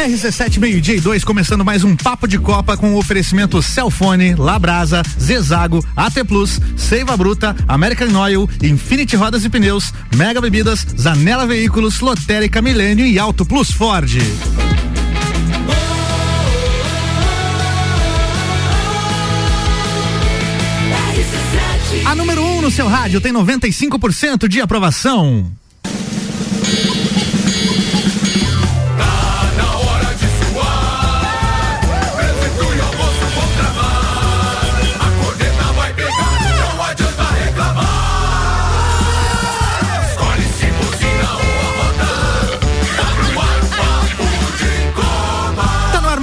RC7 0.00 0.58
meio-dia 0.58 0.96
e 0.96 1.00
dois, 1.00 1.22
começando 1.22 1.62
mais 1.62 1.84
um 1.84 1.94
papo 1.94 2.26
de 2.26 2.38
Copa 2.38 2.74
com 2.74 2.94
o 2.94 2.96
oferecimento 2.96 3.60
Celfone, 3.60 4.34
Labrasa, 4.34 5.02
Zezago, 5.20 5.84
AT 5.94 6.24
Plus, 6.24 6.58
Seiva 6.74 7.14
Bruta, 7.18 7.54
American 7.68 8.18
Oil, 8.18 8.48
Infinity 8.62 9.14
Rodas 9.14 9.44
e 9.44 9.50
Pneus, 9.50 9.92
Mega 10.16 10.40
Bebidas, 10.40 10.86
Zanela 10.98 11.46
Veículos, 11.46 12.00
Lotérica 12.00 12.62
Milênio 12.62 13.04
e 13.04 13.18
Auto 13.18 13.44
Plus 13.44 13.70
Ford. 13.70 14.10
A 22.06 22.14
número 22.14 22.42
1 22.42 22.56
um 22.56 22.62
no 22.62 22.70
seu 22.70 22.88
rádio 22.88 23.20
tem 23.20 23.34
95% 23.34 24.48
de 24.48 24.62
aprovação. 24.62 25.59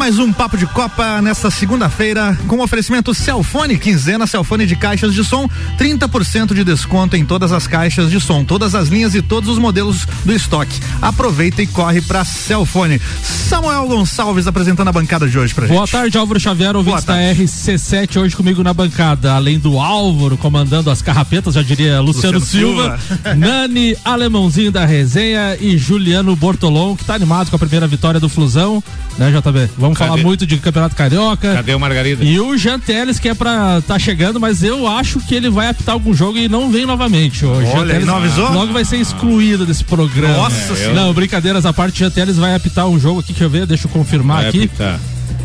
Mais 0.08 0.20
um 0.20 0.32
Papo 0.32 0.58
de 0.58 0.66
Copa 0.68 1.22
nesta 1.22 1.52
segunda-feira 1.52 2.40
com 2.48 2.62
oferecimento 2.62 3.14
Celfone, 3.14 3.78
quinzena 3.78 4.26
Celfone 4.26 4.66
de 4.66 4.74
caixas 4.74 5.14
de 5.14 5.22
som, 5.22 5.50
30% 5.78 6.54
de 6.54 6.64
desconto 6.64 7.18
em 7.18 7.26
todas 7.26 7.52
as 7.52 7.68
caixas 7.68 8.10
de 8.10 8.18
som, 8.22 8.46
todas 8.46 8.74
as 8.74 8.88
linhas 8.88 9.14
e 9.16 9.22
todos 9.22 9.50
os 9.50 9.60
modelos 9.60 10.08
do 10.24 10.32
estoque. 10.32 10.80
Aproveita 11.02 11.62
e 11.62 11.68
corre 11.68 12.00
para 12.00 12.24
Celfone. 12.24 13.02
Samuel 13.22 13.86
Gonçalves 13.86 14.48
apresentando 14.48 14.88
a 14.88 14.94
bancada 14.94 15.28
de 15.28 15.38
hoje 15.38 15.54
pra 15.54 15.68
gente. 15.68 15.76
Boa 15.76 15.86
tarde, 15.86 16.18
Álvaro 16.18 16.40
Xavier, 16.40 16.74
ouvinte 16.74 17.06
da 17.06 17.18
RC7 17.18 18.22
hoje 18.22 18.34
comigo 18.34 18.64
na 18.64 18.74
bancada, 18.74 19.34
além 19.34 19.60
do 19.60 19.78
Álvaro 19.78 20.38
comandando 20.38 20.90
as 20.90 21.02
carrapetas, 21.02 21.56
já 21.56 21.62
diria 21.62 22.00
Luciano, 22.00 22.40
Luciano 22.40 22.40
Silva, 22.40 22.98
Silva. 22.98 23.36
Nani 23.36 23.98
Alemãozinho 24.06 24.72
da 24.72 24.86
resenha 24.86 25.58
e 25.60 25.78
Juliano 25.78 26.34
Bortolom, 26.34 26.96
que 26.96 27.04
tá 27.04 27.16
animado 27.16 27.50
com 27.50 27.58
a 27.58 27.60
primeira 27.60 27.88
vitória 27.88 28.22
do 28.22 28.30
Flusão, 28.30 28.82
né, 29.18 29.32
JB? 29.32 29.70
Vamos 29.78 29.97
Cadê? 29.98 30.10
falar 30.10 30.24
muito 30.24 30.46
de 30.46 30.58
Campeonato 30.58 30.96
Carioca. 30.96 31.54
Cadê 31.54 31.74
o 31.74 31.80
Margarida? 31.80 32.24
E 32.24 32.40
o 32.40 32.58
Jean 32.58 32.80
Teles, 32.80 33.20
que 33.20 33.30
é 33.30 33.34
pra 33.34 33.82
tá 33.82 33.98
chegando, 33.98 34.40
mas 34.40 34.64
eu 34.64 34.88
acho 34.88 35.20
que 35.20 35.36
ele 35.36 35.50
vai 35.50 35.70
apitar 35.70 35.94
algum 35.94 36.14
jogo 36.14 36.38
e 36.38 36.48
não 36.48 36.72
vem 36.72 36.86
novamente. 36.86 37.46
O 37.46 37.52
Olha, 37.52 37.94
Teles, 37.94 38.08
não 38.08 38.18
avisou? 38.18 38.52
Logo 38.52 38.74
vai 38.74 38.86
ser 38.86 38.98
excluído 38.98 39.66
desse 39.66 39.84
programa. 39.84 40.34
Nossa 40.36 40.74
é, 40.74 40.88
eu... 40.88 40.94
Não, 40.94 41.14
brincadeiras 41.14 41.66
à 41.66 41.74
parte, 41.74 41.96
o 41.96 41.98
Jean 41.98 42.12
Teles 42.12 42.38
vai 42.38 42.56
apitar 42.56 42.88
um 42.88 43.00
jogo 43.00 43.20
aqui, 43.20 43.34
deixa 43.34 43.44
eu 43.44 43.50
ver, 43.50 43.66
deixa 43.66 43.88
eu 43.88 43.92
confirmar 43.92 44.38
vai 44.38 44.50
aqui. 44.50 44.64
Apitar. 44.64 45.00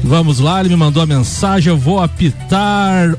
Vamos 0.04 0.40
lá, 0.40 0.60
ele 0.60 0.70
me 0.70 0.76
mandou 0.76 1.02
a 1.02 1.06
mensagem, 1.06 1.70
eu 1.70 1.78
vou 1.78 2.00
apitar 2.00 3.16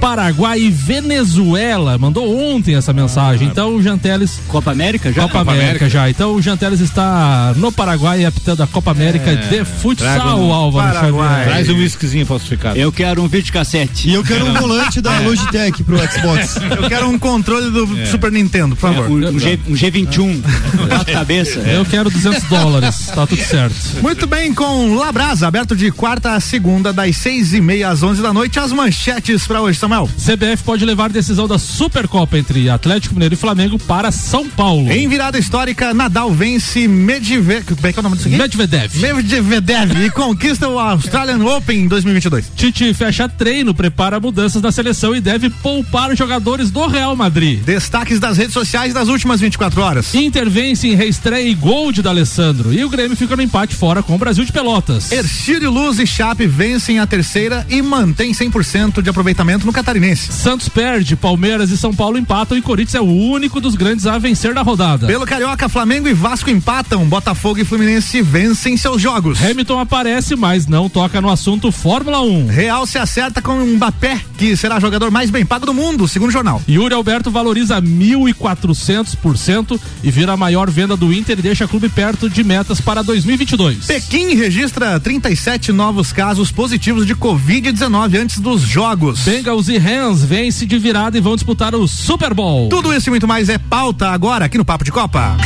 Paraguai 0.00 0.60
e 0.60 0.70
Venezuela. 0.70 1.98
Mandou 1.98 2.38
ontem 2.38 2.74
essa 2.74 2.92
mensagem. 2.92 3.48
Ah, 3.48 3.50
então 3.50 3.76
o 3.76 3.82
Janteles. 3.82 4.40
Copa 4.48 4.70
América 4.70 5.12
já? 5.12 5.22
Copa, 5.22 5.38
Copa 5.38 5.50
América, 5.52 5.66
América, 5.66 5.90
já. 5.90 6.10
Então 6.10 6.34
o 6.34 6.42
Janteles 6.42 6.80
está 6.80 7.54
no 7.56 7.72
Paraguai 7.72 8.24
apitando 8.24 8.62
a 8.62 8.66
Copa 8.66 8.90
América 8.90 9.30
é, 9.30 9.36
de 9.36 9.64
futsal, 9.64 10.40
um 10.40 10.52
Álvaro 10.52 10.94
Paraguai. 10.94 11.44
Traz 11.44 11.68
um 11.68 11.76
whiskyzinho 11.76 12.26
falsificado. 12.26 12.78
Eu 12.78 12.92
quero 12.92 13.22
um 13.22 13.28
videocassete. 13.28 14.08
E 14.08 14.14
eu 14.14 14.22
quero 14.22 14.46
um 14.46 14.54
volante 14.54 15.00
da 15.00 15.18
Logitech 15.20 15.82
pro 15.82 15.96
Xbox. 15.98 16.56
Eu 16.76 16.88
quero 16.88 17.08
um 17.08 17.18
controle 17.18 17.70
do 17.70 18.00
é. 18.00 18.06
Super 18.06 18.30
Nintendo, 18.30 18.76
por 18.76 18.92
favor. 18.92 19.10
Um, 19.10 19.28
um, 19.28 19.38
G, 19.38 19.58
um 19.66 19.72
G21. 19.72 20.42
Quatro 20.88 21.12
cabeça. 21.12 21.60
Eu 21.60 21.84
quero 21.84 22.10
200 22.10 22.42
dólares. 22.44 23.06
Tá 23.06 23.26
tudo 23.26 23.42
certo. 23.42 23.74
Muito 24.02 24.26
bem, 24.26 24.52
com 24.52 24.94
Labrasa, 24.94 25.46
aberto 25.46 25.74
de 25.74 25.90
quarta 25.90 26.32
a 26.32 26.40
segunda, 26.40 26.92
das 26.92 27.16
seis 27.16 27.54
e 27.54 27.60
meia 27.60 27.88
às 27.88 28.02
onze 28.02 28.20
da 28.20 28.32
noite. 28.32 28.58
As 28.58 28.72
manchetes 28.72 29.46
para 29.46 29.60
hoje, 29.60 29.78
Samuel. 29.86 30.10
CBF 30.16 30.64
pode 30.64 30.84
levar 30.84 31.10
decisão 31.10 31.46
da 31.46 31.58
Supercopa 31.58 32.36
entre 32.36 32.68
Atlético 32.68 33.14
Mineiro 33.14 33.34
e 33.34 33.36
Flamengo 33.36 33.78
para 33.78 34.10
São 34.10 34.48
Paulo. 34.48 34.90
Em 34.90 35.06
virada 35.08 35.38
histórica, 35.38 35.94
Nadal 35.94 36.32
vence 36.32 36.88
Medvedev. 36.88 37.76
Como 37.76 37.86
é 37.86 37.92
que 37.92 37.98
é 37.98 38.00
o 38.00 38.02
nome 38.02 38.16
disso 38.16 38.26
aqui? 38.26 38.36
Medvedev. 38.36 38.96
Medvedev 38.96 40.04
e 40.04 40.10
conquista 40.10 40.68
o 40.68 40.76
Australian 40.76 41.44
Open 41.44 41.82
em 41.82 41.86
2022. 41.86 42.50
Tite 42.56 42.92
fecha 42.94 43.28
treino, 43.28 43.72
prepara 43.72 44.18
mudanças 44.18 44.60
na 44.60 44.72
seleção 44.72 45.14
e 45.14 45.20
deve 45.20 45.50
poupar 45.50 46.10
os 46.10 46.18
jogadores 46.18 46.72
do 46.72 46.84
Real 46.88 47.14
Madrid. 47.14 47.62
Destaques 47.62 48.18
das 48.18 48.36
redes 48.36 48.54
sociais 48.54 48.92
das 48.92 49.06
últimas 49.06 49.40
24 49.40 49.80
horas. 49.80 50.14
Intervence 50.16 50.88
em 50.88 50.96
reestreia 50.96 51.48
e 51.48 51.54
gol 51.54 51.92
de 51.92 52.02
D'Alessandro. 52.02 52.74
E 52.74 52.84
o 52.84 52.90
Grêmio 52.90 53.16
fica 53.16 53.36
no 53.36 53.42
empate 53.42 53.76
fora 53.76 54.02
com 54.02 54.16
o 54.16 54.18
Brasil 54.18 54.44
de 54.44 54.50
Pelotas. 54.50 55.12
Ercílio 55.12 55.70
Luz 55.70 56.00
e 56.00 56.06
Chape 56.06 56.44
vencem 56.44 56.98
a 56.98 57.06
terceira 57.06 57.64
e 57.70 57.80
mantém 57.80 58.32
100% 58.32 59.00
de 59.00 59.10
aproveitamento 59.10 59.64
no 59.64 59.75
Catarinense. 59.76 60.32
Santos 60.32 60.70
perde, 60.70 61.14
Palmeiras 61.16 61.70
e 61.70 61.76
São 61.76 61.92
Paulo 61.92 62.16
empatam 62.16 62.56
e 62.56 62.62
Corinthians 62.62 62.94
é 62.94 63.00
o 63.00 63.04
único 63.04 63.60
dos 63.60 63.74
grandes 63.74 64.06
a 64.06 64.16
vencer 64.16 64.54
da 64.54 64.62
rodada. 64.62 65.06
Pelo 65.06 65.26
Carioca, 65.26 65.68
Flamengo 65.68 66.08
e 66.08 66.14
Vasco 66.14 66.48
empatam, 66.48 67.04
Botafogo 67.04 67.60
e 67.60 67.64
Fluminense 67.64 68.22
vencem 68.22 68.74
seus 68.78 69.02
jogos. 69.02 69.38
Hamilton 69.44 69.78
aparece, 69.78 70.34
mas 70.34 70.66
não 70.66 70.88
toca 70.88 71.20
no 71.20 71.28
assunto 71.28 71.70
Fórmula 71.70 72.22
1. 72.22 72.46
Real 72.46 72.86
se 72.86 72.96
acerta 72.96 73.42
com 73.42 73.60
Mbappé, 73.66 74.18
que 74.38 74.56
será 74.56 74.80
jogador 74.80 75.10
mais 75.10 75.28
bem 75.28 75.44
pago 75.44 75.66
do 75.66 75.74
mundo, 75.74 76.08
segundo 76.08 76.30
o 76.30 76.32
jornal. 76.32 76.62
Yuri 76.66 76.94
Alberto 76.94 77.30
valoriza 77.30 77.82
1.400% 77.82 79.78
e 80.02 80.10
vira 80.10 80.32
a 80.32 80.38
maior 80.38 80.70
venda 80.70 80.96
do 80.96 81.12
Inter 81.12 81.38
e 81.38 81.42
deixa 81.42 81.66
o 81.66 81.68
clube 81.68 81.90
perto 81.90 82.30
de 82.30 82.42
metas 82.42 82.80
para 82.80 83.02
2022. 83.02 83.84
Pequim 83.84 84.34
registra 84.34 84.98
37 84.98 85.70
novos 85.70 86.12
casos 86.12 86.50
positivos 86.50 87.06
de 87.06 87.14
Covid-19 87.14 88.18
antes 88.18 88.38
dos 88.38 88.62
jogos. 88.62 89.20
Bengals 89.20 89.65
e 89.68 89.78
Rams 89.78 90.24
vence 90.24 90.64
de 90.66 90.78
virada 90.78 91.16
e 91.16 91.20
vão 91.20 91.34
disputar 91.34 91.74
o 91.74 91.86
Super 91.88 92.32
Bowl. 92.34 92.68
Tudo 92.68 92.92
isso 92.94 93.08
e 93.08 93.10
muito 93.10 93.26
mais 93.26 93.48
é 93.48 93.58
pauta 93.58 94.08
agora 94.08 94.44
aqui 94.44 94.58
no 94.58 94.64
Papo 94.64 94.84
de 94.84 94.92
Copa. 94.92 95.36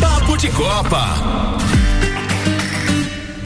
Papo 0.00 0.36
de 0.36 0.48
Copa. 0.48 1.58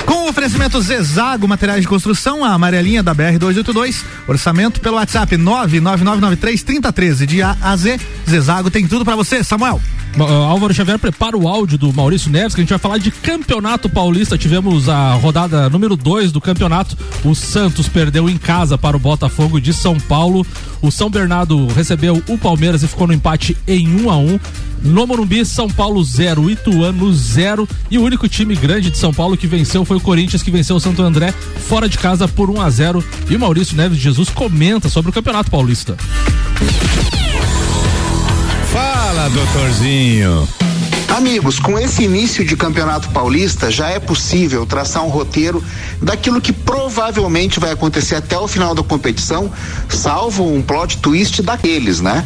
Com 0.05 0.27
o 0.27 0.29
oferecimento 0.29 0.81
Zezago 0.83 1.49
Materiais 1.49 1.81
de 1.81 1.89
Construção, 1.89 2.45
a 2.45 2.53
amarelinha 2.53 3.03
da 3.03 3.15
BR 3.15 3.39
282, 3.39 4.05
orçamento 4.27 4.81
pelo 4.81 4.97
WhatsApp 4.97 5.37
999933013 5.37 7.27
de 7.27 7.43
A 7.43 7.57
a 7.63 7.77
Z. 7.77 7.99
Zezago 8.29 8.71
tem 8.71 8.87
tudo 8.87 9.05
para 9.05 9.17
você, 9.17 9.43
Samuel. 9.43 9.81
Uh, 10.19 10.23
Álvaro 10.23 10.75
Xavier 10.75 10.99
prepara 10.99 11.37
o 11.37 11.49
áudio 11.49 11.79
do 11.79 11.93
Maurício 11.93 12.31
Neves, 12.31 12.55
que 12.55 12.61
a 12.61 12.65
gente 12.65 12.71
vai 12.71 12.79
falar 12.79 12.99
de 12.99 13.11
Campeonato 13.11 13.89
Paulista. 13.89 14.37
Tivemos 14.37 14.89
a 14.89 15.15
rodada 15.15 15.71
número 15.71 15.97
2 15.97 16.31
do 16.31 16.41
campeonato. 16.41 16.97
O 17.25 17.35
Santos 17.35 17.89
perdeu 17.89 18.29
em 18.29 18.37
casa 18.37 18.77
para 18.77 18.97
o 18.97 19.01
Botafogo 19.01 19.61
de 19.61 19.73
São 19.73 19.99
Paulo. 19.99 20.47
O 20.83 20.91
São 20.91 21.09
Bernardo 21.09 21.67
recebeu 21.69 22.23
o 22.29 22.37
Palmeiras 22.37 22.83
e 22.83 22.89
ficou 22.89 23.07
no 23.07 23.15
empate 23.15 23.57
em 23.67 23.89
1 23.89 24.05
um 24.05 24.11
a 24.11 24.17
1 24.17 24.35
um. 24.35 24.41
No 24.83 25.07
Morumbi, 25.07 25.45
São 25.47 25.69
Paulo 25.69 26.03
0, 26.05 26.51
Ituano 26.51 27.13
0. 27.15 27.69
E 27.91 27.99
o 27.99 28.03
único 28.03 28.29
time 28.29 28.55
grande 28.55 28.91
de 28.91 28.99
São 28.99 29.15
Paulo 29.15 29.37
que 29.37 29.47
venceu 29.47 29.85
foi 29.85 29.97
o 29.97 30.01
Corinthians, 30.01 30.43
que 30.43 30.51
venceu 30.51 30.77
o 30.77 30.81
Santo 30.81 31.01
André 31.03 31.33
fora 31.69 31.89
de 31.89 31.97
casa 31.97 32.27
por 32.29 32.51
1 32.51 32.55
um 32.55 32.61
a 32.61 32.69
0 32.69 33.03
E 33.31 33.37
o 33.37 33.41
Maurício 33.41 33.77
Neves 33.77 33.99
Jesus 33.99 34.29
comenta 34.29 34.89
sobre 34.89 35.11
o 35.11 35.15
Campeonato 35.15 35.51
Paulista. 35.51 35.97
Fala, 38.73 39.29
doutorzinho. 39.29 40.49
Amigos, 41.15 41.59
com 41.59 41.79
esse 41.79 42.05
início 42.05 42.43
de 42.43 42.57
Campeonato 42.57 43.11
Paulista, 43.11 43.71
já 43.71 43.91
é 43.91 44.01
possível 44.01 44.65
traçar 44.65 45.05
um 45.05 45.11
roteiro 45.11 45.63
daquilo 46.01 46.41
que 46.41 46.55
provavelmente 46.55 47.61
vai 47.61 47.71
acontecer 47.71 48.15
até 48.15 48.39
o 48.39 48.49
final 48.49 48.75
da 48.75 48.83
competição, 48.83 49.53
salvo 49.91 50.51
um 50.51 50.63
plot 50.63 50.97
twist 50.99 51.43
daqueles, 51.43 52.01
né? 52.01 52.25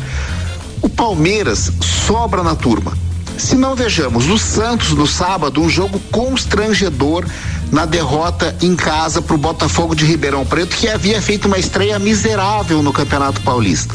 O 0.81 0.89
Palmeiras 0.89 1.73
sobra 2.07 2.45
na 2.45 2.55
turma. 2.55 2.97
Se 3.38 3.54
não 3.54 3.74
vejamos 3.74 4.28
o 4.28 4.38
Santos 4.38 4.92
no 4.92 5.06
sábado, 5.06 5.60
um 5.60 5.69
jogo 5.69 6.00
constrangedor 6.10 7.24
na 7.71 7.84
derrota 7.84 8.56
em 8.62 8.74
casa 8.74 9.21
para 9.21 9.34
o 9.34 9.38
Botafogo 9.38 9.94
de 9.94 10.04
Ribeirão 10.04 10.44
Preto, 10.47 10.77
que 10.77 10.88
havia 10.88 11.21
feito 11.21 11.47
uma 11.47 11.59
estreia 11.59 11.98
miserável 11.98 12.83
no 12.83 12.92
Campeonato 12.92 13.41
Paulista. 13.42 13.94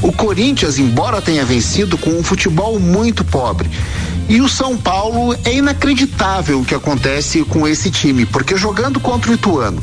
O 0.00 0.10
Corinthians, 0.12 0.78
embora 0.78 1.20
tenha 1.20 1.44
vencido 1.44 1.98
com 1.98 2.10
um 2.10 2.22
futebol 2.22 2.78
muito 2.78 3.24
pobre, 3.24 3.70
e 4.28 4.40
o 4.40 4.48
São 4.48 4.76
Paulo 4.76 5.36
é 5.44 5.54
inacreditável 5.54 6.60
o 6.60 6.64
que 6.64 6.74
acontece 6.74 7.44
com 7.44 7.68
esse 7.68 7.90
time, 7.90 8.24
porque 8.24 8.56
jogando 8.56 8.98
contra 9.00 9.30
o 9.30 9.34
Ituano, 9.34 9.82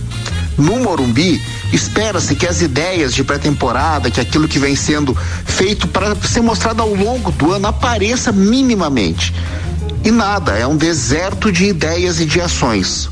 no 0.59 0.79
Morumbi, 0.79 1.41
espera-se 1.71 2.35
que 2.35 2.45
as 2.45 2.61
ideias 2.61 3.13
de 3.13 3.23
pré-temporada, 3.23 4.11
que 4.11 4.19
aquilo 4.19 4.47
que 4.47 4.59
vem 4.59 4.75
sendo 4.75 5.15
feito 5.45 5.87
para 5.87 6.15
ser 6.15 6.41
mostrado 6.41 6.81
ao 6.81 6.93
longo 6.93 7.31
do 7.31 7.53
ano 7.53 7.67
apareça 7.67 8.31
minimamente. 8.31 9.33
E 10.03 10.11
nada, 10.11 10.57
é 10.57 10.65
um 10.65 10.77
deserto 10.77 11.51
de 11.51 11.65
ideias 11.65 12.19
e 12.19 12.25
de 12.25 12.39
ações. 12.39 13.09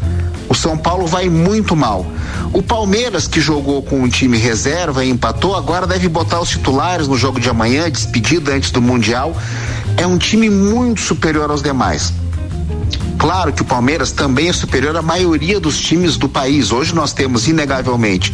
O 0.50 0.56
São 0.56 0.78
Paulo 0.78 1.06
vai 1.06 1.28
muito 1.30 1.76
mal. 1.76 2.06
O 2.54 2.62
Palmeiras, 2.62 3.28
que 3.28 3.42
jogou 3.42 3.84
com 3.84 4.02
um 4.02 4.08
time 4.08 4.38
reserva 4.38 5.04
e 5.04 5.10
empatou, 5.10 5.56
agora 5.56 5.86
deve 5.86 6.08
botar 6.08 6.40
os 6.40 6.50
titulares 6.50 7.08
no 7.08 7.18
jogo 7.18 7.40
de 7.40 7.50
amanhã, 7.50 7.90
despedida 7.90 8.54
antes 8.54 8.72
do 8.72 8.82
Mundial. 8.82 9.36
É 9.98 10.08
um 10.08 10.18
time 10.18 10.50
muito 10.50 11.02
superior 11.02 11.52
aos 11.52 11.62
demais. 11.62 12.14
Claro 13.18 13.52
que 13.52 13.62
o 13.62 13.66
Palmeiras 13.66 14.12
também 14.12 14.50
é 14.50 14.54
superior 14.54 14.96
à 14.96 15.02
maioria 15.02 15.60
dos 15.60 15.80
times 15.80 16.18
do 16.18 16.30
país. 16.30 16.72
Hoje 16.72 16.94
nós 16.94 17.14
temos, 17.14 17.48
inegavelmente, 17.48 18.34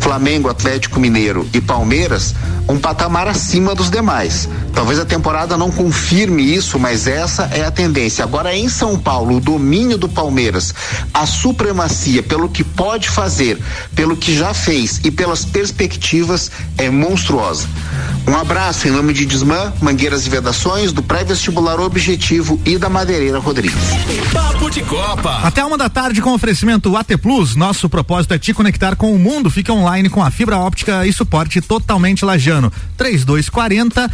Flamengo, 0.00 0.48
Atlético 0.48 0.98
Mineiro 0.98 1.48
e 1.52 1.60
Palmeiras 1.60 2.34
um 2.68 2.78
patamar 2.78 3.28
acima 3.28 3.74
dos 3.74 3.90
demais. 3.90 4.48
Talvez 4.74 4.98
a 4.98 5.04
temporada 5.04 5.56
não 5.56 5.70
confirme 5.70 6.42
isso, 6.42 6.78
mas 6.78 7.06
essa 7.06 7.44
é 7.52 7.64
a 7.64 7.70
tendência. 7.70 8.24
Agora, 8.24 8.54
em 8.54 8.68
São 8.68 8.98
Paulo, 8.98 9.36
o 9.36 9.40
domínio 9.40 9.96
do 9.96 10.08
Palmeiras, 10.08 10.74
a 11.12 11.26
supremacia 11.26 12.22
pelo 12.22 12.48
que 12.48 12.64
pode 12.64 13.08
fazer, 13.08 13.58
pelo 13.94 14.16
que 14.16 14.36
já 14.36 14.52
fez 14.52 15.00
e 15.04 15.10
pelas 15.10 15.44
perspectivas 15.44 16.50
é 16.76 16.90
monstruosa. 16.90 17.68
Um 18.26 18.34
abraço 18.34 18.88
em 18.88 18.90
nome 18.90 19.12
de 19.12 19.26
Desmã, 19.26 19.72
Mangueiras 19.80 20.26
e 20.26 20.30
Vedações, 20.30 20.92
do 20.92 21.02
pré-vestibular 21.02 21.78
Objetivo 21.78 22.58
e 22.64 22.78
da 22.78 22.88
Madeireira 22.88 23.38
Rodrigues. 23.38 23.74
Papo 24.32 24.70
de 24.70 24.82
Copa. 24.82 25.40
Até 25.42 25.62
uma 25.64 25.76
da 25.76 25.90
tarde 25.90 26.22
com 26.22 26.32
oferecimento 26.32 26.96
AT 26.96 27.18
Plus. 27.18 27.54
Nosso 27.54 27.88
propósito 27.88 28.32
é 28.32 28.38
te 28.38 28.54
conectar 28.54 28.96
com 28.96 29.14
o 29.14 29.18
mundo. 29.18 29.50
Fica 29.50 29.72
online 29.72 30.08
com 30.08 30.22
a 30.22 30.30
fibra 30.30 30.58
óptica 30.58 31.06
e 31.06 31.12
suporte 31.12 31.60
totalmente 31.60 32.24
lajano. 32.24 32.72
3240 32.96 34.10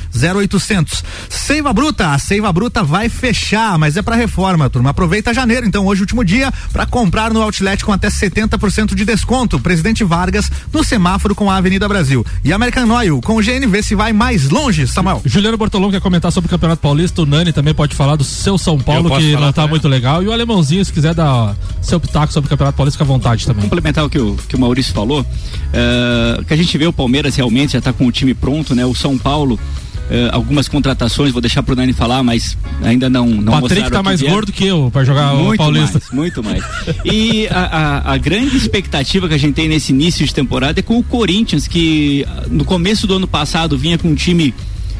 0800. 0.50 1.04
Seiva 1.28 1.72
Bruta. 1.72 2.08
A 2.08 2.18
Seiva 2.18 2.52
Bruta 2.52 2.82
vai 2.82 3.08
fechar, 3.08 3.78
mas 3.78 3.96
é 3.96 4.02
para 4.02 4.16
reforma, 4.16 4.68
turma. 4.68 4.90
Aproveita 4.90 5.32
janeiro, 5.32 5.66
então 5.66 5.86
hoje 5.86 6.00
último 6.00 6.24
dia 6.24 6.52
para 6.72 6.86
comprar 6.86 7.32
no 7.32 7.40
Outlet 7.42 7.84
com 7.84 7.92
até 7.92 8.08
70% 8.08 8.94
de 8.94 9.04
desconto. 9.04 9.60
Presidente 9.60 10.02
Vargas 10.02 10.50
no 10.72 10.82
semáforo 10.82 11.34
com 11.34 11.50
a 11.50 11.56
Avenida 11.56 11.88
Brasil. 11.88 12.24
E 12.44 12.52
American 12.52 12.90
Oil 12.90 13.20
com 13.20 13.36
o 13.36 13.42
GNV 13.42 13.82
se 13.82 13.94
vai 13.94 14.12
mais 14.12 14.48
longe, 14.48 14.86
Samuel. 14.86 15.22
Juliano 15.24 15.56
Bortolão 15.56 15.90
quer 15.90 16.00
comentar 16.00 16.32
sobre 16.32 16.46
o 16.48 16.50
Campeonato 16.50 16.82
Paulista. 16.82 17.22
O 17.22 17.26
Nani 17.26 17.52
também 17.52 17.74
pode 17.74 17.94
falar 17.94 18.16
do 18.16 18.24
seu 18.24 18.58
São 18.58 18.78
Paulo, 18.78 19.16
que 19.16 19.32
não 19.32 19.40
tá 19.40 19.52
também? 19.52 19.70
muito 19.70 19.88
legal. 19.88 20.22
E 20.22 20.28
o 20.28 20.32
Alemãozinho, 20.32 20.84
se 20.84 20.92
quiser 20.92 21.14
dar 21.14 21.54
seu 21.80 22.00
pitaco 22.00 22.32
sobre 22.32 22.46
o 22.46 22.50
Campeonato 22.50 22.76
Paulista, 22.76 22.98
fica 22.98 23.10
à 23.10 23.14
vontade 23.14 23.46
também. 23.46 23.62
complementar 23.62 24.04
o 24.04 24.10
que 24.10 24.18
o, 24.18 24.36
que 24.48 24.56
o 24.56 24.58
Maurício 24.58 24.92
falou, 24.92 25.24
eh, 25.72 26.42
que 26.46 26.54
a 26.54 26.56
gente 26.56 26.76
vê 26.76 26.86
o 26.86 26.92
Palmeiras 26.92 27.36
realmente 27.36 27.72
já 27.72 27.78
está 27.78 27.92
com 27.92 28.06
o 28.06 28.12
time 28.12 28.34
pronto, 28.34 28.74
né? 28.74 28.84
O 28.84 28.94
São 28.94 29.16
Paulo, 29.18 29.58
algumas 30.32 30.66
contratações, 30.68 31.32
vou 31.32 31.40
deixar 31.40 31.62
pro 31.62 31.76
Nani 31.76 31.92
falar, 31.92 32.22
mas 32.22 32.56
ainda 32.82 33.08
não 33.08 33.26
não 33.26 33.58
O 33.58 33.62
Patrick 33.62 33.90
tá 33.90 34.00
o 34.00 34.04
mais 34.04 34.20
gordo 34.20 34.50
que 34.52 34.66
eu 34.66 34.90
pra 34.92 35.04
jogar 35.04 35.34
o 35.34 35.44
muito 35.44 35.58
Paulista. 35.58 35.98
mais, 36.00 36.10
muito 36.12 36.42
mais. 36.42 36.64
E 37.04 37.46
a, 37.48 37.60
a- 38.08 38.12
a 38.14 38.16
grande 38.16 38.56
expectativa 38.56 39.28
que 39.28 39.34
a 39.34 39.38
gente 39.38 39.54
tem 39.54 39.68
nesse 39.68 39.92
início 39.92 40.26
de 40.26 40.34
temporada 40.34 40.80
é 40.80 40.82
com 40.82 40.98
o 40.98 41.02
Corinthians, 41.02 41.68
que 41.68 42.26
no 42.48 42.64
começo 42.64 43.06
do 43.06 43.14
ano 43.14 43.28
passado 43.28 43.78
vinha 43.78 43.96
com 43.98 44.08
um 44.08 44.14
time 44.14 44.52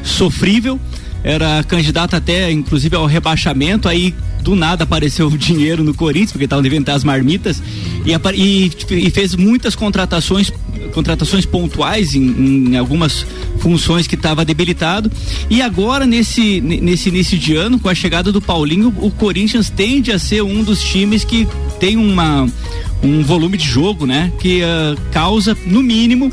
sofrível, 0.03 0.79
era 1.23 1.63
candidato 1.63 2.15
até, 2.15 2.51
inclusive, 2.51 2.95
ao 2.95 3.05
rebaixamento, 3.05 3.87
aí 3.87 4.13
do 4.41 4.55
nada 4.55 4.83
apareceu 4.85 5.27
o 5.27 5.37
dinheiro 5.37 5.83
no 5.83 5.93
Corinthians, 5.93 6.31
porque 6.31 6.45
estavam 6.45 6.63
devendo 6.63 6.89
as 6.89 7.03
marmitas, 7.03 7.61
e, 8.05 8.11
e- 8.35 8.71
e 9.05 9.09
fez 9.11 9.35
muitas 9.35 9.75
contratações, 9.75 10.51
contratações 10.93 11.45
pontuais 11.45 12.15
em, 12.15 12.69
em 12.71 12.77
algumas 12.77 13.23
funções 13.59 14.07
que 14.07 14.15
estava 14.15 14.43
debilitado. 14.43 15.11
E 15.49 15.61
agora, 15.61 16.07
nesse, 16.07 16.59
ne- 16.59 16.81
nesse 16.81 17.09
início 17.09 17.37
de 17.37 17.55
ano, 17.55 17.79
com 17.79 17.87
a 17.87 17.93
chegada 17.93 18.31
do 18.31 18.41
Paulinho, 18.41 18.91
o 18.97 19.11
Corinthians 19.11 19.69
tende 19.69 20.11
a 20.11 20.17
ser 20.17 20.41
um 20.41 20.63
dos 20.63 20.81
times 20.83 21.23
que 21.23 21.47
tem 21.79 21.95
uma, 21.97 22.47
um 23.03 23.21
volume 23.21 23.57
de 23.57 23.67
jogo, 23.67 24.07
né? 24.07 24.31
Que 24.39 24.63
ah, 24.63 24.95
causa, 25.11 25.55
no 25.67 25.83
mínimo, 25.83 26.31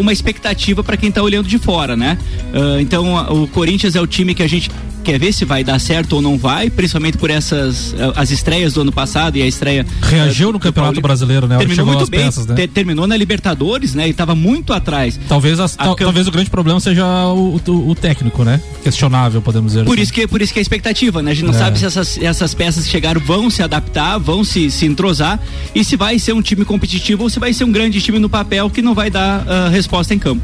uma 0.00 0.12
expectativa 0.12 0.82
para 0.84 0.96
quem 0.96 1.08
está 1.08 1.22
olhando 1.22 1.48
de 1.48 1.58
fora, 1.58 1.96
né? 1.96 2.18
Ah, 2.54 2.80
então, 2.80 3.14
o 3.42 3.46
Corinthians 3.48 3.94
é 3.96 4.00
o 4.00 4.06
time 4.06 4.34
que 4.34 4.42
a 4.42 4.48
gente 4.48 4.70
quer 5.02 5.18
ver 5.18 5.32
se 5.32 5.46
vai 5.46 5.64
dar 5.64 5.78
certo 5.78 6.12
ou 6.16 6.20
não 6.20 6.36
vai, 6.36 6.68
principalmente 6.68 7.16
por 7.16 7.30
essas 7.30 7.94
ah, 7.98 8.12
as 8.20 8.30
estreias 8.30 8.74
do 8.74 8.82
ano 8.82 8.92
passado 8.92 9.36
e 9.38 9.42
a 9.42 9.46
estreia 9.46 9.86
Reagiu 10.02 10.50
ah, 10.50 10.52
no 10.52 10.60
Campeonato. 10.60 11.00
Brasileiro, 11.00 11.46
né? 11.46 11.56
Terminou 11.56 11.86
muito 11.86 12.10
bem, 12.10 12.20
peças, 12.26 12.46
né? 12.46 12.54
te- 12.54 12.68
terminou 12.68 13.06
na 13.06 13.16
Libertadores, 13.16 13.94
né? 13.94 14.06
E 14.06 14.10
estava 14.10 14.34
muito 14.34 14.74
atrás. 14.74 15.18
Talvez, 15.26 15.58
as- 15.58 15.74
tal- 15.74 15.96
cam- 15.96 16.04
talvez 16.04 16.28
o 16.28 16.30
grande 16.30 16.50
problema 16.50 16.78
seja 16.80 17.06
o, 17.28 17.58
o- 17.66 17.88
o 17.90 17.94
técnico, 17.94 18.44
né? 18.44 18.60
Questionável, 18.84 19.40
podemos 19.40 19.72
dizer 19.72 19.84
Por 19.86 19.94
assim. 19.94 20.02
isso 20.02 20.12
que 20.12 20.26
por 20.26 20.42
isso 20.42 20.52
que 20.52 20.58
é 20.58 20.60
a 20.60 20.62
expectativa, 20.62 21.22
né? 21.22 21.30
A 21.30 21.34
gente 21.34 21.46
não 21.46 21.54
É. 21.54 21.58
sabe 21.58 21.78
se 21.78 21.86
essas, 21.86 22.18
essas 22.18 22.52
peças 22.52 22.84
que 22.84 22.90
chegaram 22.90 23.20
vão 23.22 23.48
se 23.48 23.62
adaptar, 23.62 24.18
vão 24.18 24.44
se, 24.44 24.70
se 24.70 24.84
entrosar 24.84 25.40
e 25.74 25.82
se 25.82 25.96
vai 25.96 26.18
ser 26.18 26.34
um 26.34 26.42
time 26.42 26.62
competitivo 26.64 27.22
ou 27.22 27.30
se 27.30 27.40
vai 27.40 27.54
ser 27.54 27.64
um 27.64 27.72
grande 27.72 28.02
time 28.02 28.18
no 28.18 28.28
papel 28.28 28.68
que 28.68 28.82
não 28.82 28.94
vai 28.94 29.08
dar 29.10 29.44
ah, 29.48 29.68
resposta 29.70 30.14
em 30.14 30.18
campo. 30.18 30.42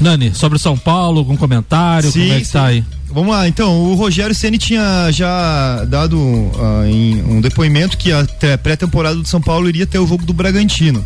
Nani, 0.00 0.34
sobre 0.34 0.56
o 0.56 0.58
São 0.58 0.76
Paulo, 0.76 1.18
algum 1.18 1.36
comentário? 1.36 2.10
Sim, 2.10 2.20
como 2.20 2.32
é 2.34 2.38
que 2.38 2.44
sim. 2.44 2.52
tá 2.52 2.64
aí? 2.66 2.84
Vamos 3.16 3.34
lá, 3.34 3.48
então, 3.48 3.80
o 3.84 3.94
Rogério 3.94 4.34
Ceni 4.34 4.58
tinha 4.58 5.10
já 5.10 5.86
dado 5.86 6.18
em 6.86 7.22
um 7.22 7.40
depoimento 7.40 7.96
que 7.96 8.12
a 8.12 8.26
te- 8.26 8.58
pré-temporada 8.62 9.16
do 9.16 9.26
São 9.26 9.40
Paulo 9.40 9.70
iria 9.70 9.86
ter 9.86 9.98
o 9.98 10.06
jogo 10.06 10.26
do 10.26 10.34
Bragantino. 10.34 11.02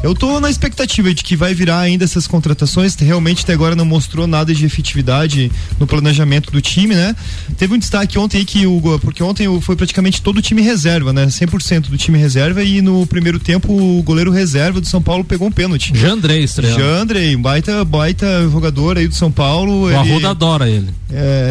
Eu 0.00 0.14
tô 0.14 0.38
na 0.38 0.48
expectativa 0.48 1.12
de 1.12 1.24
que 1.24 1.34
vai 1.34 1.52
virar 1.54 1.80
ainda 1.80 2.04
essas 2.04 2.28
contratações, 2.28 2.94
realmente 2.94 3.42
até 3.42 3.52
agora 3.54 3.74
não 3.74 3.84
mostrou 3.84 4.28
nada 4.28 4.54
de 4.54 4.64
efetividade 4.64 5.50
no 5.80 5.88
planejamento 5.88 6.52
do 6.52 6.60
time, 6.60 6.94
né? 6.94 7.16
Teve 7.56 7.74
um 7.74 7.78
destaque 7.78 8.16
ontem 8.16 8.38
aí 8.38 8.44
que 8.44 8.64
o 8.64 8.80
porque 9.00 9.20
ontem 9.24 9.60
foi 9.60 9.74
praticamente 9.74 10.22
todo 10.22 10.36
o 10.36 10.42
time 10.42 10.62
reserva, 10.62 11.12
né? 11.12 11.26
100% 11.26 11.88
do 11.88 11.98
time 11.98 12.16
reserva 12.16 12.62
e 12.62 12.80
no 12.80 13.04
primeiro 13.08 13.40
tempo 13.40 13.72
o 13.72 14.00
goleiro 14.04 14.30
reserva 14.30 14.80
do 14.80 14.86
São 14.86 15.02
Paulo 15.02 15.24
pegou 15.24 15.48
um 15.48 15.52
pênalti. 15.52 15.90
Jandrei 15.98 16.44
estreando. 16.44 16.78
Jandrei, 16.78 17.36
baita, 17.36 17.84
baita 17.84 18.48
jogador 18.52 18.98
aí 18.98 19.08
do 19.08 19.14
São 19.16 19.32
Paulo. 19.32 19.82
O 19.86 19.88
ele- 19.90 19.96
Arruda 19.98 20.30
adora 20.30 20.70
ele. 20.70 20.90
é, 21.12 21.47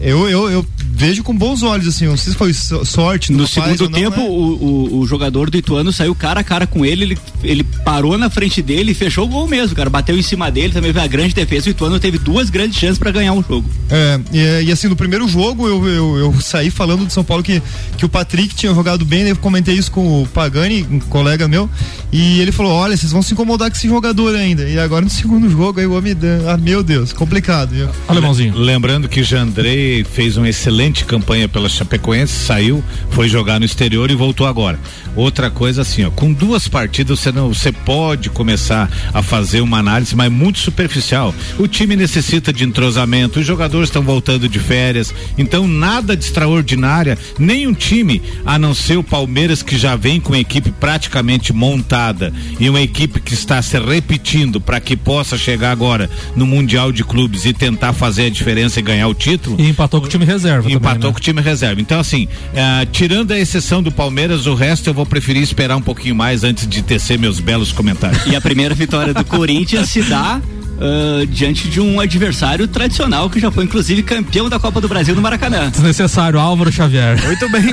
eu, 0.00 0.28
eu, 0.28 0.50
eu 0.50 0.66
vejo 0.92 1.22
com 1.22 1.36
bons 1.36 1.62
olhos, 1.62 1.86
assim, 1.86 2.06
não 2.06 2.16
sei 2.16 2.32
se 2.32 2.38
foi 2.38 2.52
so- 2.52 2.84
sorte 2.84 3.32
No 3.32 3.46
segundo 3.46 3.84
não, 3.84 3.90
tempo, 3.90 4.16
né? 4.16 4.26
o, 4.28 4.32
o, 4.32 4.98
o 5.00 5.06
jogador 5.06 5.48
do 5.48 5.56
Ituano 5.56 5.92
saiu 5.92 6.14
cara 6.14 6.40
a 6.40 6.44
cara 6.44 6.66
com 6.66 6.84
ele, 6.84 7.04
ele, 7.04 7.18
ele 7.44 7.64
parou 7.84 8.18
na 8.18 8.28
frente 8.28 8.60
dele 8.60 8.92
e 8.92 8.94
fechou 8.94 9.24
o 9.24 9.28
gol 9.28 9.46
mesmo, 9.46 9.76
cara. 9.76 9.88
Bateu 9.88 10.18
em 10.18 10.22
cima 10.22 10.50
dele, 10.50 10.72
também 10.72 10.92
veio 10.92 11.04
a 11.04 11.08
grande 11.08 11.34
defesa. 11.34 11.68
O 11.68 11.70
Ituano 11.70 12.00
teve 12.00 12.18
duas 12.18 12.50
grandes 12.50 12.78
chances 12.78 12.98
para 12.98 13.10
ganhar 13.10 13.32
o 13.34 13.42
jogo. 13.42 13.68
É, 13.90 14.20
e, 14.32 14.64
e 14.66 14.72
assim, 14.72 14.88
no 14.88 14.96
primeiro 14.96 15.28
jogo 15.28 15.68
eu, 15.68 15.86
eu, 15.86 16.16
eu 16.18 16.40
saí 16.40 16.70
falando 16.70 17.04
do 17.06 17.12
São 17.12 17.22
Paulo 17.24 17.42
que, 17.42 17.62
que 17.96 18.04
o 18.04 18.08
Patrick 18.08 18.54
tinha 18.54 18.74
jogado 18.74 19.04
bem, 19.04 19.24
né? 19.24 19.30
eu 19.30 19.36
comentei 19.36 19.74
isso 19.74 19.90
com 19.92 20.22
o 20.22 20.26
Pagani, 20.26 20.84
um 20.90 20.98
colega 20.98 21.46
meu, 21.46 21.70
e 22.12 22.40
ele 22.40 22.50
falou: 22.52 22.72
olha, 22.72 22.96
vocês 22.96 23.12
vão 23.12 23.22
se 23.22 23.32
incomodar 23.34 23.70
com 23.70 23.76
esse 23.76 23.88
jogador 23.88 24.34
ainda. 24.34 24.68
E 24.68 24.78
agora 24.78 25.04
no 25.04 25.10
segundo 25.10 25.48
jogo 25.48 25.78
aí 25.80 25.86
o 25.86 25.96
homem, 25.96 26.16
ah, 26.48 26.56
meu 26.56 26.82
Deus, 26.82 27.12
complicado. 27.12 27.70
viu? 27.70 27.88
Alemãozinho. 28.08 28.56
Lembrando 28.56 29.08
que 29.08 29.22
Jandrei 29.28 30.04
fez 30.04 30.38
uma 30.38 30.48
excelente 30.48 31.04
campanha 31.04 31.46
pela 31.46 31.68
Chapecoense, 31.68 32.32
saiu, 32.32 32.82
foi 33.10 33.28
jogar 33.28 33.58
no 33.58 33.66
exterior 33.66 34.10
e 34.10 34.14
voltou 34.14 34.46
agora. 34.46 34.80
Outra 35.14 35.50
coisa 35.50 35.82
assim, 35.82 36.02
ó, 36.02 36.10
com 36.10 36.32
duas 36.32 36.66
partidas 36.66 37.20
você 37.20 37.30
não, 37.30 37.52
você 37.52 37.70
pode 37.70 38.30
começar 38.30 38.90
a 39.12 39.22
fazer 39.22 39.60
uma 39.60 39.80
análise, 39.80 40.16
mas 40.16 40.32
muito 40.32 40.58
superficial. 40.60 41.34
O 41.58 41.68
time 41.68 41.94
necessita 41.94 42.54
de 42.54 42.64
entrosamento, 42.64 43.40
os 43.40 43.44
jogadores 43.44 43.90
estão 43.90 44.02
voltando 44.02 44.48
de 44.48 44.58
férias, 44.58 45.12
então 45.36 45.68
nada 45.68 46.16
de 46.16 46.24
extraordinária, 46.24 47.18
nenhum 47.38 47.74
time, 47.74 48.22
a 48.46 48.58
não 48.58 48.72
ser 48.72 48.96
o 48.96 49.04
Palmeiras 49.04 49.62
que 49.62 49.76
já 49.76 49.94
vem 49.94 50.20
com 50.20 50.32
a 50.32 50.38
equipe 50.38 50.70
praticamente 50.70 51.52
montada 51.52 52.32
e 52.58 52.70
uma 52.70 52.80
equipe 52.80 53.20
que 53.20 53.34
está 53.34 53.60
se 53.60 53.78
repetindo 53.78 54.58
para 54.58 54.80
que 54.80 54.96
possa 54.96 55.36
chegar 55.36 55.70
agora 55.70 56.08
no 56.34 56.46
Mundial 56.46 56.90
de 56.92 57.04
Clubes 57.04 57.44
e 57.44 57.52
tentar 57.52 57.92
fazer 57.92 58.26
a 58.26 58.30
diferença 58.30 58.78
e 58.78 58.82
ganhar 58.82 59.08
o 59.08 59.17
título. 59.18 59.56
E 59.60 59.68
empatou 59.68 60.00
com 60.00 60.06
o 60.06 60.10
time 60.10 60.24
reserva 60.24 60.60
E 60.68 60.72
também, 60.72 60.76
empatou 60.76 61.10
né? 61.10 61.12
com 61.12 61.18
o 61.18 61.22
time 61.22 61.40
reserva. 61.40 61.80
Então, 61.80 61.98
assim, 62.00 62.28
eh, 62.54 62.86
tirando 62.92 63.32
a 63.32 63.38
exceção 63.38 63.82
do 63.82 63.90
Palmeiras, 63.92 64.46
o 64.46 64.54
resto 64.54 64.88
eu 64.88 64.94
vou 64.94 65.04
preferir 65.04 65.42
esperar 65.42 65.76
um 65.76 65.82
pouquinho 65.82 66.14
mais 66.14 66.44
antes 66.44 66.66
de 66.68 66.82
tecer 66.82 67.18
meus 67.18 67.40
belos 67.40 67.72
comentários. 67.72 68.24
E 68.26 68.34
a 68.36 68.40
primeira 68.40 68.74
vitória 68.74 69.12
do 69.12 69.24
Corinthians 69.24 69.88
se 69.90 70.02
dá 70.02 70.40
ah, 70.80 71.24
diante 71.28 71.68
de 71.68 71.80
um 71.80 71.98
adversário 71.98 72.68
tradicional 72.68 73.28
que 73.28 73.40
já 73.40 73.50
foi 73.50 73.64
inclusive 73.64 74.02
campeão 74.02 74.48
da 74.48 74.58
Copa 74.60 74.80
do 74.80 74.86
Brasil 74.88 75.14
no 75.14 75.20
Maracanã. 75.20 75.70
Desnecessário, 75.70 76.38
Álvaro 76.38 76.70
Xavier. 76.70 77.20
Muito 77.26 77.48
bem. 77.50 77.64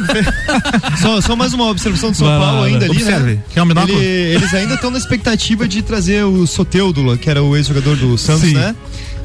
Só, 0.99 1.21
só 1.21 1.35
mais 1.35 1.53
uma 1.53 1.65
observação 1.69 2.11
do 2.11 2.17
São 2.17 2.27
Vai 2.27 2.39
Paulo 2.39 2.63
ainda 2.63 2.85
ali, 2.85 2.95
Observe. 2.97 3.31
né? 3.33 3.39
Quer 3.53 3.61
um? 3.61 3.71
Ele- 3.71 4.35
eles 4.35 4.53
ainda 4.53 4.73
estão 4.75 4.89
na 4.89 4.97
expectativa 4.97 5.67
de 5.67 5.81
trazer 5.81 6.23
o 6.25 6.47
Soteudo, 6.47 7.15
que 7.17 7.29
era 7.29 7.43
o 7.43 7.55
ex-jogador 7.55 7.95
do 7.95 8.17
Santos, 8.17 8.49
Sim. 8.49 8.53
né? 8.55 8.75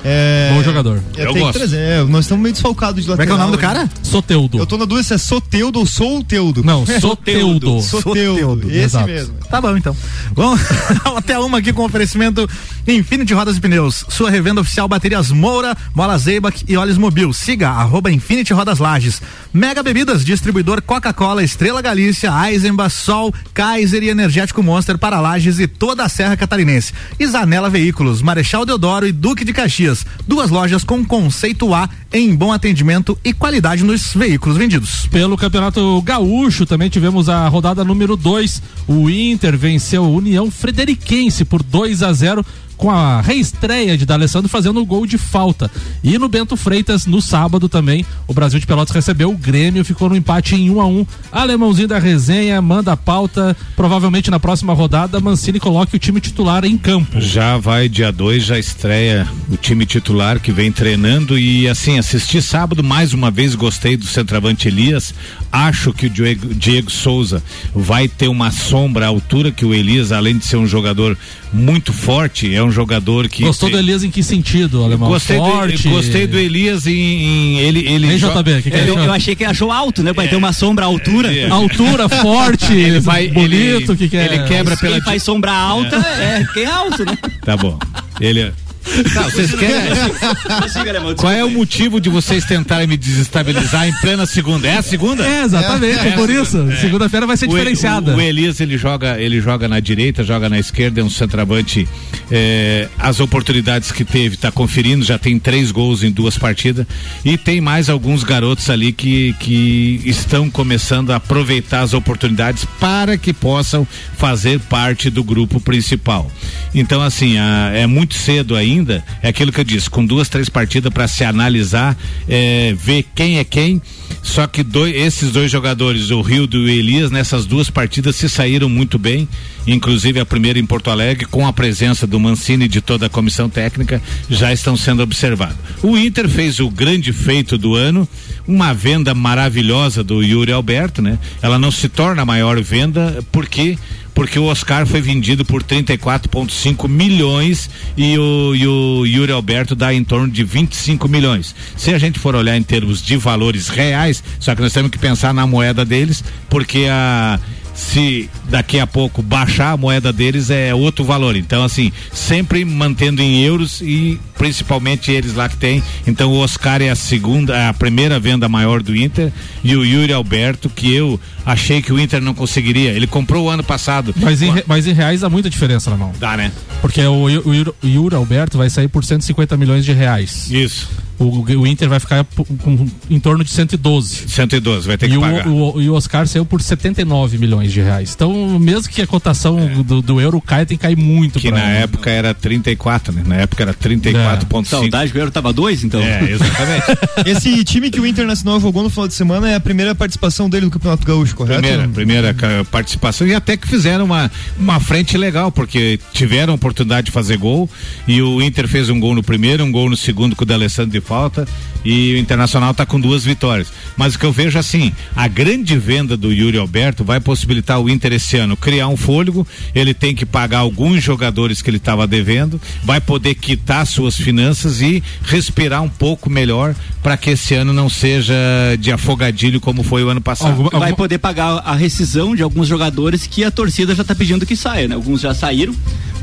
É, 0.04 0.50
Bom 0.54 0.62
jogador. 0.62 1.00
é, 1.16 1.26
Eu 1.26 1.34
gosto. 1.34 1.58
trazer, 1.58 1.76
é, 1.78 2.02
nós 2.04 2.24
estamos 2.24 2.42
meio 2.42 2.52
desfalcados 2.54 3.02
de 3.04 3.10
Como 3.10 3.20
é 3.20 3.24
lateral. 3.26 3.26
que 3.26 3.32
é 3.32 3.44
o 3.44 3.46
nome 3.46 3.56
do 3.56 3.62
hein? 3.62 3.88
cara? 3.88 3.90
Soteudo. 4.02 4.58
Eu 4.58 4.66
tô 4.66 4.78
na 4.78 4.84
dúvida 4.84 5.06
se 5.06 5.14
é 5.14 5.18
Soteudo 5.18 5.78
ou 5.78 5.86
Solteudo. 5.86 6.62
Não, 6.64 6.86
Soteudo. 7.00 7.82
Soteudo, 7.82 8.68
esse 8.70 8.78
exato. 8.78 9.06
mesmo. 9.06 9.34
Tá 9.50 9.60
bom, 9.60 9.76
então. 9.76 9.94
Vamos 10.32 10.60
até 11.16 11.38
uma 11.38 11.58
aqui 11.58 11.72
com 11.72 11.84
oferecimento 11.84 12.48
Infinity 12.86 13.34
Rodas 13.34 13.56
e 13.56 13.60
Pneus, 13.60 14.04
sua 14.08 14.30
revenda 14.30 14.60
oficial 14.60 14.88
baterias 14.88 15.30
Moura, 15.30 15.76
Mola 15.94 16.16
Zeibach 16.18 16.64
e 16.66 16.76
Olhos 16.76 16.96
Mobil. 16.96 17.32
Siga 17.32 17.68
arroba 17.70 18.10
Infinity 18.10 18.52
Rodas 18.54 18.78
Lages. 18.78 19.20
Mega 19.52 19.82
Bebidas, 19.82 20.24
distribuidor 20.24 20.80
Coca-Cola, 20.80 21.42
Estrela 21.42 21.82
Galícia, 21.82 22.30
Eisenbach, 22.48 22.90
Sol, 22.94 23.34
Kaiser 23.52 24.02
e 24.02 24.08
Energético 24.08 24.62
Monster 24.62 24.96
para 24.96 25.20
Lages 25.20 25.58
e 25.58 25.66
toda 25.66 26.04
a 26.04 26.08
Serra 26.08 26.36
Catarinense. 26.36 26.92
E 27.18 27.26
Zanela 27.26 27.68
Veículos, 27.68 28.22
Marechal 28.22 28.64
Deodoro 28.64 29.06
e 29.06 29.12
Duque 29.12 29.44
de 29.44 29.52
Caxias. 29.52 29.89
Duas 30.26 30.50
lojas 30.50 30.84
com 30.84 31.04
conceito 31.04 31.74
A 31.74 31.88
em 32.12 32.34
bom 32.34 32.52
atendimento 32.52 33.18
e 33.24 33.32
qualidade 33.32 33.84
nos 33.84 34.12
veículos 34.14 34.56
vendidos. 34.56 35.06
Pelo 35.06 35.36
Campeonato 35.36 36.02
Gaúcho 36.02 36.66
também 36.66 36.88
tivemos 36.88 37.28
a 37.28 37.46
rodada 37.48 37.84
número 37.84 38.16
2. 38.16 38.62
O 38.88 39.08
Inter 39.08 39.56
venceu 39.56 40.04
a 40.04 40.08
União 40.08 40.50
Frederiquense 40.50 41.44
por 41.44 41.62
2 41.62 42.02
a 42.02 42.12
0 42.12 42.44
com 42.80 42.90
a 42.90 43.20
reestreia 43.20 43.96
de 43.96 44.06
D'Alessandro 44.06 44.48
fazendo 44.48 44.80
o 44.80 44.86
gol 44.86 45.04
de 45.04 45.18
falta. 45.18 45.70
E 46.02 46.18
no 46.18 46.30
Bento 46.30 46.56
Freitas, 46.56 47.04
no 47.04 47.20
sábado 47.20 47.68
também, 47.68 48.06
o 48.26 48.32
Brasil 48.32 48.58
de 48.58 48.66
Pelotas 48.66 48.94
recebeu 48.94 49.30
o 49.30 49.36
Grêmio, 49.36 49.84
ficou 49.84 50.08
no 50.08 50.16
empate 50.16 50.54
em 50.54 50.70
1 50.70 50.76
um 50.76 50.80
a 50.80 50.86
1 50.86 50.98
um. 50.98 51.06
Alemãozinho 51.30 51.88
da 51.88 51.98
resenha, 51.98 52.60
manda 52.62 52.92
a 52.92 52.96
pauta. 52.96 53.54
Provavelmente 53.76 54.30
na 54.30 54.40
próxima 54.40 54.72
rodada, 54.72 55.20
Mancini 55.20 55.60
coloque 55.60 55.94
o 55.94 55.98
time 55.98 56.22
titular 56.22 56.64
em 56.64 56.78
campo. 56.78 57.20
Já 57.20 57.58
vai 57.58 57.86
dia 57.86 58.10
2, 58.10 58.42
já 58.42 58.58
estreia 58.58 59.28
o 59.50 59.58
time 59.58 59.84
titular 59.84 60.40
que 60.40 60.50
vem 60.50 60.72
treinando 60.72 61.38
e 61.38 61.68
assim, 61.68 61.98
assisti 61.98 62.40
sábado 62.40 62.82
mais 62.82 63.12
uma 63.12 63.30
vez, 63.30 63.54
gostei 63.54 63.94
do 63.94 64.06
centroavante 64.06 64.68
Elias. 64.68 65.14
Acho 65.52 65.92
que 65.92 66.06
o 66.06 66.10
Diego, 66.10 66.54
Diego 66.54 66.90
Souza 66.90 67.42
vai 67.74 68.08
ter 68.08 68.28
uma 68.28 68.50
sombra 68.50 69.04
à 69.04 69.08
altura 69.08 69.52
que 69.52 69.66
o 69.66 69.74
Elias, 69.74 70.12
além 70.12 70.38
de 70.38 70.46
ser 70.46 70.56
um 70.56 70.66
jogador 70.66 71.18
muito 71.52 71.92
forte, 71.92 72.54
é 72.54 72.62
um 72.62 72.70
jogador 72.70 73.28
que. 73.28 73.42
Gostou 73.42 73.68
tem... 73.68 73.76
do 73.76 73.82
Elias 73.84 74.04
em 74.04 74.10
que 74.10 74.22
sentido, 74.22 74.84
Alemão? 74.84 75.08
Gostei, 75.08 75.36
Forte. 75.36 75.88
Do, 75.88 75.90
gostei 75.90 76.26
do 76.26 76.38
Elias 76.38 76.86
em. 76.86 76.92
em 76.92 77.58
ele, 77.58 77.86
ele 77.88 78.18
jo- 78.18 78.28
JB? 78.30 78.62
Que 78.62 78.70
que 78.70 78.76
Eu, 78.76 78.82
achou? 78.94 78.98
eu 79.04 79.12
achei 79.12 79.34
que 79.36 79.44
achou 79.44 79.72
alto, 79.72 80.02
né? 80.02 80.12
Vai 80.12 80.28
ter 80.28 80.36
uma 80.36 80.52
sombra 80.52 80.84
à 80.84 80.88
altura. 80.88 81.34
É. 81.34 81.48
Altura, 81.48 82.08
forte, 82.10 82.72
Ele 82.72 83.00
vai- 83.00 83.28
bonito, 83.28 83.92
ele- 83.92 83.96
que 83.96 84.08
que 84.08 84.16
é? 84.16 84.24
ele 84.26 84.44
quebra 84.44 84.76
pela. 84.76 84.94
Quem 84.96 85.04
faz 85.04 85.22
sombra 85.22 85.52
alta 85.52 85.96
é, 85.96 86.44
quem 86.54 86.62
é 86.64 86.70
alto, 86.70 87.04
né? 87.04 87.16
Tá 87.44 87.56
bom. 87.56 87.78
Ele. 88.20 88.52
É- 88.98 89.02
Tá, 89.14 89.22
vocês 89.24 89.54
querem. 89.54 91.14
Qual 91.16 91.32
é 91.32 91.44
o 91.44 91.50
motivo 91.50 92.00
de 92.00 92.08
vocês 92.08 92.44
tentarem 92.44 92.86
me 92.86 92.96
desestabilizar 92.96 93.88
em 93.88 93.92
plena 94.00 94.26
segunda? 94.26 94.66
É 94.68 94.78
a 94.78 94.82
segunda? 94.82 95.24
É, 95.26 95.42
exatamente, 95.44 95.98
é, 96.00 96.08
É, 96.08 96.12
por 96.12 96.28
isso. 96.30 96.58
Segunda-feira 96.80 97.26
vai 97.26 97.36
ser 97.36 97.46
O, 97.46 97.50
diferenciada. 97.50 98.12
o, 98.12 98.16
o 98.16 98.20
Elias 98.20 98.60
ele 98.60 98.76
joga, 98.78 99.20
ele 99.20 99.40
joga 99.40 99.68
na 99.68 99.80
direita, 99.80 100.22
joga 100.24 100.48
na 100.48 100.58
esquerda, 100.58 101.00
é 101.00 101.04
um 101.04 101.10
centroavante. 101.10 101.86
é, 102.30 102.88
as 102.98 103.18
oportunidades 103.20 103.90
que 103.90 104.04
teve, 104.04 104.36
tá 104.36 104.52
conferindo, 104.52 105.04
já 105.04 105.18
tem 105.18 105.38
três 105.38 105.70
gols 105.72 106.02
em 106.04 106.10
duas 106.12 106.38
partidas. 106.38 106.86
E 107.24 107.36
tem 107.36 107.60
mais 107.60 107.88
alguns 107.90 108.22
garotos 108.22 108.70
ali 108.70 108.92
que, 108.92 109.34
que 109.40 110.00
estão 110.04 110.48
começando 110.48 111.10
a 111.10 111.16
aproveitar 111.16 111.80
as 111.80 111.92
oportunidades 111.92 112.64
para 112.78 113.16
que 113.18 113.32
possam 113.32 113.86
fazer 114.16 114.60
parte 114.60 115.10
do 115.10 115.24
grupo 115.24 115.60
principal. 115.60 116.30
Então, 116.74 117.02
assim, 117.02 117.36
a- 117.38 117.72
é 117.74 117.86
muito 117.86 118.14
cedo 118.14 118.54
ainda, 118.54 118.79
é 119.22 119.28
aquilo 119.28 119.52
que 119.52 119.60
eu 119.60 119.64
disse, 119.64 119.88
com 119.88 120.04
duas, 120.04 120.28
três 120.28 120.48
partidas 120.48 120.92
para 120.92 121.08
se 121.08 121.24
analisar, 121.24 121.96
é, 122.28 122.74
ver 122.78 123.04
quem 123.14 123.38
é 123.38 123.44
quem. 123.44 123.80
Só 124.22 124.46
que 124.46 124.62
dois, 124.62 124.94
esses 124.94 125.32
dois 125.32 125.50
jogadores, 125.50 126.10
o 126.10 126.20
Rio 126.20 126.48
e 126.52 126.56
o 126.56 126.68
Elias, 126.68 127.10
nessas 127.10 127.46
duas 127.46 127.70
partidas 127.70 128.16
se 128.16 128.28
saíram 128.28 128.68
muito 128.68 128.98
bem, 128.98 129.28
inclusive 129.66 130.20
a 130.20 130.26
primeira 130.26 130.58
em 130.58 130.66
Porto 130.66 130.90
Alegre, 130.90 131.24
com 131.24 131.46
a 131.46 131.52
presença 131.52 132.06
do 132.06 132.20
Mancini 132.20 132.66
e 132.66 132.68
de 132.68 132.80
toda 132.80 133.06
a 133.06 133.08
comissão 133.08 133.48
técnica, 133.48 134.02
já 134.28 134.52
estão 134.52 134.76
sendo 134.76 135.02
observados. 135.02 135.56
O 135.82 135.96
Inter 135.96 136.28
fez 136.28 136.60
o 136.60 136.68
grande 136.68 137.12
feito 137.12 137.56
do 137.56 137.74
ano, 137.74 138.06
uma 138.46 138.74
venda 138.74 139.14
maravilhosa 139.14 140.04
do 140.04 140.22
Yuri 140.22 140.52
Alberto, 140.52 141.00
né? 141.00 141.18
Ela 141.40 141.58
não 141.58 141.70
se 141.70 141.88
torna 141.88 142.22
a 142.22 142.26
maior 142.26 142.60
venda 142.60 143.24
porque 143.32 143.78
porque 144.20 144.38
o 144.38 144.44
Oscar 144.44 144.86
foi 144.86 145.00
vendido 145.00 145.46
por 145.46 145.62
34,5 145.62 146.86
milhões 146.86 147.70
e 147.96 148.18
o, 148.18 148.54
e 148.54 148.66
o 148.66 149.06
Yuri 149.06 149.32
Alberto 149.32 149.74
dá 149.74 149.94
em 149.94 150.04
torno 150.04 150.28
de 150.28 150.44
25 150.44 151.08
milhões. 151.08 151.54
Se 151.74 151.94
a 151.94 151.98
gente 151.98 152.18
for 152.18 152.34
olhar 152.34 152.54
em 152.54 152.62
termos 152.62 153.02
de 153.02 153.16
valores 153.16 153.68
reais, 153.68 154.22
só 154.38 154.54
que 154.54 154.60
nós 154.60 154.74
temos 154.74 154.90
que 154.90 154.98
pensar 154.98 155.32
na 155.32 155.46
moeda 155.46 155.86
deles, 155.86 156.22
porque 156.50 156.86
a 156.90 157.40
se 157.80 158.28
daqui 158.44 158.78
a 158.78 158.86
pouco 158.86 159.22
baixar 159.22 159.72
a 159.72 159.76
moeda 159.76 160.12
deles 160.12 160.50
é 160.50 160.74
outro 160.74 161.02
valor. 161.02 161.34
Então, 161.34 161.64
assim, 161.64 161.90
sempre 162.12 162.62
mantendo 162.62 163.22
em 163.22 163.42
euros 163.42 163.80
e 163.80 164.20
principalmente 164.36 165.10
eles 165.10 165.34
lá 165.34 165.48
que 165.48 165.56
tem. 165.56 165.82
Então, 166.06 166.30
o 166.30 166.40
Oscar 166.40 166.82
é 166.82 166.90
a 166.90 166.94
segunda, 166.94 167.70
a 167.70 167.74
primeira 167.74 168.20
venda 168.20 168.48
maior 168.50 168.82
do 168.82 168.94
Inter 168.94 169.32
e 169.64 169.74
o 169.74 169.84
Yuri 169.84 170.12
Alberto, 170.12 170.68
que 170.68 170.94
eu 170.94 171.18
achei 171.52 171.82
que 171.82 171.92
o 171.92 171.98
Inter 171.98 172.20
não 172.20 172.34
conseguiria. 172.34 172.90
Ele 172.90 173.06
comprou 173.06 173.46
o 173.46 173.50
ano 173.50 173.62
passado. 173.62 174.14
Mas 174.16 174.42
em, 174.42 174.52
mas 174.66 174.86
em 174.86 174.92
reais 174.92 175.20
dá 175.20 175.28
muita 175.28 175.50
diferença, 175.50 175.90
Alemão. 175.90 176.12
Dá, 176.18 176.36
né? 176.36 176.52
Porque 176.80 177.02
o, 177.04 177.26
o, 177.26 177.74
o 177.82 177.86
Yuri 177.86 178.14
Alberto 178.14 178.56
vai 178.58 178.70
sair 178.70 178.88
por 178.88 179.04
150 179.04 179.56
milhões 179.56 179.84
de 179.84 179.92
reais. 179.92 180.50
Isso. 180.50 180.88
O, 181.18 181.42
o 181.42 181.66
Inter 181.66 181.86
vai 181.86 182.00
ficar 182.00 182.24
com, 182.24 182.86
em 183.10 183.20
torno 183.20 183.44
de 183.44 183.50
112. 183.50 184.26
112, 184.26 184.86
vai 184.86 184.96
ter 184.96 185.04
E 185.04 185.10
que 185.10 185.18
o, 185.18 185.20
pagar. 185.20 185.46
o, 185.46 185.82
e 185.82 185.90
o 185.90 185.92
Oscar 185.92 186.26
saiu 186.26 186.46
por 186.46 186.62
79 186.62 187.36
milhões 187.36 187.70
de 187.70 187.82
reais. 187.82 188.12
Então, 188.14 188.58
mesmo 188.58 188.88
que 188.88 189.02
a 189.02 189.06
cotação 189.06 189.82
do, 189.84 190.00
do 190.00 190.18
euro 190.18 190.40
caia, 190.40 190.64
tem 190.64 190.78
que 190.78 190.82
cair 190.82 190.96
muito 190.96 191.38
que 191.38 191.50
na 191.50 191.60
época 191.60 192.08
era 192.08 192.32
34, 192.32 193.12
né? 193.12 193.22
Na 193.26 193.36
época 193.36 193.62
era 193.64 193.74
34,5. 193.74 194.64
Saudade, 194.64 195.12
o 195.12 195.18
euro 195.18 195.30
tava 195.30 195.52
dois, 195.52 195.84
então. 195.84 196.00
É, 196.00 196.22
exatamente. 196.30 196.84
Esse 197.28 197.64
time 197.64 197.90
que 197.90 198.00
o 198.00 198.06
Internacional 198.06 198.58
jogou 198.58 198.82
no 198.82 198.88
final 198.88 199.06
de 199.06 199.12
semana 199.12 199.50
é 199.50 199.56
a 199.56 199.60
primeira 199.60 199.94
participação 199.94 200.48
dele 200.48 200.64
no 200.64 200.70
Campeonato 200.70 201.06
Gaúcho, 201.06 201.36
correto? 201.40 201.62
Primeira, 201.62 201.88
primeira 201.88 202.64
participação 202.70 203.26
e 203.26 203.34
até 203.34 203.56
que 203.56 203.66
fizeram 203.66 204.04
uma, 204.04 204.30
uma 204.58 204.78
frente 204.78 205.16
legal, 205.16 205.50
porque 205.50 205.98
tiveram 206.12 206.52
a 206.52 206.56
oportunidade 206.56 207.06
de 207.06 207.12
fazer 207.12 207.38
gol 207.38 207.68
e 208.06 208.20
o 208.20 208.42
Inter 208.42 208.68
fez 208.68 208.90
um 208.90 209.00
gol 209.00 209.14
no 209.14 209.22
primeiro, 209.22 209.64
um 209.64 209.72
gol 209.72 209.88
no 209.88 209.96
segundo 209.96 210.36
com 210.36 210.44
o 210.44 210.46
D'Alessandro 210.46 210.90
de 210.90 211.00
falta 211.00 211.48
e 211.84 212.14
o 212.14 212.18
Internacional 212.18 212.70
está 212.72 212.84
com 212.84 213.00
duas 213.00 213.24
vitórias. 213.24 213.68
Mas 213.96 214.14
o 214.14 214.18
que 214.18 214.24
eu 214.26 214.32
vejo 214.32 214.58
assim, 214.58 214.92
a 215.14 215.26
grande 215.28 215.76
venda 215.78 216.16
do 216.16 216.32
Yuri 216.32 216.58
Alberto 216.58 217.04
vai 217.04 217.20
possibilitar 217.20 217.80
o 217.80 217.88
Inter 217.88 218.12
esse 218.12 218.36
ano 218.36 218.56
criar 218.56 218.88
um 218.88 218.96
fôlego, 218.96 219.46
ele 219.74 219.94
tem 219.94 220.14
que 220.14 220.24
pagar 220.26 220.58
alguns 220.58 221.02
jogadores 221.02 221.62
que 221.62 221.70
ele 221.70 221.76
estava 221.78 222.06
devendo, 222.06 222.60
vai 222.84 223.00
poder 223.00 223.34
quitar 223.34 223.86
suas 223.86 224.16
finanças 224.16 224.80
e 224.80 225.02
respirar 225.22 225.82
um 225.82 225.88
pouco 225.88 226.28
melhor 226.30 226.74
para 227.02 227.16
que 227.16 227.30
esse 227.30 227.54
ano 227.54 227.72
não 227.72 227.88
seja 227.88 228.34
de 228.78 228.92
afogadilho 228.92 229.60
como 229.60 229.82
foi 229.82 230.04
o 230.04 230.08
ano 230.08 230.20
passado. 230.20 230.50
Alguma- 230.50 230.70
Vai 230.70 230.80
alguma- 230.90 230.96
poder 230.96 231.18
pagar 231.18 231.58
a 231.64 231.74
rescisão 231.74 232.34
de 232.36 232.42
alguns 232.42 232.68
jogadores 232.68 233.26
que 233.26 233.42
a 233.44 233.50
torcida 233.50 233.94
já 233.94 234.04
tá 234.04 234.14
pedindo 234.14 234.44
que 234.46 234.56
saia, 234.56 234.86
né? 234.88 234.94
Alguns 234.94 235.20
já 235.20 235.34
saíram, 235.34 235.74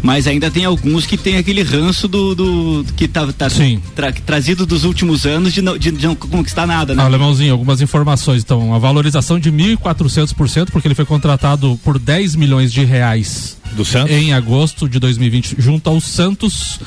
mas 0.02 0.28
ainda 0.28 0.50
tem 0.52 0.66
alguns 0.66 1.06
que 1.06 1.18
tem 1.18 1.38
aquele 1.38 1.64
ranço 1.64 2.08
do, 2.08 2.36
do 2.36 2.86
que 2.96 3.08
tá, 3.08 3.26
tá 3.34 3.50
Sim. 3.50 3.82
tra- 3.96 4.12
trazido 4.12 4.66
dos 4.66 4.84
últimos 4.84 5.26
anos 5.26 5.47
de 5.54 5.62
não, 5.62 5.77
de, 5.77 5.92
de 5.92 6.08
não 6.08 6.16
conquistar 6.16 6.66
nada, 6.66 6.96
né? 6.96 7.04
Ah, 7.04 7.06
Alemãozinho, 7.06 7.51
algumas 7.51 7.82
informações. 7.82 8.44
Então, 8.44 8.74
a 8.74 8.80
valorização 8.80 9.39
de 9.39 9.51
1.400%, 9.51 10.72
porque 10.72 10.88
ele 10.88 10.96
foi 10.96 11.06
contratado 11.06 11.80
por 11.84 12.00
10 12.00 12.36
milhões 12.36 12.72
de 12.72 12.84
reais 12.84 13.57
Do 13.75 13.86
Santos? 13.86 14.12
em 14.15 14.33
agosto 14.33 14.88
de 14.89 15.00
2020, 15.00 15.55
junto 15.59 15.89
ao 15.89 16.00
Santos. 16.01 16.79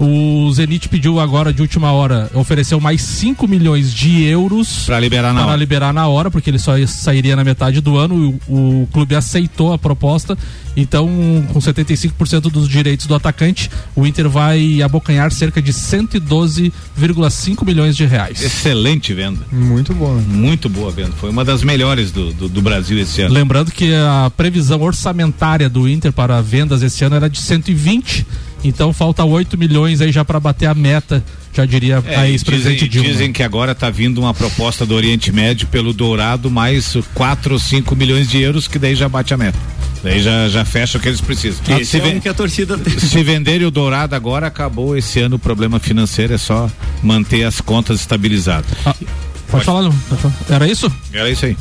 O 0.00 0.48
Zenit 0.52 0.88
pediu 0.88 1.18
agora, 1.18 1.52
de 1.52 1.60
última 1.60 1.90
hora, 1.90 2.30
ofereceu 2.32 2.78
mais 2.80 3.02
5 3.02 3.48
milhões 3.48 3.92
de 3.92 4.22
euros 4.22 4.84
Pra 4.86 5.00
liberar 5.00 5.32
na 5.34 5.40
para 5.40 5.48
hora. 5.48 5.56
liberar 5.58 5.92
na 5.92 6.06
hora, 6.06 6.30
porque 6.30 6.48
ele 6.48 6.58
só 6.58 6.74
sairia 6.86 7.34
na 7.34 7.42
metade 7.42 7.80
do 7.80 7.98
ano. 7.98 8.38
O, 8.48 8.82
o 8.82 8.88
clube 8.92 9.16
aceitou 9.16 9.72
a 9.72 9.78
proposta. 9.78 10.38
Então, 10.76 11.08
com 11.52 11.58
75% 11.58 12.42
dos 12.42 12.68
direitos 12.68 13.06
do 13.06 13.14
atacante, 13.16 13.68
o 13.96 14.06
Inter 14.06 14.28
vai 14.28 14.80
abocanhar 14.80 15.32
cerca 15.32 15.60
de 15.60 15.72
112,5 15.72 17.64
milhões 17.66 17.96
de 17.96 18.04
reais. 18.06 18.40
Excelente 18.42 19.12
venda. 19.12 19.40
Muito 19.50 19.92
né? 19.92 20.22
Muito 20.28 20.68
boa 20.68 20.90
venda. 20.90 21.12
Foi 21.18 21.30
uma 21.30 21.44
das 21.44 21.62
melhores 21.64 22.12
do, 22.12 22.32
do, 22.32 22.48
do 22.48 22.62
Brasil 22.62 22.98
esse 22.98 23.22
ano. 23.22 23.34
Lembrando 23.34 23.72
que 23.72 23.92
a 23.94 24.30
previsão 24.36 24.80
orçamentária 24.80 25.68
do 25.68 25.88
Inter 25.88 26.12
para 26.12 26.27
vendas 26.42 26.82
esse 26.82 27.04
ano 27.04 27.16
era 27.16 27.28
de 27.28 27.40
120, 27.40 28.26
então 28.64 28.92
falta 28.92 29.24
8 29.24 29.56
milhões 29.58 30.00
aí 30.00 30.12
já 30.12 30.24
para 30.24 30.38
bater 30.38 30.66
a 30.66 30.74
meta, 30.74 31.22
já 31.54 31.64
diria 31.64 32.02
É, 32.06 32.16
a 32.16 32.28
ex-presidente 32.28 32.86
dizem, 32.86 32.88
Dilma. 32.90 33.08
dizem 33.08 33.32
que 33.32 33.42
agora 33.42 33.72
está 33.72 33.90
vindo 33.90 34.18
uma 34.18 34.32
proposta 34.34 34.84
do 34.86 34.94
Oriente 34.94 35.32
Médio 35.32 35.66
pelo 35.68 35.92
Dourado, 35.92 36.50
mais 36.50 36.96
4 37.14 37.54
ou 37.54 37.58
5 37.58 37.96
milhões 37.96 38.28
de 38.28 38.40
euros, 38.40 38.68
que 38.68 38.78
daí 38.78 38.94
já 38.94 39.08
bate 39.08 39.32
a 39.34 39.36
meta. 39.36 39.58
Daí 40.02 40.22
já, 40.22 40.48
já 40.48 40.64
fecha 40.64 40.96
o 40.96 41.00
que 41.00 41.08
eles 41.08 41.20
precisam. 41.20 41.60
Esse 41.76 41.86
se, 41.92 41.96
é 41.96 42.00
ven- 42.00 42.20
que 42.20 42.28
a 42.28 42.34
torcida 42.34 42.78
se 43.00 43.20
venderem 43.24 43.66
o 43.66 43.70
Dourado 43.70 44.14
agora, 44.14 44.46
acabou 44.46 44.96
esse 44.96 45.18
ano 45.18 45.34
o 45.36 45.38
problema 45.40 45.80
financeiro, 45.80 46.34
é 46.34 46.38
só 46.38 46.70
manter 47.02 47.42
as 47.42 47.60
contas 47.60 47.98
estabilizadas. 48.00 48.70
Ah, 48.86 48.94
pode 49.50 49.64
falar, 49.64 49.90
pode 50.08 50.22
falar. 50.22 50.34
Era 50.48 50.68
isso? 50.70 50.92
Era 51.12 51.28
isso 51.28 51.46
aí. 51.46 51.56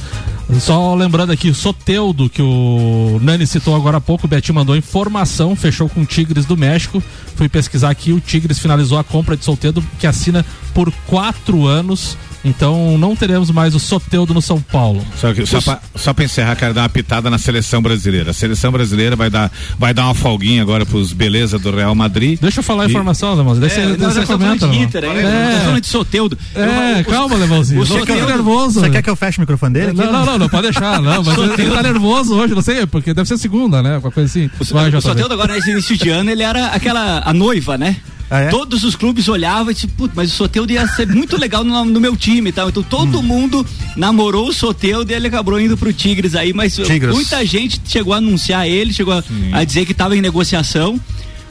Só 0.61 0.95
lembrando 0.95 1.31
aqui, 1.31 1.49
o 1.49 1.55
Soteudo, 1.55 2.29
que 2.29 2.41
o 2.41 3.19
Nani 3.21 3.45
citou 3.45 3.75
agora 3.75 3.97
há 3.97 4.01
pouco, 4.01 4.25
o 4.25 4.29
Betinho 4.29 4.55
mandou 4.55 4.77
informação, 4.77 5.55
fechou 5.55 5.89
com 5.89 6.01
o 6.01 6.05
Tigres 6.05 6.45
do 6.45 6.55
México. 6.55 7.03
Fui 7.35 7.49
pesquisar 7.49 7.89
aqui, 7.89 8.13
o 8.13 8.19
Tigres 8.19 8.57
finalizou 8.57 8.97
a 8.97 9.03
compra 9.03 9.35
de 9.35 9.43
Soteudo, 9.43 9.83
que 9.99 10.07
assina 10.07 10.45
por 10.77 10.93
quatro 11.07 11.65
anos. 11.65 12.15
Então 12.45 12.97
não 12.99 13.15
teremos 13.15 13.49
mais 13.49 13.73
o 13.75 13.79
Soteudo 13.79 14.31
no 14.33 14.41
São 14.43 14.61
Paulo. 14.61 15.03
Só, 15.19 15.33
que, 15.33 15.43
só, 15.45 15.59
pra, 15.59 15.79
só 15.95 16.13
pra 16.13 16.23
encerrar, 16.23 16.55
quero 16.55 16.71
dar 16.73 16.83
uma 16.83 16.89
pitada 16.89 17.29
na 17.31 17.37
seleção 17.39 17.81
brasileira. 17.81 18.29
A 18.29 18.33
seleção 18.33 18.71
brasileira 18.71 19.15
vai 19.15 19.29
dar, 19.29 19.51
vai 19.77 19.91
dar 19.93 20.05
uma 20.05 20.13
folguinha 20.13 20.61
agora 20.61 20.85
pros 20.85 21.11
beleza 21.11 21.57
do 21.57 21.71
Real 21.75 21.93
Madrid. 21.95 22.39
Deixa 22.39 22.59
eu 22.59 22.63
falar 22.63 22.83
a 22.83 22.85
informação, 22.85 23.33
Lemãozinho. 23.33 23.67
Deixa 23.67 23.81
É, 23.81 23.87
você 23.87 23.97
nós 23.97 24.13
você 24.13 24.25
comenta. 24.27 24.67
de. 24.67 24.77
Inter, 24.77 25.03
aí, 25.03 25.17
É. 25.17 25.23
nós 25.51 25.63
falando 25.63 25.81
de 25.81 25.87
Soteudo. 25.87 26.37
É, 26.55 26.99
Eu- 27.01 27.05
calma, 27.05 27.35
Levãozinho. 27.35 27.81
o 27.81 27.85
Não 27.85 27.99
fica 27.99 28.13
Soteldo- 28.13 28.31
nervoso. 28.31 28.79
Você 28.81 28.89
quer 28.91 29.01
que 29.01 29.09
eu 29.09 29.15
feche 29.15 29.39
o 29.39 29.41
microfone 29.41 29.73
dele? 29.73 29.87
aqui? 29.87 29.97
Não, 29.97 30.11
não, 30.13 30.25
não, 30.25 30.37
não, 30.37 30.47
pode 30.47 30.63
deixar, 30.71 31.01
não, 31.01 31.23
mas 31.23 31.37
ele, 31.37 31.53
ele 31.63 31.71
tá 31.71 31.83
nervoso 31.83 32.35
hoje, 32.35 32.53
não 32.53 32.61
sei, 32.61 32.85
porque 32.85 33.13
deve 33.15 33.27
ser 33.27 33.37
segunda, 33.39 33.81
né? 33.81 33.95
Alguma 33.95 34.11
coisa 34.11 34.29
assim. 34.29 34.49
O, 34.59 34.63
Vai, 34.73 34.85
o 34.87 34.91
JB. 34.91 35.01
Soteldo 35.01 35.33
agora, 35.33 35.53
nesse 35.55 35.71
início 35.71 35.97
de 35.97 36.09
ano, 36.09 36.29
ele 36.29 36.43
era 36.43 36.67
aquela, 36.67 37.23
a 37.25 37.33
noiva, 37.33 37.77
né? 37.77 37.97
Ah, 38.29 38.39
é? 38.41 38.49
Todos 38.49 38.83
os 38.83 38.95
clubes 38.95 39.27
olhavam 39.29 39.71
e 39.71 39.75
tipo, 39.75 39.93
"Putz, 39.93 40.13
mas 40.15 40.31
o 40.31 40.35
Soteudo 40.35 40.71
ia 40.73 40.85
ser 40.87 41.07
muito 41.07 41.37
legal 41.39 41.63
no, 41.63 41.85
no 41.85 41.99
meu 42.01 42.15
time 42.17 42.49
e 42.49 42.51
tal. 42.53 42.69
Então 42.69 42.83
Hum. 42.83 42.85
todo 42.89 43.23
mundo 43.23 43.65
namorou 43.95 44.49
o 44.49 44.53
Soteudo 44.53 45.11
e 45.11 45.15
ele 45.15 45.27
acabou 45.27 45.59
indo 45.59 45.77
pro 45.77 45.93
Tigres 45.93 46.35
aí, 46.35 46.53
mas 46.53 46.75
Tigres. 46.75 47.13
muita 47.13 47.45
gente 47.45 47.79
chegou 47.87 48.13
a 48.13 48.17
anunciar 48.17 48.67
ele, 48.67 48.91
chegou 48.93 49.13
a, 49.13 49.23
a 49.53 49.63
dizer 49.63 49.85
que 49.85 49.91
estava 49.93 50.15
em 50.15 50.21
negociação. 50.21 50.99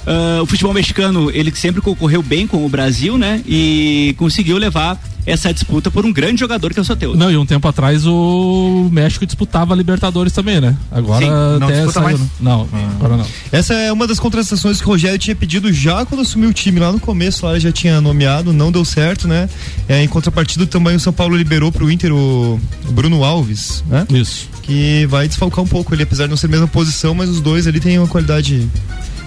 Ah, 0.06 0.40
o 0.42 0.46
futebol 0.46 0.72
mexicano, 0.72 1.30
ele 1.32 1.50
sempre 1.54 1.80
concorreu 1.80 2.22
bem 2.22 2.46
com 2.46 2.64
o 2.64 2.68
Brasil, 2.68 3.16
né? 3.18 3.42
E 3.46 4.14
conseguiu 4.18 4.56
levar 4.58 5.02
essa 5.26 5.52
disputa 5.52 5.90
por 5.90 6.06
um 6.06 6.12
grande 6.12 6.38
jogador 6.38 6.72
que 6.72 6.78
é 6.78 6.82
o 6.82 6.84
Soteudo. 6.84 7.18
Não, 7.18 7.30
e 7.30 7.36
um 7.36 7.44
tempo 7.44 7.66
atrás 7.66 8.06
o 8.06 8.88
México 8.92 9.26
disputava 9.26 9.74
a 9.74 9.76
Libertadores 9.76 10.32
também, 10.32 10.60
né? 10.60 10.76
Agora 10.90 11.24
Sim, 11.24 11.30
não 11.58 11.66
até 11.66 11.74
disputa 11.74 11.92
saiu, 11.92 12.04
mais? 12.04 12.20
né? 12.20 12.26
Não, 12.40 12.68
agora 12.96 13.16
não. 13.16 13.26
Essa 13.50 13.74
é 13.74 13.92
uma 13.92 14.06
das 14.06 14.20
contratações 14.20 14.80
que 14.80 14.86
o 14.86 14.90
Rogério 14.90 15.18
tinha 15.18 15.34
pedido 15.34 15.72
já 15.72 16.06
quando 16.06 16.20
assumiu 16.20 16.50
o 16.50 16.52
time. 16.52 16.78
Lá 16.78 16.92
no 16.92 17.00
começo, 17.00 17.44
lá 17.44 17.52
ele 17.52 17.60
já 17.60 17.72
tinha 17.72 18.00
nomeado, 18.00 18.52
não 18.52 18.70
deu 18.70 18.84
certo, 18.84 19.26
né? 19.26 19.48
É, 19.88 20.02
em 20.02 20.08
contrapartida, 20.08 20.66
também 20.66 20.94
o 20.94 21.00
São 21.00 21.12
Paulo 21.12 21.36
liberou 21.36 21.72
pro 21.72 21.90
Inter 21.90 22.12
o, 22.12 22.60
o 22.88 22.92
Bruno 22.92 23.24
Alves, 23.24 23.82
né? 23.88 24.06
Isso. 24.10 24.48
Que 24.62 25.06
vai 25.06 25.26
desfalcar 25.26 25.64
um 25.64 25.68
pouco 25.68 25.92
ele, 25.92 26.04
apesar 26.04 26.24
de 26.24 26.30
não 26.30 26.36
ser 26.36 26.46
a 26.46 26.50
mesma 26.50 26.68
posição, 26.68 27.14
mas 27.14 27.28
os 27.28 27.40
dois 27.40 27.66
ali 27.66 27.80
têm 27.80 27.98
uma 27.98 28.08
qualidade 28.08 28.68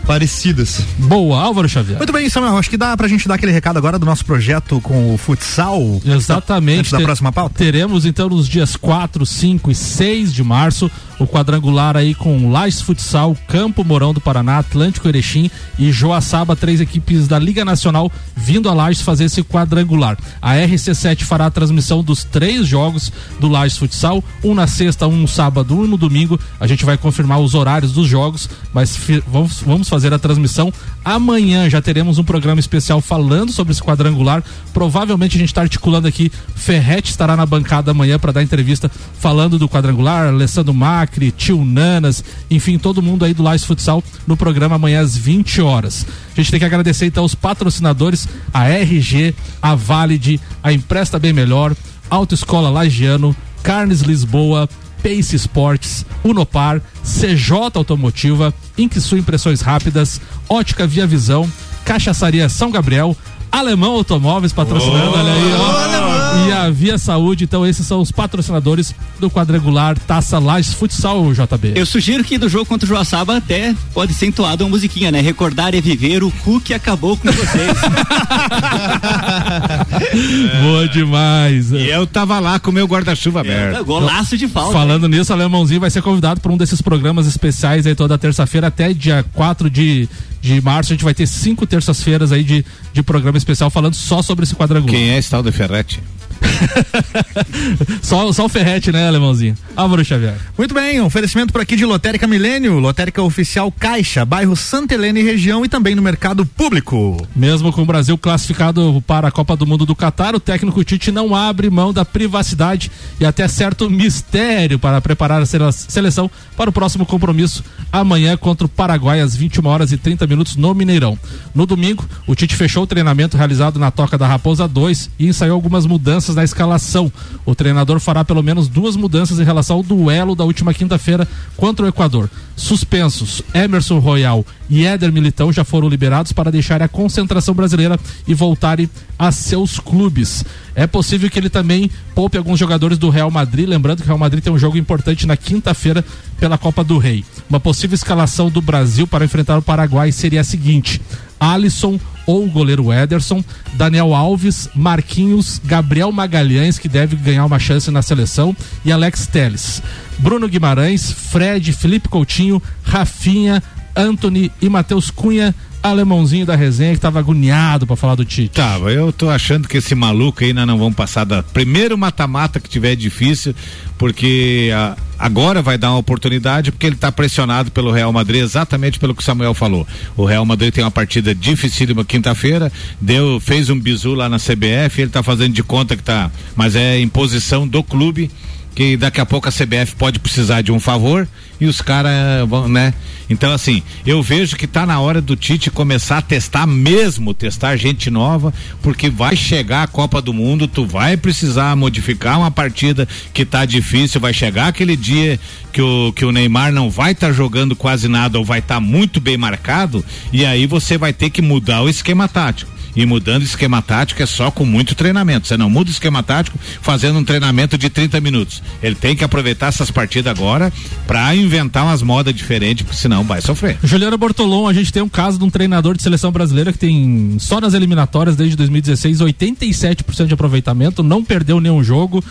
parecidas. 0.09 0.81
Boa, 0.97 1.39
Álvaro 1.39 1.69
Xavier. 1.69 1.99
Muito 1.99 2.11
bem, 2.11 2.27
Samuel, 2.27 2.57
acho 2.57 2.67
que 2.67 2.77
dá 2.77 2.97
pra 2.97 3.07
gente 3.07 3.27
dar 3.27 3.35
aquele 3.35 3.51
recado 3.51 3.77
agora 3.77 3.99
do 3.99 4.07
nosso 4.07 4.25
projeto 4.25 4.81
com 4.81 5.13
o 5.13 5.19
futsal. 5.19 6.01
Exatamente. 6.03 6.79
Antes 6.79 6.91
da 6.93 6.99
próxima 6.99 7.31
pauta. 7.31 7.53
Teremos 7.55 8.07
então 8.07 8.27
nos 8.27 8.47
dias 8.47 8.75
4, 8.75 9.23
5 9.23 9.69
e 9.69 9.75
6 9.75 10.33
de 10.33 10.43
março 10.43 10.89
o 11.19 11.27
quadrangular 11.27 11.97
aí 11.97 12.15
com 12.15 12.49
Lages 12.49 12.81
Futsal, 12.81 13.35
Campo 13.47 13.83
Mourão 13.83 14.13
do 14.13 14.21
Paraná, 14.21 14.59
Atlântico 14.59 15.07
Erechim 15.07 15.51
e 15.77 15.91
Joaçaba, 15.91 16.55
três 16.55 16.79
equipes 16.79 17.27
da 17.27 17.38
Liga 17.38 17.65
Nacional 17.65 18.11
vindo 18.35 18.69
a 18.69 18.73
Lages 18.73 19.01
fazer 19.01 19.25
esse 19.25 19.43
quadrangular. 19.43 20.17
A 20.41 20.55
RC7 20.55 21.23
fará 21.23 21.47
a 21.47 21.51
transmissão 21.51 22.01
dos 22.01 22.23
três 22.23 22.65
jogos 22.65 23.11
do 23.39 23.49
Lages 23.49 23.77
Futsal, 23.77 24.23
um 24.43 24.55
na 24.55 24.65
sexta, 24.65 25.07
um 25.07 25.17
no 25.17 25.27
sábado, 25.27 25.75
um 25.75 25.85
no 25.85 25.97
domingo. 25.97 26.39
A 26.59 26.65
gente 26.65 26.85
vai 26.85 26.97
confirmar 26.97 27.39
os 27.39 27.53
horários 27.53 27.91
dos 27.91 28.07
jogos, 28.07 28.49
mas 28.73 28.97
vamos, 29.27 29.59
vamos 29.61 29.89
fazer 29.89 30.13
a 30.13 30.19
transmissão 30.19 30.71
amanhã. 31.03 31.69
Já 31.69 31.81
teremos 31.81 32.17
um 32.17 32.23
programa 32.23 32.59
especial 32.59 33.01
falando 33.01 33.51
sobre 33.51 33.73
esse 33.73 33.83
quadrangular. 33.83 34.43
Provavelmente 34.73 35.35
a 35.35 35.39
gente 35.39 35.49
está 35.49 35.61
articulando 35.61 36.07
aqui. 36.07 36.31
Ferrete 36.55 37.11
estará 37.11 37.35
na 37.35 37.45
bancada 37.45 37.91
amanhã 37.91 38.17
para 38.17 38.31
dar 38.31 38.43
entrevista 38.43 38.89
falando 39.19 39.59
do 39.59 39.67
quadrangular. 39.67 40.27
Alessandro 40.27 40.73
Macri, 41.09 41.31
Tio 41.31 41.65
Nanas, 41.65 42.23
enfim, 42.49 42.77
todo 42.77 43.01
mundo 43.01 43.25
aí 43.25 43.33
do 43.33 43.41
Lages 43.41 43.65
Futsal 43.65 44.03
no 44.27 44.37
programa 44.37 44.75
amanhã 44.75 45.01
às 45.01 45.17
20 45.17 45.61
horas. 45.61 46.05
A 46.31 46.35
gente 46.35 46.51
tem 46.51 46.59
que 46.59 46.65
agradecer 46.65 47.07
então 47.07 47.25
os 47.25 47.33
patrocinadores, 47.33 48.27
a 48.53 48.69
RG, 48.69 49.33
a 49.61 49.73
Valide, 49.73 50.39
a 50.63 50.71
Empresta 50.71 51.17
Bem 51.17 51.33
Melhor, 51.33 51.75
Autoescola 52.09 52.69
Lagiano, 52.69 53.35
Carnes 53.63 54.01
Lisboa, 54.01 54.69
Pace 55.01 55.35
Sports, 55.35 56.05
Unopar, 56.23 56.81
CJ 57.03 57.71
Automotiva, 57.73 58.53
Inksu 58.77 59.17
Impressões 59.17 59.61
Rápidas, 59.61 60.21
Ótica 60.47 60.85
Via 60.85 61.07
Visão, 61.07 61.49
Cachaçaria 61.83 62.47
São 62.49 62.69
Gabriel, 62.69 63.17
Alemão 63.51 63.93
Automóveis 63.93 64.53
patrocinando, 64.53 65.11
olha 65.11 65.33
aí, 65.33 66.05
ó. 66.05 66.08
E 66.48 66.51
a 66.51 66.69
Via 66.69 66.98
Saúde, 66.98 67.43
então 67.43 67.65
esses 67.65 67.86
são 67.86 68.01
os 68.01 68.12
patrocinadores 68.12 68.93
do 69.19 69.29
quadrangular 69.29 69.98
Taça 69.98 70.38
Lages 70.38 70.74
Futsal, 70.74 71.33
JB. 71.33 71.74
Eu 71.75 71.86
sugiro 71.86 72.24
que 72.24 72.38
do 72.38 72.48
jogo 72.48 72.65
contra 72.65 72.86
o 72.86 72.88
Joaçaba 72.88 73.38
até 73.38 73.75
pode 73.93 74.13
ser 74.13 74.27
entoada 74.27 74.63
uma 74.63 74.69
musiquinha, 74.69 75.12
né? 75.12 75.21
Recordar 75.21 75.73
é 75.73 75.82
viver, 75.82 76.23
o 76.23 76.32
cu 76.32 76.62
que 76.62 76.73
acabou 76.73 77.17
com 77.17 77.32
vocês. 77.32 77.77
Boa 80.62 80.88
demais. 80.88 81.71
E 81.71 81.89
eu 81.89 82.06
tava 82.06 82.39
lá 82.39 82.60
com 82.60 82.69
o 82.69 82.73
meu 82.73 82.86
guarda-chuva 82.86 83.41
aberto. 83.41 83.84
Golaço 83.84 84.38
de 84.38 84.47
falta. 84.47 84.73
Falando 84.73 85.08
nisso, 85.08 85.32
o 85.32 85.36
Alemãozinho 85.36 85.80
vai 85.80 85.89
ser 85.89 86.01
convidado 86.01 86.39
para 86.39 86.51
um 86.51 86.58
desses 86.58 86.82
programas 86.82 87.27
especiais 87.27 87.88
aí 87.88 87.95
toda 87.95 88.17
terça-feira 88.17 88.67
até 88.67 88.93
dia 88.93 89.25
4 89.34 89.69
de, 89.69 90.08
de 90.41 90.62
março. 90.62 90.93
A 90.93 90.95
gente 90.95 91.03
vai 91.03 91.13
ter 91.13 91.27
cinco 91.27 91.65
terças-feiras 91.65 92.32
aí 92.32 92.43
de, 92.43 92.65
de 92.93 93.03
programa 93.03 93.38
especial 93.38 93.69
falando 93.69 93.95
só 93.95 94.21
sobre 94.21 94.43
esse 94.43 94.56
quadrangular. 94.56 94.93
Quem 94.93 95.10
é 95.10 95.17
esse 95.17 95.30
tal 95.30 95.41
de 95.41 95.51
Ferrete? 95.51 95.99
Só, 98.02 98.32
só 98.32 98.45
o 98.45 98.49
Ferrete, 98.49 98.91
né, 98.91 99.08
Alemãozinho? 99.08 99.56
Álvaro 99.75 100.04
Xavier. 100.04 100.36
Muito 100.58 100.73
bem, 100.73 100.99
um 101.02 101.06
oferecimento 101.06 101.52
por 101.54 101.62
aqui 101.62 101.75
de 101.75 101.86
Lotérica 101.86 102.28
Milênio, 102.28 102.80
Lotérica 102.80 103.21
Oficial 103.21 103.71
Caixa, 103.71 104.25
bairro 104.25 104.56
Santa 104.56 104.93
Helena 104.93 105.19
e 105.19 105.23
região 105.23 105.63
e 105.63 105.69
também 105.69 105.95
no 105.95 106.02
mercado 106.02 106.45
público. 106.45 107.25
Mesmo 107.36 107.71
com 107.71 107.82
o 107.82 107.86
Brasil 107.86 108.17
classificado 108.17 109.04
para 109.06 109.28
a 109.28 109.32
Copa 109.32 109.56
do 109.56 109.65
Mundo 109.65 109.86
do 109.86 109.95
Catar, 109.95 110.36
o 110.36 110.39
técnico 110.39 110.84
Tite 110.84 111.12
não 111.12 111.36
abre 111.36 111.69
mão 111.69 111.93
da 111.93 112.04
privacidade 112.04 112.91
e 113.19 113.25
até 113.25 113.47
certo 113.47 113.89
mistério 113.89 114.80
para 114.80 115.02
preparar 115.02 115.41
a 115.41 115.45
sele- 115.45 115.71
seleção 115.71 116.30
para 116.58 116.69
o 116.69 116.73
próximo 116.73 117.06
compromisso 117.06 117.63
amanhã 117.91 118.36
contra 118.38 118.65
o 118.65 118.69
Paraguai 118.69 119.19
às 119.21 119.36
21 119.36 119.65
horas 119.67 119.91
e 119.91 119.97
30 119.97 120.25
minutos 120.28 120.56
no 120.56 120.73
Mineirão. 120.73 121.17
No 121.54 121.65
domingo, 121.65 122.06
o 122.28 122.36
Tite 122.36 122.56
fechou 122.56 122.84
o 122.84 122.88
treinamento 122.88 123.38
realizado 123.38 123.80
na 123.80 123.91
Toca 123.91 124.17
da 124.17 124.28
Raposa 124.28 124.67
2 124.67 125.10
e 125.19 125.28
ensaiou 125.28 125.56
algumas 125.56 125.86
mudanças 125.86 126.28
na 126.35 126.43
escalação. 126.43 127.11
O 127.45 127.55
treinador 127.55 127.99
fará 127.99 128.23
pelo 128.23 128.43
menos 128.43 128.67
duas 128.67 128.95
mudanças 128.95 129.39
em 129.39 129.43
relação 129.43 129.77
ao 129.77 129.83
duelo 129.83 130.35
da 130.35 130.43
última 130.43 130.73
quinta-feira 130.73 131.27
contra 131.55 131.85
o 131.85 131.89
Equador. 131.89 132.29
Suspensos, 132.55 133.41
Emerson 133.53 133.99
Royal 133.99 134.45
e 134.69 134.85
Éder 134.85 135.11
Militão 135.11 135.51
já 135.51 135.63
foram 135.63 135.87
liberados 135.87 136.31
para 136.31 136.51
deixar 136.51 136.81
a 136.81 136.87
concentração 136.87 137.55
brasileira 137.55 137.99
e 138.27 138.33
voltarem 138.33 138.89
a 139.17 139.31
seus 139.31 139.79
clubes. 139.79 140.43
É 140.75 140.85
possível 140.85 141.29
que 141.29 141.39
ele 141.39 141.49
também 141.49 141.89
poupe 142.13 142.37
alguns 142.37 142.59
jogadores 142.59 142.97
do 142.97 143.09
Real 143.09 143.31
Madrid, 143.31 143.67
lembrando 143.67 143.97
que 143.97 144.03
o 144.03 144.07
Real 144.07 144.17
Madrid 144.17 144.43
tem 144.43 144.53
um 144.53 144.59
jogo 144.59 144.77
importante 144.77 145.25
na 145.25 145.35
quinta-feira 145.35 146.03
pela 146.39 146.57
Copa 146.57 146.83
do 146.83 146.97
Rei. 146.97 147.23
Uma 147.49 147.59
possível 147.59 147.95
escalação 147.95 148.49
do 148.49 148.61
Brasil 148.61 149.07
para 149.07 149.25
enfrentar 149.25 149.57
o 149.57 149.61
Paraguai 149.61 150.11
seria 150.11 150.41
a 150.41 150.43
seguinte: 150.43 151.01
Alisson 151.39 151.99
ou 152.29 152.45
o 152.45 152.47
goleiro 152.47 152.93
Ederson, 152.93 153.43
Daniel 153.73 154.13
Alves, 154.13 154.69
Marquinhos, 154.75 155.59
Gabriel 155.65 156.11
Magalhães, 156.11 156.77
que 156.77 156.87
deve 156.87 157.15
ganhar 157.15 157.43
uma 157.43 157.57
chance 157.57 157.89
na 157.89 158.03
seleção, 158.03 158.55
e 158.85 158.91
Alex 158.91 159.25
Teles. 159.25 159.81
Bruno 160.19 160.47
Guimarães, 160.47 161.11
Fred, 161.11 161.73
Felipe 161.73 162.07
Coutinho, 162.07 162.61
Rafinha, 162.83 163.63
Anthony 163.95 164.51
e 164.61 164.69
Matheus 164.69 165.09
Cunha, 165.09 165.55
alemãozinho 165.81 166.45
da 166.45 166.55
resenha 166.55 166.93
que 166.93 166.99
tava 166.99 167.19
agoniado 167.19 167.87
para 167.87 167.95
falar 167.95 168.15
do 168.15 168.25
Tite. 168.25 168.49
Tava, 168.55 168.91
eu 168.91 169.13
tô 169.13 169.29
achando 169.29 169.67
que 169.67 169.77
esse 169.77 169.95
maluco 169.95 170.43
aí 170.43 170.51
nós 170.53 170.67
não 170.67 170.77
vamos 170.77 170.95
passar 170.95 171.23
da 171.23 171.41
primeiro 171.41 171.97
mata-mata 171.97 172.59
que 172.59 172.67
tiver 172.69 172.95
difícil, 172.95 173.55
porque 173.97 174.69
a- 174.73 174.97
agora 175.17 175.61
vai 175.61 175.77
dar 175.77 175.91
uma 175.91 175.97
oportunidade, 175.99 176.71
porque 176.71 176.85
ele 176.85 176.95
tá 176.95 177.11
pressionado 177.11 177.71
pelo 177.71 177.91
Real 177.91 178.11
Madrid, 178.11 178.41
exatamente 178.41 178.99
pelo 178.99 179.15
que 179.15 179.21
o 179.21 179.25
Samuel 179.25 179.53
falou. 179.53 179.87
O 180.17 180.25
Real 180.25 180.45
Madrid 180.45 180.73
tem 180.73 180.83
uma 180.83 180.91
partida 180.91 181.33
dificílima 181.33 182.03
quinta-feira, 182.03 182.71
deu, 182.99 183.39
fez 183.39 183.69
um 183.69 183.79
bizu 183.79 184.13
lá 184.13 184.27
na 184.27 184.37
CBF, 184.37 185.01
ele 185.01 185.11
tá 185.11 185.23
fazendo 185.23 185.53
de 185.53 185.63
conta 185.63 185.95
que 185.95 186.03
tá, 186.03 186.29
mas 186.55 186.75
é 186.75 186.99
imposição 186.99 187.67
do 187.67 187.81
clube 187.83 188.29
que 188.73 188.95
daqui 188.95 189.19
a 189.19 189.25
pouco 189.25 189.47
a 189.47 189.51
CBF 189.51 189.95
pode 189.97 190.19
precisar 190.19 190.62
de 190.62 190.71
um 190.71 190.79
favor 190.79 191.27
e 191.60 191.65
os 191.65 191.82
caras 191.82 192.47
vão, 192.47 192.69
né? 192.69 192.93
Então, 193.29 193.51
assim, 193.51 193.84
eu 194.05 194.23
vejo 194.23 194.55
que 194.55 194.65
tá 194.65 194.86
na 194.86 194.99
hora 194.99 195.21
do 195.21 195.36
Tite 195.36 195.69
começar 195.69 196.17
a 196.17 196.21
testar 196.21 196.65
mesmo, 196.65 197.34
testar 197.34 197.75
gente 197.75 198.10
nova, 198.10 198.53
porque 198.82 199.10
vai 199.10 199.36
chegar 199.36 199.84
a 199.84 199.88
Copa 199.88 200.21
do 200.21 200.34
Mundo, 200.34 200.67
tu 200.67 200.86
vai 200.86 201.17
precisar 201.17 201.75
modificar 201.75 202.39
uma 202.39 202.49
partida 202.49 203.08
que 203.34 203.45
tá 203.45 203.65
difícil, 203.65 204.21
vai 204.21 204.34
chegar 204.34 204.67
aquele 204.67 204.95
dia 204.95 205.39
que 205.71 205.82
o, 205.82 206.12
que 206.13 206.25
o 206.25 206.32
Neymar 206.32 206.71
não 206.71 206.89
vai 206.89 207.12
estar 207.12 207.32
jogando 207.32 207.75
quase 207.75 208.08
nada 208.08 208.39
ou 208.39 208.45
vai 208.45 208.60
estar 208.60 208.79
muito 208.79 209.19
bem 209.19 209.38
marcado, 209.38 210.03
e 210.34 210.45
aí 210.45 210.65
você 210.65 210.97
vai 210.97 211.13
ter 211.13 211.29
que 211.29 211.41
mudar 211.41 211.82
o 211.82 211.89
esquema 211.89 212.27
tático. 212.27 212.78
E 212.95 213.06
mudando 213.06 213.43
esquema 213.43 213.82
tático 213.82 214.21
é 214.21 214.25
só 214.25 214.52
com 214.52 214.65
muito 214.65 214.95
treinamento. 214.95 215.47
Você 215.47 215.58
não 215.58 215.69
muda 215.69 215.89
o 215.89 215.93
esquema 215.93 216.23
tático 216.23 216.58
fazendo 216.82 217.19
um 217.19 217.23
treinamento 217.23 217.78
de 217.78 217.89
30 217.89 218.19
minutos. 218.21 218.62
Ele 218.82 218.95
tem 218.95 219.15
que 219.15 219.23
aproveitar 219.23 219.67
essas 219.67 219.91
partidas 219.91 220.32
agora 220.32 220.71
para 221.08 221.36
inventar 221.36 221.86
umas 221.86 222.02
modas 222.02 222.34
diferentes, 222.34 222.86
porque 222.86 222.99
senão 222.99 223.23
vai 223.23 223.41
sofrer. 223.41 223.78
Juliana 223.84 224.17
Bortolom, 224.17 224.67
a 224.67 224.73
gente 224.73 224.91
tem 224.91 225.02
um 225.02 225.10
caso 225.10 225.38
de 225.38 225.43
um 225.43 225.49
treinador 225.49 225.95
de 225.95 226.04
seleção 226.04 226.32
brasileira 226.32 226.71
que 226.71 226.80
tem 226.80 227.38
só 227.39 227.60
nas 227.62 227.73
eliminatórias 227.73 228.36
desde 228.36 228.56
2016 228.56 229.19
87% 229.19 230.28
de 230.28 230.34
aproveitamento, 230.34 231.04
não 231.04 231.23
perdeu 231.23 231.60
nenhum 231.60 231.84
jogo 231.84 232.23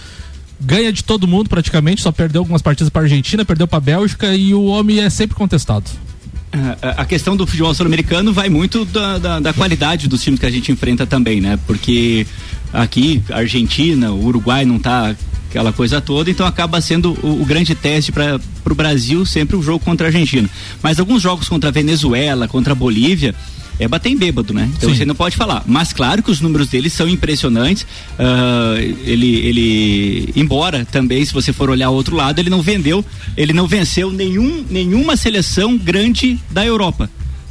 ganha 0.60 0.92
de 0.92 1.04
todo 1.04 1.28
mundo 1.28 1.48
praticamente, 1.48 2.02
só 2.02 2.10
perdeu 2.10 2.40
algumas 2.40 2.62
partidas 2.62 2.90
para 2.90 3.02
Argentina, 3.02 3.44
perdeu 3.44 3.68
para 3.68 3.80
Bélgica 3.80 4.34
e 4.34 4.52
o 4.52 4.64
homem 4.64 5.00
é 5.00 5.10
sempre 5.10 5.36
contestado. 5.36 5.88
A 6.96 7.04
questão 7.04 7.36
do 7.36 7.46
futebol 7.46 7.74
sul-americano 7.74 8.32
vai 8.32 8.48
muito 8.48 8.84
da, 8.86 9.18
da, 9.18 9.40
da, 9.40 9.52
qualidade 9.52 10.08
dos 10.08 10.22
times 10.22 10.40
que 10.40 10.46
a 10.46 10.50
gente 10.50 10.72
enfrenta 10.72 11.06
também, 11.06 11.40
né? 11.40 11.58
Porque 11.66 12.26
aqui, 12.72 13.22
Argentina, 13.30 14.10
o 14.12 14.24
Uruguai 14.24 14.64
não 14.64 14.78
tá 14.78 15.14
aquela 15.48 15.72
coisa 15.72 16.00
toda, 16.00 16.30
então 16.30 16.46
acaba 16.46 16.80
sendo 16.80 17.18
o, 17.22 17.42
o 17.42 17.44
grande 17.44 17.74
teste 17.74 18.12
para 18.12 18.40
o 18.64 18.74
Brasil 18.74 19.24
sempre 19.26 19.56
o 19.56 19.62
jogo 19.62 19.84
contra 19.84 20.06
a 20.06 20.08
Argentina. 20.08 20.48
Mas 20.82 20.98
alguns 20.98 21.22
jogos 21.22 21.48
contra 21.48 21.70
a 21.70 21.72
Venezuela, 21.72 22.48
contra 22.48 22.72
a 22.72 22.76
Bolívia, 22.76 23.34
é 23.78 23.86
bater 23.86 24.10
em 24.10 24.16
bêbado, 24.16 24.52
né? 24.52 24.70
Então 24.76 24.90
Sim. 24.90 24.96
você 24.96 25.04
não 25.04 25.14
pode 25.14 25.36
falar. 25.36 25.62
Mas 25.66 25.92
claro 25.92 26.22
que 26.22 26.30
os 26.30 26.40
números 26.40 26.68
dele 26.68 26.90
são 26.90 27.08
impressionantes. 27.08 27.84
Uh, 28.18 28.78
ele, 29.04 29.36
ele, 29.36 30.32
embora 30.34 30.84
também, 30.90 31.24
se 31.24 31.32
você 31.32 31.52
for 31.52 31.70
olhar 31.70 31.90
o 31.90 31.94
outro 31.94 32.16
lado, 32.16 32.38
ele 32.38 32.50
não 32.50 32.62
vendeu, 32.62 33.04
ele 33.36 33.52
não 33.52 33.66
venceu 33.66 34.10
nenhum, 34.10 34.64
nenhuma 34.68 35.16
seleção 35.16 35.76
grande 35.76 36.38
da 36.50 36.64
Europa. 36.64 37.10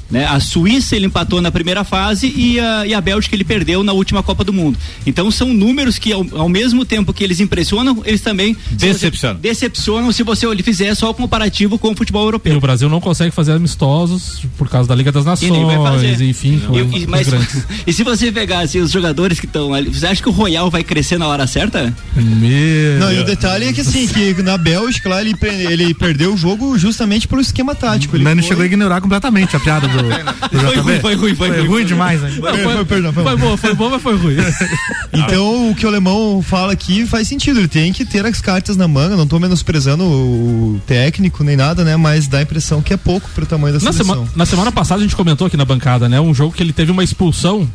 Né? 0.10 0.26
A 0.26 0.39
Suíça 0.39 0.96
ele 0.96 1.06
empatou 1.06 1.41
na 1.41 1.52
primeira 1.52 1.84
fase 1.84 2.34
e 2.36 2.60
a, 2.60 2.88
e 2.88 2.93
a 2.93 3.02
Bélgica 3.02 3.36
ele 3.36 3.43
perdeu 3.43 3.84
na 3.84 3.91
última 3.91 4.24
Copa 4.24 4.43
do 4.43 4.54
Mundo. 4.54 4.78
Então 5.06 5.30
são 5.30 5.54
números 5.54 6.00
que 6.00 6.13
ao, 6.13 6.26
ao 6.34 6.50
mesmo 6.50 6.86
tempo 6.86 7.13
que 7.13 7.24
eles 7.24 7.39
impressionam, 7.39 8.02
eles 8.06 8.22
também 8.22 8.56
decepcionam. 8.72 9.39
Decepcionam 9.39 10.12
se 10.12 10.24
você 10.24 10.48
fizer 10.63 10.96
só 10.96 11.10
o 11.10 11.13
comparativo 11.13 11.78
com 11.78 11.91
o 11.91 11.96
futebol 11.96 12.24
europeu. 12.24 12.54
E 12.54 12.58
o 12.58 12.62
Brasil 12.62 12.88
não 12.88 13.02
consegue 13.02 13.32
fazer 13.32 13.52
amistosos 13.52 14.46
por 14.58 14.70
causa 14.70 14.88
da 14.88 14.96
Liga 14.96 15.12
das 15.12 15.26
Nações, 15.26 16.22
enfim. 16.22 16.62
E, 16.72 17.00
e, 17.00 17.08
mas, 17.08 17.28
e 17.86 17.91
se 17.91 18.04
você 18.04 18.32
pegar 18.32 18.60
assim, 18.60 18.80
os 18.80 18.91
jogadores 18.91 19.39
que 19.39 19.46
estão 19.46 19.74
ali, 19.74 19.93
você 19.93 20.08
acha 20.08 20.22
que 20.22 20.30
o 20.30 20.32
Royal 20.32 20.70
vai 20.72 20.84
crescer 20.84 21.17
na 21.17 21.28
hora 21.28 21.46
certa? 21.46 21.93
Meu. 22.15 23.00
Não, 23.00 23.12
e 23.12 23.20
o 23.20 23.24
detalhe 23.26 23.65
é 23.65 23.74
que 23.74 23.82
assim, 23.82 24.08
que 24.08 24.41
na 24.41 24.58
Bélgica 24.58 25.10
lá 25.10 25.22
ele, 25.22 25.36
ele 25.70 25.93
perdeu 25.93 26.34
o 26.34 26.38
jogo 26.38 26.78
justamente 26.78 27.28
pelo 27.28 27.41
esquema 27.41 27.76
tático. 27.76 28.15
Ele 28.15 28.24
foi... 28.24 28.41
chegou 28.43 28.63
a 28.63 28.65
ignorar 28.65 29.02
completamente 29.02 29.56
a 29.56 29.60
piada 29.60 29.88
do 29.88 29.96
do, 30.03 30.57
do 30.57 30.60
foi, 30.60 30.75
ruim, 30.77 30.99
foi 30.99 31.15
ruim, 31.15 31.36
foi, 31.36 31.47
foi 31.49 31.57
ruim. 31.60 31.67
ruim 31.67 31.86
demais, 31.86 32.21
né? 32.21 32.31
Foi, 32.31 32.57
foi, 32.57 32.86
perdão, 32.86 33.13
foi, 33.13 33.23
foi 33.23 33.38
boa, 33.38 33.57
foi 33.57 33.73
boa, 33.73 33.89
mas 33.91 34.01
foi 34.01 34.17
ruim. 34.17 34.36
então, 35.13 35.71
o 35.71 35.75
que 35.75 35.86
o 35.86 35.89
alemão 35.89 36.41
fala 36.41 36.73
aqui 36.73 37.05
faz 37.05 37.27
sentido. 37.27 37.60
Ele 37.60 37.67
tem 37.67 37.91
que 37.91 38.05
ter 38.05 38.25
as 38.25 38.41
cartas 38.41 38.77
na 38.77 38.88
manga. 38.88 39.15
Não 39.15 39.23
estou 39.23 39.39
menosprezando 39.39 40.03
o 40.03 40.81
técnico 40.86 41.43
nem 41.43 41.55
nada, 41.55 41.83
né? 41.83 41.95
Mas 41.95 42.27
dá 42.27 42.39
a 42.39 42.41
impressão 42.41 42.81
que 42.81 42.93
é 42.93 42.97
pouco 42.97 43.29
pro 43.33 43.45
tamanho 43.45 43.77
da 43.77 43.83
na 43.83 43.91
seleção. 43.91 44.15
Sema, 44.25 44.29
na 44.36 44.45
semana 44.45 44.71
passada 44.71 44.99
a 44.99 45.03
gente 45.03 45.15
comentou 45.15 45.47
aqui 45.47 45.57
na 45.57 45.65
bancada, 45.65 46.07
né? 46.07 46.19
Um 46.19 46.33
jogo 46.33 46.53
que 46.53 46.62
ele 46.62 46.73
teve 46.73 46.91
uma 46.91 47.03
expulsão 47.03 47.67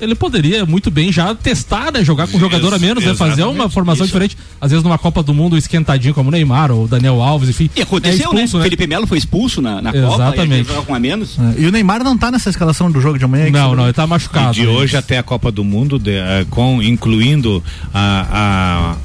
ele 0.00 0.14
poderia 0.14 0.64
muito 0.64 0.90
bem 0.90 1.12
já 1.12 1.34
testar, 1.34 1.92
né? 1.92 2.04
Jogar 2.04 2.28
com 2.28 2.36
um 2.36 2.40
jogador 2.40 2.72
a 2.72 2.78
menos, 2.78 3.04
né? 3.04 3.14
Fazer 3.14 3.44
uma 3.44 3.68
formação 3.68 4.04
isso. 4.04 4.12
diferente. 4.12 4.36
Às 4.60 4.70
vezes 4.70 4.84
numa 4.84 4.98
Copa 4.98 5.22
do 5.22 5.34
Mundo 5.34 5.56
esquentadinho 5.56 6.14
como 6.14 6.28
o 6.28 6.32
Neymar 6.32 6.70
ou 6.70 6.84
o 6.84 6.88
Daniel 6.88 7.20
Alves, 7.22 7.48
enfim. 7.48 7.70
E 7.74 7.82
aconteceu, 7.82 8.30
é 8.32 8.34
expulso, 8.34 8.56
né? 8.56 8.62
né? 8.62 8.64
Felipe 8.64 8.86
Melo 8.86 9.06
foi 9.06 9.18
expulso 9.18 9.60
na, 9.60 9.82
na 9.82 9.90
Exatamente. 9.90 10.68
Copa, 10.68 10.82
com 10.82 10.94
a 10.94 11.00
menos. 11.00 11.38
É. 11.38 11.60
E 11.62 11.66
o 11.66 11.72
Neymar 11.72 12.02
não 12.04 12.16
tá 12.16 12.30
nessa 12.30 12.50
escalação 12.50 12.90
do 12.90 13.00
jogo 13.00 13.18
de 13.18 13.24
amanhã? 13.24 13.50
Não, 13.50 13.74
não, 13.74 13.84
ele 13.84 13.92
tá 13.92 14.06
machucado. 14.06 14.56
E 14.56 14.60
de 14.60 14.66
hoje 14.66 14.96
até 14.96 15.18
a 15.18 15.22
Copa 15.22 15.50
do 15.50 15.64
Mundo, 15.64 15.98
de, 15.98 16.18
uh, 16.18 16.46
com, 16.50 16.82
incluindo 16.82 17.62
a, 17.92 18.94
a 18.94 18.96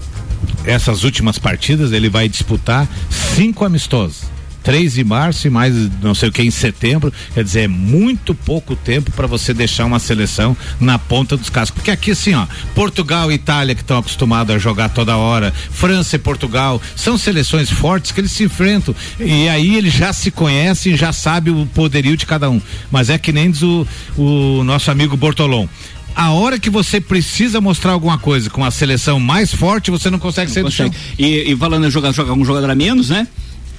essas 0.65 1.03
últimas 1.03 1.38
partidas, 1.38 1.91
ele 1.91 2.10
vai 2.10 2.29
disputar 2.29 2.88
cinco 3.10 3.65
amistosos. 3.65 4.34
3 4.63 4.93
de 4.93 5.04
março 5.04 5.45
e 5.47 5.49
mais 5.49 5.73
não 6.02 6.15
sei 6.15 6.30
o 6.30 6.32
que 6.32 6.41
em 6.41 6.52
setembro. 6.52 7.13
Quer 7.34 7.43
dizer, 7.43 7.62
é 7.62 7.67
muito 7.67 8.34
pouco 8.34 8.76
tempo 8.76 9.12
para 9.12 9.28
você 9.28 9.54
deixar 9.54 9.86
uma 9.86 9.99
seleção 9.99 10.56
na 10.80 10.97
ponta 10.97 11.36
dos 11.36 11.49
cascos. 11.49 11.76
Porque 11.76 11.91
aqui, 11.91 12.12
assim, 12.12 12.34
ó, 12.34 12.47
Portugal 12.73 13.32
e 13.32 13.36
Itália 13.36 13.76
que 13.76 13.82
estão 13.82 13.97
acostumados 13.97 14.56
a 14.56 14.60
jogar 14.60 14.89
toda 14.89 15.17
hora, 15.17 15.54
França 15.71 16.15
e 16.15 16.19
Portugal, 16.19 16.82
são 16.95 17.17
seleções 17.17 17.69
fortes 17.69 18.12
que 18.12 18.21
eles 18.21 18.32
se 18.32 18.43
enfrentam. 18.43 18.95
E 19.19 19.47
aí 19.49 19.76
eles 19.76 19.93
já 19.93 20.13
se 20.13 20.32
conhecem, 20.32 20.95
já 20.95 21.12
sabem 21.12 21.54
o 21.54 21.65
poderio 21.65 22.15
de 22.15 22.26
cada 22.26 22.49
um. 22.49 22.62
Mas 22.89 23.10
é 23.10 23.17
que 23.17 23.32
nem 23.32 23.52
diz 23.52 23.62
o, 23.62 23.86
o 24.17 24.63
nosso 24.63 24.89
amigo 24.89 25.17
Bortolom 25.17 25.67
a 26.15 26.32
hora 26.32 26.60
que 26.60 26.69
você 26.69 27.02
precisa 27.02 27.60
mostrar 27.60 27.91
alguma 27.91 28.17
coisa 28.17 28.49
com 28.49 28.63
a 28.63 28.71
seleção 28.71 29.19
mais 29.19 29.54
forte, 29.54 29.89
você 29.89 30.10
não 30.10 30.19
consegue 30.19 30.47
não 30.47 30.54
ser 30.54 30.63
consegue. 30.63 30.89
do 30.89 30.95
chão. 30.95 31.04
E, 31.17 31.52
e 31.52 31.56
falando 31.56 31.88
em 31.88 31.91
jogar, 31.91 32.12
jogar 32.12 32.34
um 32.34 32.45
jogador 32.45 32.69
a 32.69 32.76
menos, 32.76 33.10
né? 33.10 33.28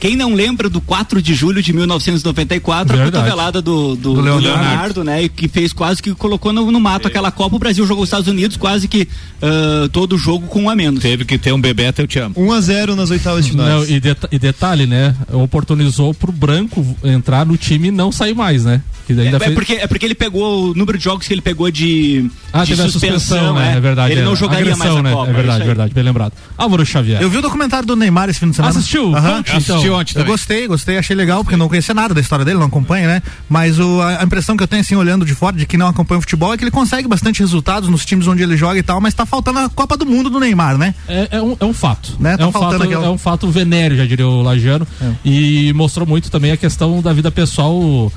Quem 0.04 0.16
não 0.16 0.34
lembra 0.34 0.68
do 0.68 0.82
4 0.82 1.22
de 1.22 1.32
julho 1.32 1.62
de 1.62 1.72
1994, 1.72 2.94
Verdade. 2.94 3.08
a 3.08 3.20
cotovelada 3.20 3.62
do, 3.62 3.96
do, 3.96 4.12
do, 4.12 4.20
Leonardo. 4.20 4.42
do, 4.42 4.48
Leonardo. 4.48 5.04
né? 5.04 5.28
Que 5.30 5.48
fez 5.48 5.72
quase 5.72 6.02
que 6.02 6.14
colocou 6.14 6.52
no, 6.52 6.70
no 6.70 6.78
mato 6.78 7.08
é. 7.08 7.10
aquela 7.10 7.30
Copa. 7.30 7.56
O 7.56 7.58
Brasil 7.58 7.86
jogou 7.86 8.02
os 8.02 8.08
Estados 8.08 8.28
Unidos 8.28 8.58
quase 8.58 8.86
que 8.86 9.08
uh, 9.40 9.88
todo 9.88 10.18
jogo 10.18 10.46
com 10.46 10.64
um 10.64 10.68
a 10.68 10.76
menos. 10.76 11.00
Teve 11.00 11.24
que 11.24 11.38
ter 11.38 11.54
um 11.54 11.58
Bebeto, 11.58 12.02
eu 12.02 12.06
te 12.06 12.18
amo. 12.18 12.34
1 12.36 12.52
a 12.52 12.60
0 12.60 12.96
nas 12.96 13.08
oitavas 13.08 13.46
de 13.46 13.52
final. 13.52 13.82
E, 13.86 13.98
deta 13.98 14.28
e 14.30 14.38
detalhe, 14.38 14.86
né? 14.86 15.16
Oportunizou 15.32 16.12
pro 16.12 16.30
branco 16.30 16.84
entrar 17.02 17.46
no 17.46 17.56
time 17.56 17.88
e 17.88 17.90
não 17.90 18.12
sair 18.12 18.34
mais, 18.34 18.62
né? 18.62 18.82
É, 19.08 19.36
é, 19.36 19.38
fez... 19.38 19.54
porque, 19.54 19.72
é 19.72 19.86
porque 19.86 20.04
ele 20.04 20.14
pegou 20.14 20.70
o 20.70 20.74
número 20.74 20.96
de 20.96 21.04
jogos 21.04 21.26
que 21.26 21.32
ele 21.32 21.42
pegou 21.42 21.70
de, 21.70 22.30
ah, 22.52 22.64
de 22.64 22.74
suspensão, 22.76 23.00
suspensão, 23.00 23.54
né? 23.54 23.74
É 23.76 23.80
verdade. 23.80 24.12
Ele 24.12 24.20
é. 24.20 24.24
não 24.24 24.36
jogaria 24.36 24.72
Agressão, 24.72 24.86
mais 24.86 24.98
a 24.98 25.02
né? 25.02 25.12
Copa. 25.12 25.30
É 25.30 25.32
verdade, 25.32 25.62
é 25.62 25.66
verdade, 25.66 25.94
bem 25.94 26.04
lembrado. 26.04 26.32
Álvaro 26.56 26.84
Xavier. 26.84 27.20
Eu 27.20 27.28
vi 27.28 27.38
o 27.38 27.42
documentário 27.42 27.86
do 27.86 27.96
Neymar 27.96 28.28
esse 28.28 28.40
fim 28.40 28.50
de 28.50 28.56
semana. 28.56 28.76
Assistiu? 28.76 29.08
Uhum. 29.08 29.42
Assistiu 29.46 29.93
ontem 29.94 30.18
Eu 30.18 30.24
gostei, 30.24 30.66
gostei, 30.66 30.98
achei 30.98 31.16
legal, 31.16 31.42
porque 31.42 31.56
não 31.56 31.68
conhecia 31.68 31.94
nada 31.94 32.14
da 32.14 32.20
história 32.20 32.44
dele, 32.44 32.58
não 32.58 32.66
acompanha, 32.66 33.06
né? 33.06 33.22
Mas 33.48 33.78
o, 33.78 34.00
a, 34.00 34.22
impressão 34.22 34.56
que 34.56 34.62
eu 34.62 34.68
tenho, 34.68 34.82
assim, 34.82 34.96
olhando 34.96 35.24
de 35.24 35.34
fora, 35.34 35.56
de 35.56 35.66
que 35.66 35.76
não 35.76 35.86
acompanha 35.86 36.18
o 36.18 36.22
futebol, 36.22 36.52
é 36.52 36.56
que 36.56 36.64
ele 36.64 36.70
consegue 36.70 37.08
bastante 37.08 37.40
resultados 37.40 37.88
nos 37.88 38.04
times 38.04 38.26
onde 38.26 38.42
ele 38.42 38.56
joga 38.56 38.78
e 38.78 38.82
tal, 38.82 39.00
mas 39.00 39.14
tá 39.14 39.26
faltando 39.26 39.60
a 39.60 39.68
Copa 39.68 39.96
do 39.96 40.06
Mundo 40.06 40.30
do 40.30 40.40
Neymar, 40.40 40.76
né? 40.76 40.94
É, 41.08 41.28
é, 41.32 41.42
um, 41.42 41.56
é 41.58 41.64
um 41.64 41.74
fato. 41.74 42.16
Né? 42.18 42.36
Tá 42.36 42.44
é, 42.44 42.46
um 42.46 42.52
fato 42.52 42.82
aquela... 42.82 43.06
é 43.06 43.10
um 43.10 43.18
fato 43.18 43.50
venéreo, 43.50 43.96
já 43.96 44.06
diria 44.06 44.26
o 44.26 44.42
Lagiano. 44.42 44.86
É. 45.00 45.12
E 45.24 45.72
mostrou 45.74 46.06
muito 46.06 46.30
também 46.30 46.52
a 46.52 46.56
questão 46.56 47.00
da 47.00 47.12
vida 47.12 47.30
pessoal 47.30 48.12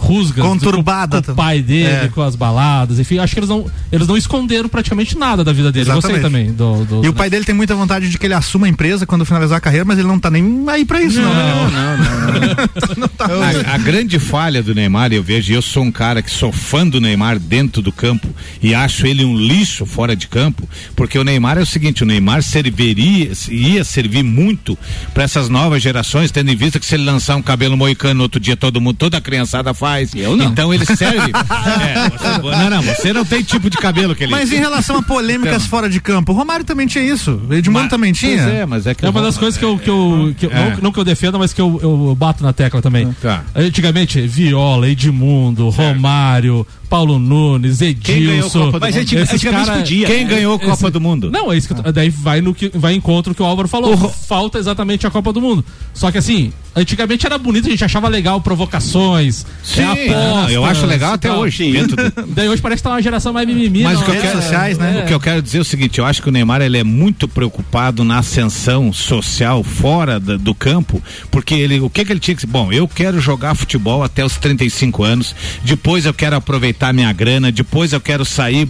rusgas 0.00 0.44
conturbada 0.44 1.22
com, 1.22 1.32
o 1.32 1.34
pai 1.34 1.60
dele, 1.60 2.06
é. 2.06 2.08
com 2.08 2.22
as 2.22 2.34
baladas, 2.34 2.98
enfim, 2.98 3.18
acho 3.18 3.34
que 3.34 3.40
eles 3.40 3.50
não, 3.50 3.66
eles 3.92 4.08
não 4.08 4.16
esconderam 4.16 4.68
praticamente 4.68 5.16
nada 5.16 5.44
da 5.44 5.52
vida 5.52 5.70
dele. 5.70 5.90
Exatamente. 5.90 6.22
Gostei 6.22 6.22
também 6.22 6.52
do, 6.52 6.84
do 6.84 7.04
E 7.04 7.08
o 7.08 7.12
pai 7.12 7.28
dele 7.28 7.44
tem 7.44 7.54
muita 7.54 7.74
vontade 7.74 8.08
de 8.08 8.18
que 8.18 8.26
ele 8.26 8.34
assuma 8.34 8.66
a 8.66 8.68
empresa 8.68 9.06
quando 9.06 9.24
finalizar 9.24 9.58
a 9.58 9.60
carreira, 9.60 9.84
mas 9.84 9.98
ele 9.98 10.08
não 10.08 10.18
tá 10.18 10.30
nem 10.30 10.64
aí 10.68 10.84
para 10.84 11.02
isso, 11.02 11.20
não. 11.20 11.34
Não, 11.34 11.70
não, 11.70 11.96
não. 11.98 12.06
não, 12.06 12.96
não 12.96 13.08
tá 13.08 13.26
a, 13.26 13.74
a, 13.74 13.78
grande 13.78 14.18
falha 14.18 14.62
do 14.62 14.74
Neymar, 14.74 15.12
eu 15.12 15.22
vejo, 15.22 15.52
eu 15.52 15.62
sou 15.62 15.84
um 15.84 15.92
cara 15.92 16.22
que 16.22 16.30
sou 16.30 16.50
fã 16.50 16.86
do 16.86 17.00
Neymar 17.00 17.38
dentro 17.38 17.82
do 17.82 17.92
campo 17.92 18.28
e 18.62 18.74
acho 18.74 19.06
ele 19.06 19.24
um 19.24 19.36
lixo 19.36 19.84
fora 19.84 20.16
de 20.16 20.28
campo, 20.28 20.68
porque 20.96 21.18
o 21.18 21.24
Neymar 21.24 21.58
é 21.58 21.62
o 21.62 21.66
seguinte, 21.66 22.02
o 22.02 22.06
Neymar 22.06 22.42
serviria, 22.42 23.30
ia 23.50 23.84
servir 23.84 24.22
muito 24.22 24.78
para 25.12 25.24
essas 25.24 25.48
novas 25.48 25.82
gerações, 25.82 26.30
tendo 26.30 26.50
em 26.50 26.56
vista 26.56 26.80
que 26.80 26.86
se 26.86 26.94
ele 26.94 27.04
lançar 27.04 27.36
um 27.36 27.42
cabelo 27.42 27.76
moicano 27.76 28.14
no 28.14 28.22
outro 28.22 28.40
dia 28.40 28.56
todo 28.56 28.80
mundo, 28.80 28.96
toda 28.96 29.18
a 29.18 29.20
criançada 29.20 29.74
faz 29.74 29.89
faz. 29.90 30.14
Eu 30.14 30.36
não. 30.36 30.46
Então 30.46 30.72
ele 30.72 30.86
serve. 30.86 31.32
é, 31.34 32.10
você, 32.10 32.56
não, 32.56 32.70
não, 32.70 32.82
você 32.82 33.12
não 33.12 33.24
tem 33.24 33.42
tipo 33.42 33.68
de 33.68 33.76
cabelo 33.76 34.14
que 34.14 34.24
ele 34.24 34.32
Mas 34.32 34.52
em 34.52 34.56
relação 34.56 34.96
a 34.96 35.02
polêmicas 35.02 35.56
então. 35.56 35.68
fora 35.68 35.88
de 35.88 36.00
campo, 36.00 36.32
o 36.32 36.34
Romário 36.34 36.64
também 36.64 36.86
tinha 36.86 37.04
isso. 37.04 37.40
O 37.48 37.54
Edmundo 37.54 37.80
mas, 37.82 37.90
também 37.90 38.12
tinha. 38.12 38.42
é, 38.42 38.66
mas 38.66 38.86
é 38.86 38.94
que. 38.94 39.04
É 39.04 39.08
uma 39.08 39.22
das 39.22 39.36
coisas 39.36 39.58
que 39.58 39.64
eu. 39.64 39.78
Que 39.78 39.90
eu, 39.90 40.34
que 40.38 40.46
eu 40.46 40.50
é. 40.50 40.70
não, 40.70 40.76
não, 40.82 40.92
que 40.92 40.98
eu 40.98 41.04
defenda, 41.04 41.38
mas 41.38 41.52
que 41.52 41.60
eu, 41.60 41.80
eu 41.82 42.14
bato 42.14 42.42
na 42.42 42.52
tecla 42.52 42.80
também. 42.80 43.12
Tá. 43.20 43.44
Antigamente, 43.54 44.20
Viola, 44.26 44.88
Edmundo, 44.88 45.68
Romário, 45.68 46.66
Paulo 46.88 47.18
Nunes, 47.18 47.80
Edilson. 47.80 48.72
Mas 48.80 48.96
antigamente 48.96 49.48
cara, 49.48 49.76
podia. 49.78 50.06
Quem 50.06 50.24
né? 50.24 50.30
ganhou 50.30 50.56
a 50.56 50.58
Copa 50.58 50.72
esse, 50.72 50.90
do 50.90 51.00
Mundo? 51.00 51.30
Não, 51.30 51.52
é 51.52 51.56
isso 51.56 51.72
que 51.72 51.80
ah. 51.80 51.92
daí 51.92 52.10
vai 52.10 52.40
no 52.40 52.52
que 52.52 52.70
vai 52.74 52.94
encontro 52.94 53.34
que 53.34 53.42
o 53.42 53.44
Álvaro 53.44 53.68
falou. 53.68 53.94
Oh. 53.94 54.08
Falta 54.08 54.58
exatamente 54.58 55.06
a 55.06 55.10
Copa 55.10 55.32
do 55.32 55.40
Mundo. 55.40 55.64
Só 55.94 56.10
que 56.10 56.18
assim, 56.18 56.52
antigamente 56.74 57.26
era 57.26 57.36
bonito, 57.38 57.66
a 57.66 57.70
gente 57.70 57.84
achava 57.84 58.08
legal 58.08 58.40
provocações, 58.40 59.44
Sim, 59.62 59.82
apostas, 59.82 60.52
eu 60.52 60.64
acho 60.64 60.86
legal 60.86 61.14
até 61.14 61.32
hoje. 61.32 61.72
daí 62.28 62.48
hoje 62.48 62.62
parece 62.62 62.82
que 62.82 62.88
tá 62.88 62.94
uma 62.94 63.02
geração 63.02 63.32
mais 63.32 63.46
mimimi. 63.46 63.82
Mas 63.82 64.00
o 64.00 64.04
que, 64.04 64.10
eu 64.10 64.20
quero, 64.20 64.40
sociais, 64.40 64.78
né? 64.78 65.02
o 65.02 65.06
que 65.06 65.14
eu 65.14 65.20
quero 65.20 65.42
dizer 65.42 65.58
é 65.58 65.60
o 65.60 65.64
seguinte, 65.64 65.98
eu 65.98 66.06
acho 66.06 66.22
que 66.22 66.28
o 66.28 66.32
Neymar 66.32 66.62
ele 66.62 66.78
é 66.78 66.84
muito 66.84 67.26
preocupado 67.26 68.04
na 68.04 68.18
ascensão 68.18 68.92
social 68.92 69.62
fora 69.62 70.20
da, 70.20 70.36
do 70.36 70.54
campo, 70.54 71.02
porque 71.30 71.54
ele, 71.54 71.80
o 71.80 71.90
que 71.90 72.04
que 72.04 72.12
ele 72.12 72.20
tinha 72.20 72.36
que, 72.36 72.46
bom, 72.46 72.72
eu 72.72 72.86
quero 72.86 73.20
jogar 73.20 73.54
futebol 73.54 74.02
até 74.02 74.24
os 74.24 74.36
35 74.36 75.02
anos, 75.02 75.34
depois 75.64 76.06
eu 76.06 76.14
quero 76.14 76.36
aproveitar 76.36 76.92
minha 76.92 77.12
grana, 77.12 77.50
depois 77.52 77.92
eu 77.92 78.00
quero 78.00 78.24
sair. 78.24 78.68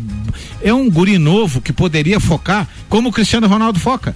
É 0.62 0.72
um 0.72 0.90
guri 0.90 1.18
novo 1.18 1.60
que 1.60 1.72
poderia 1.72 2.20
focar 2.20 2.68
como 2.88 3.08
o 3.08 3.12
Cristiano 3.12 3.46
Ronaldo 3.46 3.78
foca. 3.78 4.14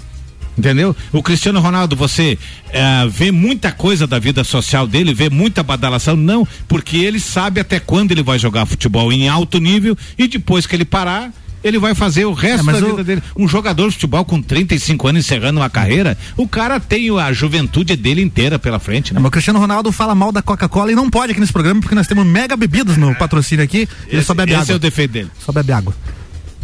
Entendeu? 0.57 0.95
O 1.13 1.23
Cristiano 1.23 1.59
Ronaldo, 1.61 1.97
você 1.97 2.39
é, 2.71 3.07
vê 3.11 3.31
muita 3.33 3.73
coisa 3.73 4.07
da 4.07 4.19
vida 4.19 4.45
social 4.45 4.87
dele, 4.87 5.13
vê 5.13 5.29
muita 5.29 5.63
badalação, 5.63 6.15
não, 6.17 6.47
porque 6.69 6.99
ele 6.99 7.19
sabe 7.19 7.61
até 7.61 7.81
quando 7.81 8.13
ele 8.13 8.23
vai 8.23 8.39
jogar 8.39 8.65
futebol 8.67 9.13
em 9.13 9.29
alto 9.29 9.59
nível 9.59 9.97
e 10.17 10.29
depois 10.29 10.67
que 10.67 10.77
ele 10.77 10.85
parar, 10.85 11.33
ele 11.63 11.79
vai 11.79 11.95
fazer 11.95 12.27
o 12.27 12.33
resto 12.35 12.69
É, 12.69 12.73
da 12.73 12.79
vida 12.79 13.01
o- 13.01 13.05
dele. 13.05 13.23
Um 13.37 13.49
jogador 13.49 13.89
de 13.89 13.95
futebol 13.95 14.25
com 14.25 14.41
35 14.41 15.09
anos 15.09 15.25
encerrando 15.25 15.59
uma 15.61 15.71
carreira, 15.71 16.17
o 16.37 16.47
cara 16.47 16.79
tem 16.79 17.09
a 17.19 17.33
juventude 17.33 17.97
dele 17.97 18.23
inteira 18.23 18.59
pela 18.59 18.79
frente, 18.79 19.13
né? 19.15 19.19
Mas 19.19 19.29
o 19.29 19.33
Cristiano 19.33 19.59
Ronaldo 19.59 19.91
fala 19.91 20.15
mal 20.15 20.31
da 20.31 20.43
Coca-Cola 20.43 20.93
e 20.93 20.95
não 20.95 21.09
pode 21.11 21.33
aqui 21.33 21.41
nesse 21.41 21.53
programa 21.53 21.81
porque 21.81 21.95
nós 21.95 22.07
temos 22.07 22.25
mega 22.27 22.55
bebidas 22.57 22.97
no 22.99 23.15
patrocínio 23.15 23.65
aqui. 23.65 23.89
Ele 24.09 24.23
só 24.23 24.35
bebe 24.35 24.53
Esse 24.53 24.61
água. 24.61 24.73
é 24.75 24.77
o 24.77 24.79
defeito 24.79 25.11
dele. 25.13 25.31
Só 25.45 25.51
bebe 25.53 25.73
água. 25.73 25.95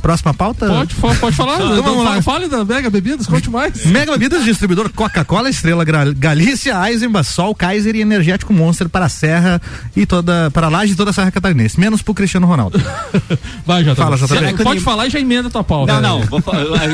Próxima 0.01 0.33
pauta? 0.35 0.67
Pode, 0.67 0.95
pode 0.95 1.37
falar. 1.37 1.57
Então 1.57 1.83
vamos 1.83 2.05
lá. 2.05 2.23
Fale 2.23 2.49
da 2.49 2.65
Mega 2.65 2.91
Bebidas, 2.91 3.27
conte 3.27 3.51
mais. 3.51 3.85
Mega 3.87 4.13
Bebidas, 4.13 4.45
distribuidor 4.45 4.91
Coca-Cola, 4.91 5.49
Estrela 5.51 5.85
Galícia, 6.17 6.75
Eisenbach, 6.89 7.27
Sol, 7.29 7.55
Kaiser 7.55 7.95
e 7.97 8.01
Energético 8.01 8.53
Monster 8.53 8.89
para 8.89 9.07
a 9.07 9.09
Serra 9.09 9.61
e 9.95 10.07
toda, 10.07 10.51
para 10.51 10.67
a 10.67 10.71
Laje 10.71 10.93
e 10.93 10.97
toda 10.97 11.11
a 11.11 11.13
Serra 11.13 11.31
Catarinense, 11.31 11.79
menos 11.79 12.03
pro 12.03 12.15
Cristiano 12.15 12.47
Ronaldo. 12.47 12.81
Vai, 13.67 13.83
JB. 13.85 13.95
Fala, 13.95 14.17
que 14.19 14.63
Pode 14.63 14.81
falar 14.81 15.07
e 15.07 15.11
já 15.11 15.21
emenda 15.21 15.51
tua 15.51 15.63
pauta. 15.65 16.01
Não, 16.01 16.21
não, 16.21 16.27
vou 16.27 16.41
fa- 16.41 16.53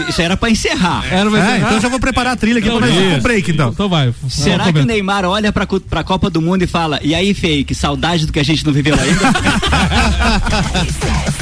isso 0.08 0.20
era 0.20 0.36
pra 0.36 0.50
encerrar. 0.50 1.04
Era 1.10 1.30
vai 1.30 1.40
É, 1.40 1.44
encerrar? 1.44 1.58
então 1.58 1.72
eu 1.76 1.80
já 1.80 1.88
vou 1.88 2.00
preparar 2.00 2.32
a 2.32 2.36
trilha 2.36 2.58
aqui 2.58 2.68
Não, 2.68 2.78
para 2.78 2.86
nós 2.88 2.96
ir 2.96 3.00
isso. 3.02 3.12
pro 3.12 3.22
break, 3.22 3.50
então. 3.50 3.70
Então 3.70 3.88
vai. 3.88 4.12
Será 4.28 4.72
que 4.72 4.80
o 4.80 4.84
Neymar 4.84 5.24
olha 5.24 5.52
pra, 5.52 5.66
co- 5.66 5.80
pra 5.80 6.02
Copa 6.04 6.28
do 6.30 6.40
Mundo 6.42 6.62
e 6.62 6.66
fala, 6.66 6.98
e 7.02 7.14
aí, 7.14 7.32
fake, 7.34 7.74
saudade 7.74 8.26
do 8.26 8.32
que 8.32 8.40
a 8.40 8.44
gente 8.44 8.64
não 8.66 8.72
viveu 8.72 8.94
ainda? 8.98 9.26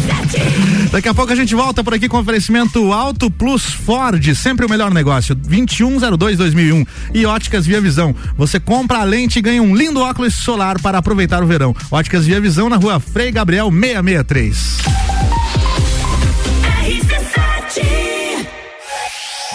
Daqui 0.90 1.08
a 1.08 1.14
pouco 1.14 1.32
a 1.32 1.36
gente 1.36 1.54
volta 1.54 1.82
por 1.82 1.92
aqui 1.92 2.08
com 2.08 2.18
oferecimento 2.18 2.92
Auto 2.92 3.30
Plus 3.30 3.64
Ford, 3.64 4.34
sempre 4.34 4.64
o 4.64 4.68
melhor 4.70 4.92
negócio. 4.92 5.34
2102-2001 5.34 6.86
e 7.12 7.26
Óticas 7.26 7.66
Via 7.66 7.80
Visão. 7.80 8.14
Você 8.36 8.60
compra 8.60 8.98
a 8.98 9.04
lente 9.04 9.38
e 9.38 9.42
ganha 9.42 9.62
um 9.62 9.74
lindo 9.74 10.00
óculos 10.00 10.34
solar 10.34 10.80
para 10.80 10.98
aproveitar 10.98 11.42
o 11.42 11.46
verão. 11.46 11.74
Óticas 11.90 12.26
Via 12.26 12.40
Visão 12.40 12.68
na 12.68 12.76
rua 12.76 13.00
Frei 13.00 13.32
Gabriel 13.32 13.70
663. 13.70 15.33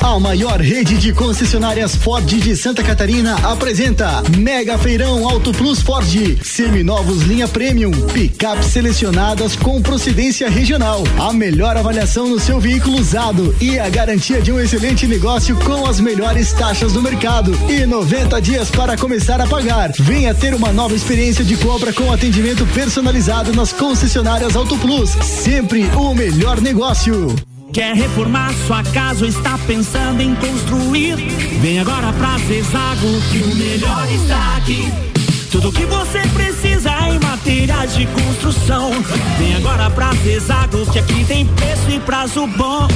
A 0.01 0.17
maior 0.17 0.61
rede 0.61 0.97
de 0.97 1.13
concessionárias 1.13 1.93
Ford 1.93 2.25
de 2.25 2.55
Santa 2.55 2.81
Catarina 2.81 3.35
apresenta 3.43 4.23
Mega 4.37 4.77
Feirão 4.77 5.27
Auto 5.27 5.51
Plus 5.51 5.81
Ford. 5.81 6.07
Seminovos 6.41 7.23
linha 7.23 7.47
Premium, 7.47 7.91
picapes 8.13 8.67
selecionadas 8.67 9.55
com 9.57 9.81
procedência 9.81 10.49
regional. 10.49 11.03
A 11.19 11.33
melhor 11.33 11.75
avaliação 11.75 12.29
no 12.29 12.39
seu 12.39 12.59
veículo 12.59 12.97
usado 12.97 13.53
e 13.59 13.77
a 13.77 13.89
garantia 13.89 14.41
de 14.41 14.51
um 14.51 14.59
excelente 14.59 15.05
negócio 15.05 15.55
com 15.57 15.85
as 15.85 15.99
melhores 15.99 16.53
taxas 16.53 16.93
do 16.93 17.01
mercado. 17.01 17.51
E 17.69 17.85
90 17.85 18.41
dias 18.41 18.71
para 18.71 18.97
começar 18.97 19.41
a 19.41 19.47
pagar. 19.47 19.91
Venha 19.99 20.33
ter 20.33 20.53
uma 20.53 20.71
nova 20.71 20.95
experiência 20.95 21.43
de 21.43 21.57
compra 21.57 21.91
com 21.91 22.11
atendimento 22.11 22.65
personalizado 22.67 23.53
nas 23.53 23.73
concessionárias 23.73 24.55
Auto 24.55 24.77
Plus. 24.77 25.09
Sempre 25.21 25.83
o 25.95 26.15
melhor 26.15 26.61
negócio. 26.61 27.35
Quer 27.71 27.95
reformar 27.95 28.51
sua 28.65 28.83
casa 28.83 29.25
ou 29.25 29.29
está 29.29 29.55
pensando 29.67 30.21
em 30.21 30.33
construir? 30.35 31.15
Vem 31.61 31.79
agora 31.79 32.11
pra 32.13 32.37
Zezago 32.39 33.21
que 33.31 33.43
o 33.43 33.55
melhor 33.55 34.11
está 34.11 34.57
aqui. 34.57 34.91
Tudo 35.51 35.71
que 35.71 35.85
você 35.85 36.19
precisa 36.33 36.89
em 37.07 37.19
materiais 37.19 37.95
de 37.95 38.07
construção. 38.07 38.91
Vem 39.37 39.55
agora 39.55 39.89
pra 39.91 40.11
Zezago 40.13 40.83
que 40.91 40.97
aqui 40.97 41.23
tem 41.25 41.45
preço 41.45 41.91
e 41.91 41.99
prazo 41.99 42.47
bom. 42.47 42.87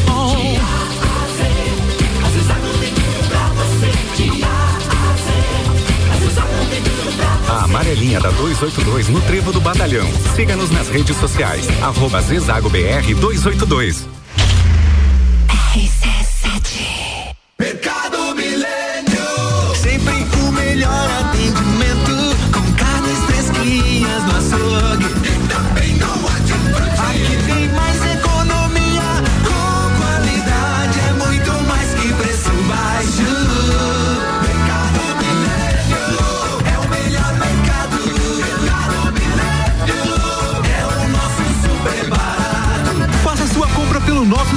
A 7.47 7.63
amarelinha 7.65 8.19
da 8.19 8.31
282 8.31 9.09
no 9.09 9.21
Trevo 9.21 9.51
do 9.51 9.61
Batalhão. 9.61 10.07
Siga-nos 10.35 10.71
nas 10.71 10.89
redes 10.89 11.15
sociais. 11.17 11.67
Arroba 11.83 12.19
Zezago 12.21 12.69
BR 12.69 13.13
282. 13.19 14.22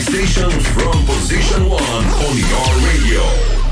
Station 0.00 0.50
from 0.50 1.06
position 1.06 1.70
one 1.70 1.80
on 1.80 2.36
your 2.36 2.68
radio. 2.84 3.63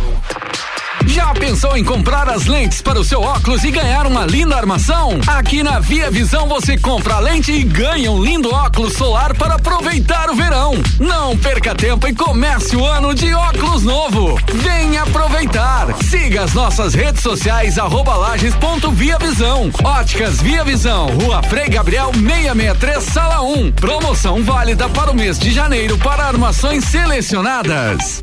Já 1.12 1.34
pensou 1.34 1.76
em 1.76 1.84
comprar 1.84 2.26
as 2.30 2.46
lentes 2.46 2.80
para 2.80 2.98
o 2.98 3.04
seu 3.04 3.20
óculos 3.20 3.62
e 3.64 3.70
ganhar 3.70 4.06
uma 4.06 4.24
linda 4.24 4.56
armação? 4.56 5.20
Aqui 5.26 5.62
na 5.62 5.78
Via 5.78 6.10
Visão 6.10 6.48
você 6.48 6.78
compra 6.78 7.16
a 7.16 7.18
lente 7.18 7.52
e 7.52 7.62
ganha 7.64 8.10
um 8.10 8.24
lindo 8.24 8.48
óculos 8.48 8.94
solar 8.94 9.36
para 9.36 9.56
aproveitar 9.56 10.30
o 10.30 10.34
verão. 10.34 10.72
Não 10.98 11.36
perca 11.36 11.74
tempo 11.74 12.08
e 12.08 12.14
comece 12.14 12.74
o 12.74 12.86
ano 12.86 13.14
de 13.14 13.34
óculos 13.34 13.82
novo. 13.82 14.40
Venha 14.54 15.02
aproveitar. 15.02 15.94
Siga 16.02 16.44
as 16.44 16.54
nossas 16.54 16.94
redes 16.94 17.22
sociais 17.22 17.78
arroba 17.78 18.14
lages.via 18.14 19.18
visão. 19.18 19.70
Óticas 19.84 20.40
Via 20.40 20.64
Visão, 20.64 21.08
Rua 21.08 21.42
Frei 21.42 21.68
Gabriel 21.68 22.10
663, 22.14 23.04
Sala 23.04 23.42
1. 23.42 23.72
Promoção 23.72 24.42
válida 24.42 24.88
para 24.88 25.10
o 25.10 25.14
mês 25.14 25.38
de 25.38 25.50
janeiro 25.50 25.98
para 25.98 26.24
armações 26.24 26.86
selecionadas. 26.86 28.22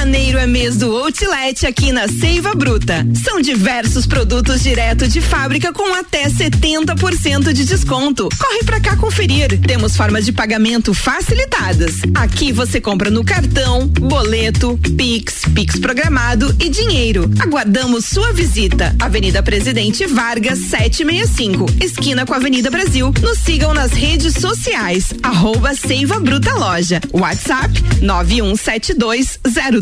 Janeiro 0.00 0.38
é 0.38 0.46
mês 0.46 0.78
do 0.78 0.96
Outlet 0.96 1.66
aqui 1.66 1.92
na 1.92 2.08
Seiva 2.08 2.54
Bruta. 2.54 3.06
São 3.22 3.38
diversos 3.38 4.06
produtos 4.06 4.62
direto 4.62 5.06
de 5.06 5.20
fábrica 5.20 5.74
com 5.74 5.94
até 5.94 6.26
70% 6.26 7.52
de 7.52 7.66
desconto. 7.66 8.30
Corre 8.38 8.64
pra 8.64 8.80
cá 8.80 8.96
conferir. 8.96 9.60
Temos 9.60 9.94
formas 9.94 10.24
de 10.24 10.32
pagamento 10.32 10.94
facilitadas. 10.94 11.96
Aqui 12.14 12.50
você 12.50 12.80
compra 12.80 13.10
no 13.10 13.22
cartão, 13.22 13.86
boleto, 13.88 14.80
Pix, 14.96 15.42
Pix 15.54 15.78
programado 15.78 16.56
e 16.58 16.70
dinheiro. 16.70 17.30
Aguardamos 17.38 18.06
sua 18.06 18.32
visita. 18.32 18.96
Avenida 18.98 19.42
Presidente 19.42 20.06
Vargas 20.06 20.60
765, 20.60 21.66
esquina 21.78 22.24
com 22.24 22.32
a 22.32 22.38
Avenida 22.38 22.70
Brasil. 22.70 23.12
Nos 23.20 23.36
sigam 23.36 23.74
nas 23.74 23.92
redes 23.92 24.32
sociais. 24.32 25.12
Arroba 25.22 25.74
Seiva 25.74 26.18
Bruta 26.18 26.54
Loja. 26.54 27.02
WhatsApp 27.12 27.70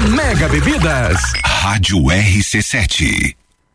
Mega 0.00 0.48
Bebidas. 0.48 1.32
Rádio 1.44 1.98
RC7. 1.98 3.43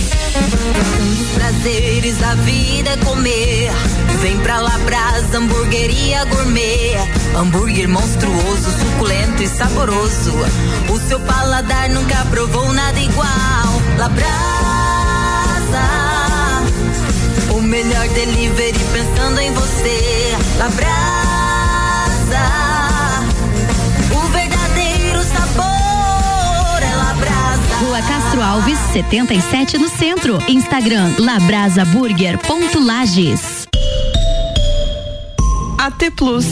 Um 0.00 1.14
dos 1.14 1.28
prazeres 1.34 2.16
da 2.18 2.34
vida 2.36 2.90
é 2.90 2.96
comer. 2.98 3.72
Vem 4.20 4.38
pra 4.38 4.60
Labrasa, 4.60 5.38
hamburgueria 5.38 6.24
gourmet. 6.24 6.96
Hambúrguer 7.36 7.88
monstruoso, 7.88 8.70
suculento 8.78 9.42
e 9.42 9.48
saboroso. 9.48 10.32
O 10.88 10.98
seu 11.08 11.20
paladar 11.20 11.88
nunca 11.90 12.24
provou 12.30 12.72
nada 12.72 12.98
igual. 12.98 13.82
Labrasa, 13.98 14.24
o 17.50 17.60
melhor 17.60 18.08
delivery 18.08 18.78
pensando 18.92 19.40
em 19.40 19.52
você. 19.52 20.36
Labrasa, 20.58 20.94
Castro 28.06 28.42
Alves, 28.42 28.78
77 28.92 29.78
no 29.78 29.88
centro. 29.88 30.38
Instagram 30.48 31.14
labrasaburger.lages. 31.18 33.66
AT 35.78 36.10
Plus. 36.16 36.46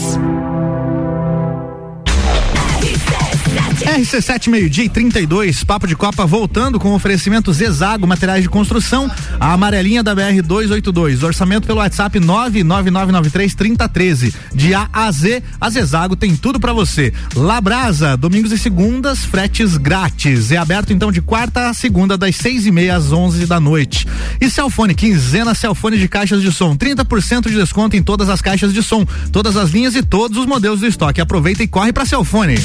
RC7 3.83 4.49
meio-dia 4.49 4.85
e 4.85 4.89
32, 4.89 5.63
Papo 5.63 5.85
de 5.85 5.95
Copa 5.95 6.25
voltando 6.25 6.79
com 6.79 6.93
oferecimento 6.93 7.51
Zezago, 7.51 8.07
materiais 8.07 8.43
de 8.43 8.49
construção, 8.49 9.11
a 9.39 9.53
amarelinha 9.53 10.01
da 10.01 10.15
BR 10.15 10.41
282. 10.41 11.21
Orçamento 11.21 11.67
pelo 11.67 11.79
WhatsApp 11.79 12.17
99993 12.19 13.53
3013. 13.53 14.33
De 14.53 14.73
A 14.73 14.87
a 14.91 15.11
Z, 15.11 15.43
a 15.59 15.69
Zezago 15.69 16.15
tem 16.15 16.35
tudo 16.35 16.59
para 16.59 16.71
você. 16.71 17.13
Labrasa, 17.35 18.15
domingos 18.15 18.51
e 18.53 18.57
segundas, 18.57 19.25
fretes 19.25 19.75
grátis. 19.75 20.51
É 20.51 20.57
aberto 20.57 20.93
então 20.93 21.11
de 21.11 21.21
quarta 21.21 21.69
a 21.69 21.73
segunda, 21.73 22.17
das 22.17 22.37
seis 22.37 22.65
e 22.65 22.71
meia 22.71 22.95
às 22.95 23.11
onze 23.11 23.45
da 23.45 23.59
noite. 23.59 24.07
E 24.39 24.49
Celfone, 24.49 24.95
quinzena 24.95 25.53
Celfone 25.53 25.97
de 25.97 26.07
caixas 26.07 26.41
de 26.41 26.51
som, 26.51 26.75
30% 26.75 27.49
de 27.49 27.55
desconto 27.55 27.97
em 27.97 28.03
todas 28.03 28.29
as 28.29 28.41
caixas 28.41 28.73
de 28.73 28.81
som, 28.81 29.05
todas 29.31 29.57
as 29.57 29.71
linhas 29.71 29.95
e 29.95 30.01
todos 30.01 30.37
os 30.37 30.45
modelos 30.45 30.79
do 30.79 30.87
estoque. 30.87 31.19
Aproveita 31.19 31.63
e 31.63 31.67
corre 31.67 31.91
para 31.91 32.05
Celfone. 32.05 32.55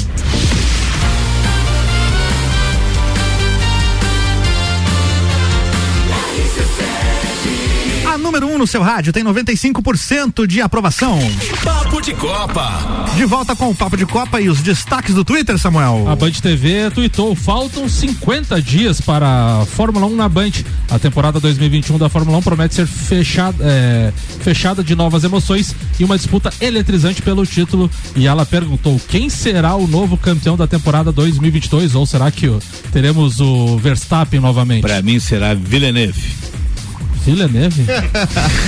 Número 8.19 8.47
1 8.47 8.53
um 8.53 8.57
no 8.57 8.67
seu 8.67 8.81
rádio 8.81 9.13
tem 9.13 9.23
95% 9.23 10.45
de 10.45 10.61
aprovação. 10.61 11.19
Papo 11.63 12.01
de 12.01 12.13
Copa. 12.13 13.09
De 13.15 13.25
volta 13.25 13.55
com 13.55 13.69
o 13.69 13.75
Papo 13.75 13.97
de 13.97 14.05
Copa 14.05 14.39
e 14.39 14.49
os 14.49 14.61
destaques 14.61 15.15
do 15.15 15.23
Twitter, 15.23 15.57
Samuel. 15.57 16.07
A 16.07 16.15
Band 16.15 16.31
TV 16.31 16.91
tweetou: 16.91 17.35
faltam 17.35 17.87
50 17.87 18.61
dias 18.61 19.01
para 19.01 19.61
a 19.61 19.65
Fórmula 19.65 20.05
1 20.05 20.15
na 20.15 20.29
Band. 20.29 20.51
A 20.89 20.99
temporada 20.99 21.39
2021 21.39 21.97
da 21.97 22.09
Fórmula 22.09 22.37
1 22.37 22.41
promete 22.41 22.75
ser 22.75 22.87
fechada, 22.87 23.57
é, 23.61 24.11
fechada 24.41 24.83
de 24.83 24.95
novas 24.95 25.23
emoções 25.23 25.75
e 25.99 26.03
uma 26.03 26.17
disputa 26.17 26.51
eletrizante 26.61 27.21
pelo 27.21 27.45
título. 27.45 27.89
E 28.15 28.27
ela 28.27 28.45
perguntou: 28.45 28.99
quem 29.07 29.29
será 29.29 29.75
o 29.75 29.87
novo 29.87 30.17
campeão 30.17 30.55
da 30.57 30.67
temporada 30.67 31.11
2022? 31.11 31.95
Ou 31.95 32.05
será 32.05 32.29
que 32.31 32.49
teremos 32.91 33.39
o 33.39 33.77
Verstappen 33.77 34.39
novamente? 34.39 34.81
Para 34.81 35.01
mim 35.01 35.19
será 35.19 35.53
Villeneuve. 35.53 36.49
Villeneuve? 37.25 37.85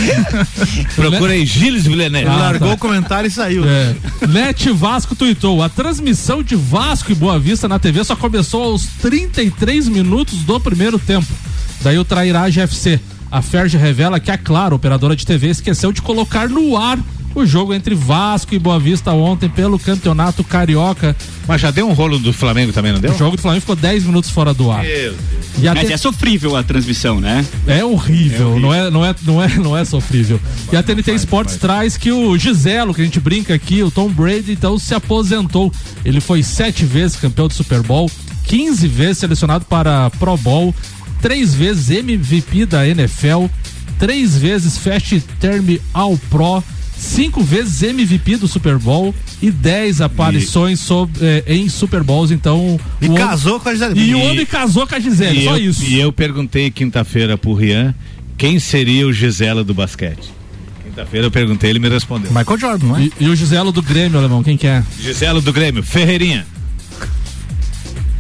Procurei 0.96 1.46
Gilles 1.46 1.84
Villeneuve. 1.84 2.28
Ah, 2.28 2.36
Largou 2.36 2.70
tá. 2.70 2.74
o 2.76 2.78
comentário 2.78 3.28
e 3.28 3.32
saiu. 3.32 3.64
É. 3.66 3.96
Net 4.28 4.72
Vasco 4.72 5.16
tuitou: 5.16 5.62
a 5.64 5.70
transmissão 5.70 6.44
de 6.44 6.56
Vasco 6.56 7.12
e 7.12 7.16
Boa 7.16 7.40
Vista 7.40 7.68
na 7.68 7.80
TV 7.80 8.04
só 8.04 8.16
começou 8.16 8.64
aos 8.64 8.86
33 9.02 9.88
minutos 9.88 10.40
do 10.40 10.60
primeiro 10.60 11.00
tempo. 11.00 11.28
Daí 11.82 11.98
o 11.98 12.06
Trairagem 12.06 12.64
FC. 12.64 13.00
A 13.32 13.42
Ferge 13.42 13.78
revela 13.78 14.20
que 14.20 14.30
a 14.30 14.38
Claro, 14.38 14.76
operadora 14.76 15.16
de 15.16 15.26
TV, 15.26 15.48
esqueceu 15.48 15.94
de 15.94 16.02
colocar 16.02 16.50
no 16.50 16.76
ar 16.76 17.00
o 17.34 17.46
jogo 17.46 17.74
entre 17.74 17.96
Vasco 17.96 18.54
e 18.54 18.60
Boa 18.60 18.80
Vista 18.80 19.12
ontem 19.12 19.50
pelo 19.50 19.80
Campeonato 19.80 20.44
Carioca. 20.44 21.16
Mas 21.48 21.62
já 21.62 21.72
deu 21.72 21.88
um 21.88 21.94
rolo 21.94 22.20
do 22.20 22.34
Flamengo 22.34 22.72
também, 22.72 22.92
não 22.92 23.00
deu? 23.00 23.12
O 23.12 23.18
jogo 23.18 23.36
do 23.36 23.42
Flamengo 23.42 23.62
ficou 23.62 23.76
10 23.76 24.06
minutos 24.06 24.30
fora 24.30 24.54
do 24.54 24.72
ar. 24.72 24.86
E 25.58 25.70
Mas 25.70 25.90
é 25.90 25.98
sofrível 25.98 26.56
a 26.56 26.64
transmissão, 26.64 27.20
né? 27.20 27.46
É 27.68 27.84
horrível, 27.84 28.60
Não, 28.60 28.74
é, 28.74 28.90
não, 28.90 29.06
é, 29.06 29.16
não, 29.24 29.44
é, 29.44 29.48
não 29.58 29.78
é 29.78 29.86
sofrível. 29.86 30.40
E 30.72 30.76
a 30.76 30.84
TNT 30.84 31.14
Sports 31.16 31.58
traz 31.58 31.98
que 31.98 32.12
o 32.12 32.38
Giselo, 32.38 32.94
que 32.94 33.02
a 33.02 33.04
gente 33.04 33.20
brinca 33.20 33.54
aqui, 33.54 33.84
o 33.84 33.92
Tom 33.92 34.10
Brady, 34.10 34.54
então 34.54 34.78
se 34.80 34.94
aposentou. 34.94 35.72
Ele 36.04 36.20
foi 36.20 36.42
sete 36.42 36.86
vezes 36.86 37.18
campeão 37.18 37.48
do 37.48 37.54
Super 37.54 37.82
Bowl, 37.82 38.10
15 38.46 38.88
vezes 38.88 39.20
selecionado 39.20 39.66
para 39.66 40.10
Pro 40.12 40.38
Bowl, 40.38 40.74
três 41.22 41.54
vezes 41.54 41.90
MVP 41.90 42.66
da 42.66 42.88
NFL, 42.88 43.46
três 44.00 44.38
vezes 44.38 44.78
Fast 44.78 45.22
Term 45.40 45.78
All 45.94 46.18
Pro, 46.30 46.64
cinco 47.02 47.42
vezes 47.44 47.82
MVP 47.84 48.38
do 48.38 48.48
Super 48.48 48.78
Bowl 48.78 49.14
e 49.42 49.50
10 49.52 50.02
aparições 50.02 50.80
sob- 50.80 51.12
eh, 51.22 51.44
em 51.48 51.68
Super 51.68 52.04
Bowls. 52.04 52.32
Então. 52.32 52.80
E 53.02 53.08
o 53.08 53.12
homem- 53.14 53.26
casou 53.26 53.60
com 53.60 53.70
a 53.70 53.74
Gisele. 53.74 54.00
E 54.00 54.16
o 54.16 54.20
homem 54.20 54.46
casou 54.46 54.86
com 54.88 54.96
a 54.96 55.00
Gisele, 55.00 55.40
E 55.40 55.44
só 55.44 55.58
eu, 55.58 55.70
isso. 55.70 55.84
E 55.84 56.00
eu 56.00 56.12
perguntei 56.14 56.70
quinta-feira 56.70 57.38
pro 57.38 57.54
Rian 57.54 57.94
quem 58.38 58.60
seria 58.60 59.08
o 59.08 59.14
Gisela 59.14 59.64
do 59.64 59.74
basquete. 59.74 60.30
Quinta-feira 60.84 61.28
eu 61.28 61.32
perguntei, 61.32 61.70
ele 61.70 61.80
me 61.80 61.88
respondeu. 61.90 62.32
Michael 62.32 62.58
Jordan, 62.60 62.88
não 62.88 62.98
é? 62.98 63.04
E, 63.04 63.14
e 63.22 63.28
o 63.30 63.36
Giselo 63.36 63.72
do 63.72 63.82
Grêmio, 63.82 64.18
alemão, 64.20 64.44
quem 64.44 64.58
que 64.58 64.68
é? 64.68 64.84
Gisela 65.00 65.40
do 65.42 65.54
Grêmio, 65.54 65.82
Ferreirinha. 65.84 66.46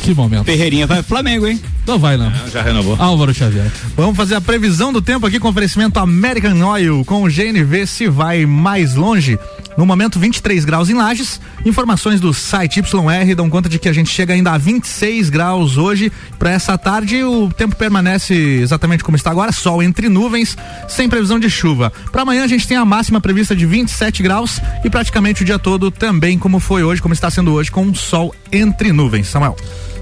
Que 0.01 0.15
momento. 0.15 0.45
Ferreirinha 0.45 0.87
vai 0.87 1.03
Flamengo, 1.03 1.47
hein? 1.47 1.61
Não 1.85 1.99
vai, 1.99 2.17
não. 2.17 2.29
Não, 2.29 2.49
já 2.49 2.61
renovou. 2.61 2.95
Álvaro 2.99 3.33
Xavier. 3.33 3.71
Vamos 3.95 4.15
fazer 4.15 4.35
a 4.35 4.41
previsão 4.41 4.91
do 4.91 5.01
tempo 5.01 5.25
aqui 5.25 5.39
com 5.39 5.47
oferecimento 5.47 5.99
American 5.99 6.59
Oil 6.67 7.03
com 7.05 7.23
o 7.23 7.27
GNV 7.27 7.85
se 7.85 8.07
vai 8.07 8.45
mais 8.45 8.95
longe. 8.95 9.37
No 9.77 9.85
momento 9.85 10.19
23 10.19 10.65
graus 10.65 10.89
em 10.89 10.93
Lages. 10.93 11.39
Informações 11.65 12.19
do 12.19 12.33
site 12.33 12.79
YR 12.79 13.35
dão 13.35 13.49
conta 13.49 13.69
de 13.69 13.79
que 13.79 13.87
a 13.87 13.93
gente 13.93 14.09
chega 14.09 14.33
ainda 14.33 14.51
a 14.51 14.57
26 14.57 15.29
graus 15.29 15.77
hoje. 15.77 16.11
Para 16.37 16.51
essa 16.51 16.77
tarde 16.77 17.23
o 17.23 17.49
tempo 17.49 17.75
permanece 17.75 18.33
exatamente 18.33 19.03
como 19.03 19.17
está 19.17 19.31
agora, 19.31 19.51
sol 19.51 19.81
entre 19.81 20.09
nuvens, 20.09 20.57
sem 20.87 21.07
previsão 21.07 21.39
de 21.39 21.49
chuva. 21.49 21.91
Para 22.11 22.23
amanhã 22.23 22.43
a 22.43 22.47
gente 22.47 22.67
tem 22.67 22.77
a 22.77 22.85
máxima 22.85 23.21
prevista 23.21 23.55
de 23.55 23.65
27 23.65 24.21
graus 24.23 24.59
e 24.83 24.89
praticamente 24.89 25.43
o 25.43 25.45
dia 25.45 25.59
todo 25.59 25.89
também 25.89 26.37
como 26.37 26.59
foi 26.59 26.83
hoje, 26.83 27.01
como 27.01 27.13
está 27.13 27.29
sendo 27.29 27.53
hoje 27.53 27.71
com 27.71 27.93
sol 27.93 28.35
entre 28.51 28.91
nuvens. 28.91 29.27
Samuel. 29.27 29.55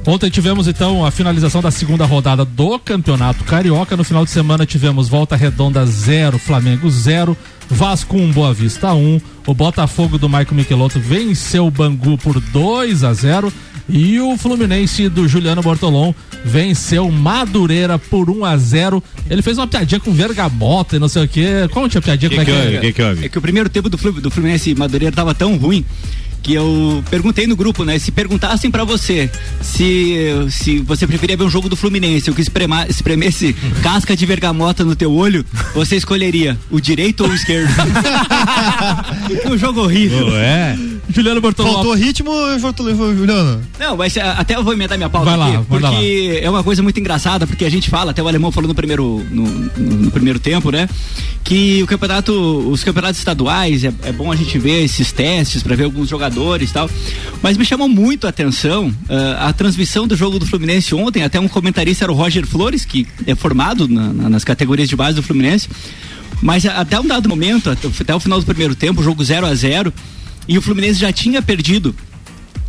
Ontem 0.06 0.30
tivemos 0.30 0.68
então 0.68 1.06
a 1.06 1.12
finalização 1.12 1.62
da 1.62 1.70
segunda 1.70 2.06
rodada 2.06 2.44
do 2.46 2.80
Campeonato 2.80 3.44
Carioca. 3.44 3.98
No 3.98 4.04
final 4.04 4.26
de 4.26 4.32
semana 4.32 4.66
tivemos 4.66 5.10
Volta 5.10 5.36
Redonda 5.36 5.86
0, 5.86 6.40
Flamengo 6.40 6.90
0, 6.90 7.38
Vasco 7.70 8.18
1, 8.18 8.32
Boa 8.32 8.54
Vista 8.54 8.94
1. 8.94 9.22
O 9.46 9.54
Botafogo 9.54 10.18
do 10.18 10.30
Maicon 10.30 10.56
Michelotto 10.56 11.00
venceu 11.00 11.68
o 11.68 11.72
Bangu 11.72 12.18
por 12.18 12.40
2 12.40 13.04
a 13.04 13.14
0 13.14 13.52
e 13.88 14.20
o 14.20 14.38
Fluminense 14.38 15.10
do 15.10 15.28
Juliano 15.28 15.62
Bortolom 15.62 16.14
venceu 16.46 17.10
Madureira 17.12 18.00
por 18.00 18.30
1 18.30 18.46
a 18.46 18.58
0. 18.58 19.04
Ele 19.30 19.42
fez 19.42 19.58
uma 19.58 19.68
piadinha 19.68 20.00
com 20.00 20.14
Vergamota 20.14 20.96
e 20.96 21.00
não 21.00 21.10
sei 21.10 21.26
o 21.26 21.28
quê. 21.28 21.68
Conte 21.72 21.98
a 21.98 22.02
piadinha 22.02 22.30
como 22.30 22.42
é 22.42 22.46
que 22.46 22.52
é. 22.52 23.26
É 23.26 23.30
que 23.30 23.38
o 23.38 23.42
primeiro 23.42 23.70
tempo 23.70 23.90
do 23.90 24.32
Fluminense 24.32 24.70
e 24.70 24.76
Madureira 24.76 25.16
tava 25.16 25.36
tão 25.36 25.58
ruim 25.58 25.84
que 26.41 26.54
eu 26.54 27.04
perguntei 27.10 27.45
no 27.47 27.56
grupo, 27.56 27.84
né? 27.84 27.99
Se 27.99 28.12
perguntassem 28.12 28.71
pra 28.71 28.84
você 28.84 29.30
se, 29.62 30.15
se 30.49 30.80
você 30.80 31.06
preferia 31.06 31.36
ver 31.38 31.43
um 31.43 31.49
jogo 31.49 31.67
do 31.69 31.75
Fluminense 31.75 32.30
ou 32.30 32.36
que 32.36 32.41
esprema- 32.41 32.88
espremesse 32.88 33.54
casca 33.84 34.15
de 34.15 34.25
vergamota 34.25 34.84
no 34.84 34.95
teu 34.95 35.12
olho, 35.13 35.45
você 35.73 35.95
escolheria 35.95 36.58
o 36.71 36.80
direito 36.80 37.23
ou 37.23 37.30
o 37.30 37.34
esquerdo? 37.34 37.69
um 39.52 39.58
jogo 39.58 39.82
horrível. 39.82 40.36
é? 40.38 40.78
Juliano 41.12 41.41
Bortolom. 41.41 41.73
Faltou 41.73 41.93
ritmo, 41.95 42.32
Juliano? 43.15 43.62
Não, 43.80 43.97
mas 43.97 44.15
ah, 44.17 44.36
até 44.38 44.56
eu 44.56 44.63
vou 44.63 44.73
emendar 44.73 44.97
minha 44.97 45.10
pauta 45.10 45.25
Vai 45.32 45.38
lá, 45.38 45.47
aqui, 45.58 45.65
porque 45.67 46.39
é 46.43 46.49
uma 46.49 46.63
coisa 46.63 46.84
muito 46.84 46.99
engraçada, 46.99 47.47
porque 47.47 47.65
a 47.65 47.69
gente 47.69 47.89
fala, 47.89 48.12
até 48.12 48.21
o 48.21 48.28
alemão 48.28 48.52
falou 48.52 48.67
no 48.67 48.75
primeiro, 48.75 49.25
no, 49.32 49.43
no- 49.47 49.69
no 49.99 50.12
primeiro 50.12 50.39
tempo, 50.39 50.71
né? 50.71 50.88
Que 51.43 51.82
o 51.82 51.88
campeonato, 51.88 52.32
os 52.69 52.84
campeonatos 52.84 53.17
estaduais, 53.17 53.84
é, 53.84 53.91
é 54.04 54.12
bom 54.12 54.32
a 54.32 54.36
gente 54.36 54.58
ver 54.60 54.84
esses 54.84 55.12
testes 55.12 55.63
para 55.63 55.75
ver 55.75 55.86
alguns 55.86 56.08
jogadores 56.08 56.29
jogadores 56.30 56.72
tal. 56.72 56.89
Mas 57.42 57.58
me 57.58 57.65
chamou 57.65 57.89
muito 57.89 58.26
a 58.28 58.30
atenção 58.30 58.94
ah, 59.10 59.48
a 59.50 59.54
transmissão 59.54 60.08
do 60.08 60.15
jogo 60.15 60.39
do 60.39 60.46
Fluminense 60.46 60.94
ontem. 60.96 61.24
Até 61.24 61.39
um 61.39 61.48
comentarista 61.48 62.06
era 62.06 62.12
o 62.12 62.15
Roger 62.15 62.46
Flores, 62.46 62.86
que 62.86 63.08
é 63.26 63.36
formado 63.36 63.88
na- 63.88 64.13
na- 64.13 64.30
nas 64.30 64.44
categorias 64.44 64.88
de 64.88 64.96
base 64.96 65.15
do 65.15 65.24
Fluminense. 65.24 65.68
Mas 66.42 66.65
até 66.65 67.00
um 67.00 67.06
dado 67.06 67.27
momento, 67.27 67.69
até, 67.69 67.88
até 67.88 68.15
o 68.15 68.19
final 68.19 68.40
do 68.40 68.46
primeiro 68.46 68.75
tempo, 68.75 69.04
jogo 69.04 69.23
0 69.23 69.46
a 69.46 69.54
0 69.54 69.92
e 70.48 70.58
o 70.58 70.62
Fluminense 70.62 71.00
já 71.00 71.12
tinha 71.12 71.42
perdido 71.42 71.94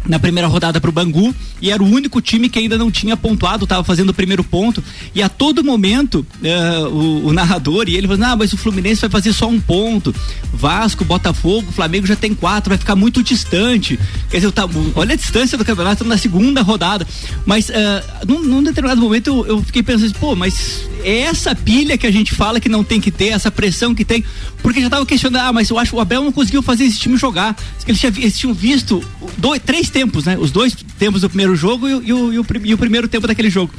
na 0.07 0.18
primeira 0.18 0.48
rodada 0.48 0.80
para 0.80 0.88
o 0.88 0.92
Bangu 0.92 1.34
e 1.61 1.70
era 1.70 1.82
o 1.82 1.86
único 1.86 2.20
time 2.20 2.48
que 2.48 2.59
ainda 2.59 2.78
não 2.78 2.90
tinha 2.90 3.16
pontuado, 3.16 3.64
estava 3.64 3.84
fazendo 3.84 4.11
o 4.11 4.14
primeiro 4.14 4.42
ponto 4.42 4.82
e 5.14 5.22
a 5.22 5.28
todo 5.28 5.62
momento 5.62 6.26
eh, 6.42 6.78
o, 6.90 7.26
o 7.26 7.32
narrador 7.32 7.88
e 7.88 7.96
ele 7.96 8.09
falou, 8.09 8.24
ah, 8.24 8.36
mas 8.36 8.53
o 8.53 8.57
Fluminense 8.57 9.03
vai 9.03 9.11
fazer 9.11 9.32
só 9.32 9.46
um 9.46 9.61
ponto, 9.61 10.14
Vasco, 10.53 11.05
Botafogo, 11.05 11.70
Flamengo 11.72 12.07
já 12.07 12.16
tem 12.16 12.34
quatro, 12.34 12.70
vai 12.70 12.78
ficar 12.78 12.96
muito 12.96 13.22
distante, 13.22 13.98
quer 14.30 14.38
dizer, 14.38 14.51
tá, 14.53 14.66
olha 14.94 15.12
a 15.12 15.16
distância 15.16 15.59
do 15.59 15.64
campeonato 15.64 16.05
na 16.05 16.16
segunda 16.16 16.62
rodada, 16.62 17.07
mas 17.44 17.68
eh, 17.68 18.05
num, 18.26 18.42
num 18.42 18.62
determinado 18.62 19.01
momento 19.01 19.28
eu, 19.28 19.46
eu 19.46 19.62
fiquei 19.62 19.82
pensando, 19.82 20.07
assim, 20.07 20.18
pô, 20.18 20.34
mas 20.34 20.88
é 21.05 21.20
essa 21.20 21.55
pilha 21.55 21.98
que 21.98 22.07
a 22.07 22.11
gente 22.11 22.34
fala 22.34 22.59
que 22.59 22.68
não 22.68 22.82
tem 22.82 23.01
que 23.01 23.11
ter, 23.11 23.28
essa 23.28 23.51
pressão 23.51 23.94
que 23.94 24.05
tem, 24.05 24.24
porque 24.62 24.80
já 24.80 24.88
tava 24.88 25.05
questionando, 25.05 25.42
ah, 25.42 25.53
mas 25.53 25.68
eu 25.68 25.78
acho 25.78 25.90
que 25.90 25.96
o 25.96 26.01
Abel 26.01 26.24
não 26.24 26.32
conseguiu 26.32 26.62
fazer 26.62 26.84
esse 26.84 26.98
time 26.98 27.16
jogar, 27.16 27.57
eles, 27.86 28.01
tinha, 28.01 28.12
eles 28.16 28.38
tinham 28.38 28.55
visto 28.55 29.03
dois, 29.36 29.61
três 29.64 29.89
tempos, 29.91 30.24
né? 30.24 30.36
Os 30.38 30.51
dois 30.51 30.74
tempos 30.99 31.20
do 31.20 31.28
primeiro 31.28 31.55
jogo 31.55 31.88
e, 31.88 31.95
o- 31.95 32.03
e 32.03 32.12
o, 32.12 32.32
e 32.32 32.38
o 32.38 32.47
e 32.64 32.74
o 32.74 32.78
primeiro 32.78 33.09
tempo 33.09 33.26
daquele 33.26 33.51
jogo. 33.51 33.72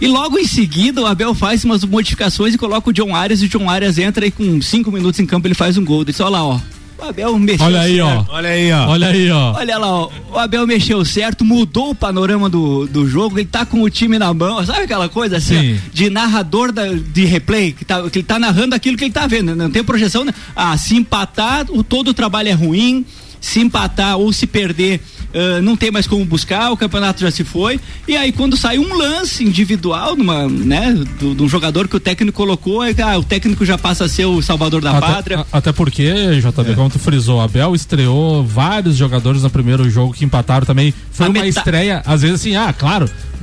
E 0.00 0.06
logo 0.08 0.38
em 0.38 0.46
seguida 0.46 1.00
o 1.00 1.06
Abel 1.06 1.34
faz 1.34 1.64
umas 1.64 1.84
modificações 1.84 2.54
e 2.54 2.58
coloca 2.58 2.90
o 2.90 2.92
John 2.92 3.14
Arias 3.14 3.40
e 3.40 3.46
o 3.46 3.48
John 3.48 3.70
Arias 3.70 3.98
entra 3.98 4.26
e 4.26 4.30
com 4.30 4.60
cinco 4.60 4.90
minutos 4.90 5.20
em 5.20 5.26
campo 5.26 5.46
ele 5.46 5.54
faz 5.54 5.76
um 5.78 5.84
gol. 5.84 6.04
Diz, 6.04 6.18
olha 6.20 6.30
lá, 6.30 6.44
ó. 6.44 6.60
O 6.98 7.04
Abel 7.04 7.36
mexeu 7.36 7.66
Olha 7.66 7.80
aí, 7.80 8.00
ó. 8.00 8.06
certo. 8.08 8.26
Olha 8.30 8.48
aí, 8.48 8.72
ó. 8.72 8.86
Olha 8.88 9.06
aí, 9.08 9.30
ó. 9.30 9.52
Olha 9.54 9.78
lá, 9.78 9.88
ó, 9.88 10.10
o 10.32 10.38
Abel 10.38 10.64
mexeu 10.68 11.04
certo, 11.04 11.44
mudou 11.44 11.90
o 11.90 11.94
panorama 11.96 12.48
do, 12.48 12.86
do 12.86 13.08
jogo, 13.08 13.38
ele 13.40 13.48
tá 13.48 13.66
com 13.66 13.82
o 13.82 13.90
time 13.90 14.20
na 14.20 14.32
mão, 14.32 14.64
sabe 14.64 14.82
aquela 14.82 15.08
coisa 15.08 15.38
assim, 15.38 15.58
Sim. 15.60 15.80
ó, 15.84 15.90
de 15.92 16.10
narrador 16.10 16.70
da- 16.70 16.86
de 16.94 17.24
replay, 17.24 17.72
que, 17.72 17.84
tá, 17.84 18.08
que 18.08 18.18
ele 18.20 18.24
tá 18.24 18.38
narrando 18.38 18.76
aquilo 18.76 18.96
que 18.96 19.02
ele 19.04 19.12
tá 19.12 19.26
vendo, 19.26 19.54
não 19.56 19.68
tem 19.68 19.82
projeção, 19.82 20.24
né? 20.24 20.32
Ah, 20.54 20.76
se 20.78 20.94
empatar, 20.94 21.66
o, 21.70 21.82
todo 21.82 22.08
o 22.08 22.14
trabalho 22.14 22.48
é 22.50 22.52
ruim, 22.52 23.04
se 23.40 23.58
empatar 23.58 24.16
ou 24.16 24.32
se 24.32 24.46
perder, 24.46 25.00
ah, 25.34 25.60
não 25.62 25.76
tem 25.76 25.90
mais 25.90 26.06
como 26.06 26.24
buscar, 26.24 26.70
o 26.70 26.76
campeonato 26.76 27.20
já 27.20 27.30
se 27.30 27.44
foi, 27.44 27.80
e 28.06 28.16
aí 28.16 28.32
quando 28.32 28.56
sai 28.56 28.78
um 28.78 28.94
lance 28.96 29.42
individual, 29.44 30.16
numa, 30.16 30.48
né, 30.48 30.92
do- 31.20 31.34
de 31.34 31.42
um 31.42 31.48
jogador 31.48 31.88
que 31.88 31.96
o 31.96 32.00
técnico 32.00 32.36
colocou, 32.36 32.82
é, 32.84 32.94
ah, 33.02 33.18
o 33.18 33.24
técnico 33.24 33.64
já 33.64 33.76
passa 33.78 34.04
a 34.04 34.08
ser 34.08 34.26
o 34.26 34.40
salvador 34.42 34.80
da 34.80 34.92
pátria. 35.00 35.40
Até, 35.40 35.48
a- 35.54 35.58
até 35.58 35.72
porque, 35.72 36.40
JB, 36.40 36.74
como 36.74 36.90
tu 36.90 36.98
frisou, 36.98 37.40
Abel 37.40 37.74
estreou 37.74 38.44
vários 38.44 38.96
jogadores 38.96 39.42
no 39.42 39.50
primeiro 39.50 39.88
jogo 39.90 40.12
que 40.12 40.24
empataram 40.24 40.66
também. 40.66 40.92
Foi 41.10 41.26
A 41.26 41.28
uma 41.28 41.32
meta- 41.42 41.48
estreia, 41.48 42.02
às 42.06 42.22
vezes 42.22 42.40
assim, 42.40 42.56
ah, 42.56 42.72
claro, 42.72 43.06
é, 43.06 43.06
é, 43.06 43.08
é, 43.08 43.41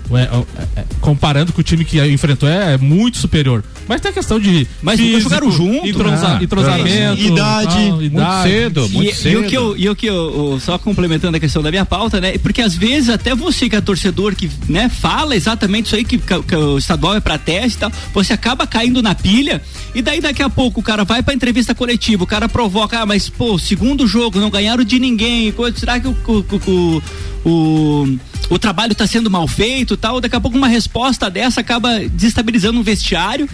comparando 1.00 1.54
com 1.54 1.62
o 1.62 1.64
time 1.64 1.86
que 1.86 2.00
enfrentou, 2.08 2.48
é, 2.50 2.74
é 2.74 2.78
muito 2.78 3.18
superior. 3.18 3.64
Mas 3.88 4.02
tem 4.02 4.12
a 4.12 4.14
questão 4.14 4.40
de. 4.40 4.68
Mas 4.82 5.00
nunca 5.00 5.20
jogaram 5.20 5.52
junto, 5.52 5.88
entrosa- 5.88 6.36
né? 6.36 6.40
entrosamento, 6.44 7.22
Idade. 7.22 7.68
tal, 7.76 7.92
Muito 7.92 8.04
idade. 8.06 9.28
e, 9.28 9.32
e 9.32 9.38
o 9.38 9.44
que 9.48 9.58
eu, 9.58 9.78
e 9.78 9.90
o 9.90 9.96
que 9.96 10.06
eu, 10.08 10.60
só 10.62 10.78
complementando 10.78 11.38
a 11.38 11.40
questão 11.40 11.62
da 11.62 11.70
minha 11.72 11.86
pauta, 11.86 12.20
né? 12.22 12.38
Porque 12.38 12.62
às 12.62 12.76
vezes 12.76 13.10
até 13.10 13.34
você 13.36 13.70
que 13.70 13.76
é 13.76 13.82
torcedor 13.82 14.36
que, 14.36 14.50
né, 14.68 14.90
fala 14.90 15.36
exatamente 15.36 15.88
isso 15.88 15.96
aí 15.96 16.04
que, 16.04 16.18
que- 16.18 16.44
que 16.44 16.56
o 16.56 16.78
estadual 16.78 17.16
é 17.16 17.20
pra 17.20 17.38
teste 17.38 17.78
e 17.78 17.80
tal, 17.80 17.92
você 18.14 18.34
acaba 18.34 18.68
caindo 18.68 19.02
na 19.02 19.16
pilha 19.16 19.62
e 19.96 20.02
daí 20.02 20.22
daqui 20.22 20.44
a 20.44 20.50
pouco 20.50 20.80
o 20.80 20.84
cara 20.84 21.04
vai 21.04 21.24
pra 21.24 21.34
entrevista 21.34 21.74
coletiva, 21.74 22.24
o 22.24 22.28
cara 22.28 22.48
provoca, 22.48 23.00
ah, 23.02 23.06
mas 23.06 23.30
pô, 23.30 23.58
segundo 23.58 24.06
jogo, 24.08 24.40
não 24.40 24.50
ganharam 24.50 24.84
de 24.84 25.00
ninguém, 25.00 25.52
coisa, 25.52 25.78
será 25.78 26.00
que 26.00 26.08
o, 26.08 26.16
o, 26.28 26.46
o, 26.70 27.50
o, 27.50 28.18
o 28.50 28.58
trabalho 28.58 28.96
tá 28.96 29.06
sendo 29.06 29.30
mal 29.30 29.48
feito 29.48 29.96
tal? 29.98 30.20
Daqui 30.20 30.36
a 30.36 30.42
pouco 30.42 30.58
uma 30.58 30.68
resposta 30.68 31.30
dessa 31.30 31.62
acaba 31.62 32.00
desestabilizando 32.00 32.80
um 32.80 32.84
vestiário, 32.84 33.48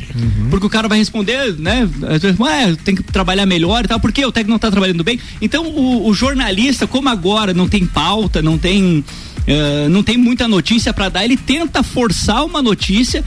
porque 0.49 0.65
o 0.65 0.69
cara 0.69 0.87
vai 0.87 0.97
responder, 0.97 1.53
né? 1.59 1.87
"Ué, 2.39 2.75
tem 2.83 2.95
que 2.95 3.03
trabalhar 3.03 3.45
melhor 3.45 3.83
e 3.85 3.87
tal, 3.87 3.99
porque 3.99 4.25
o 4.25 4.31
técnico 4.31 4.51
não 4.51 4.59
tá 4.59 4.71
trabalhando 4.71 5.03
bem. 5.03 5.19
Então 5.41 5.65
o, 5.67 6.07
o 6.07 6.13
jornalista, 6.13 6.87
como 6.87 7.09
agora 7.09 7.53
não 7.53 7.67
tem 7.67 7.85
pauta, 7.85 8.41
não 8.41 8.57
tem. 8.57 9.03
Eh, 9.47 9.87
não 9.89 10.01
tem 10.03 10.17
muita 10.17 10.47
notícia 10.47 10.93
pra 10.93 11.09
dar, 11.09 11.23
ele 11.23 11.37
tenta 11.37 11.83
forçar 11.83 12.43
uma 12.45 12.61
notícia 12.61 13.23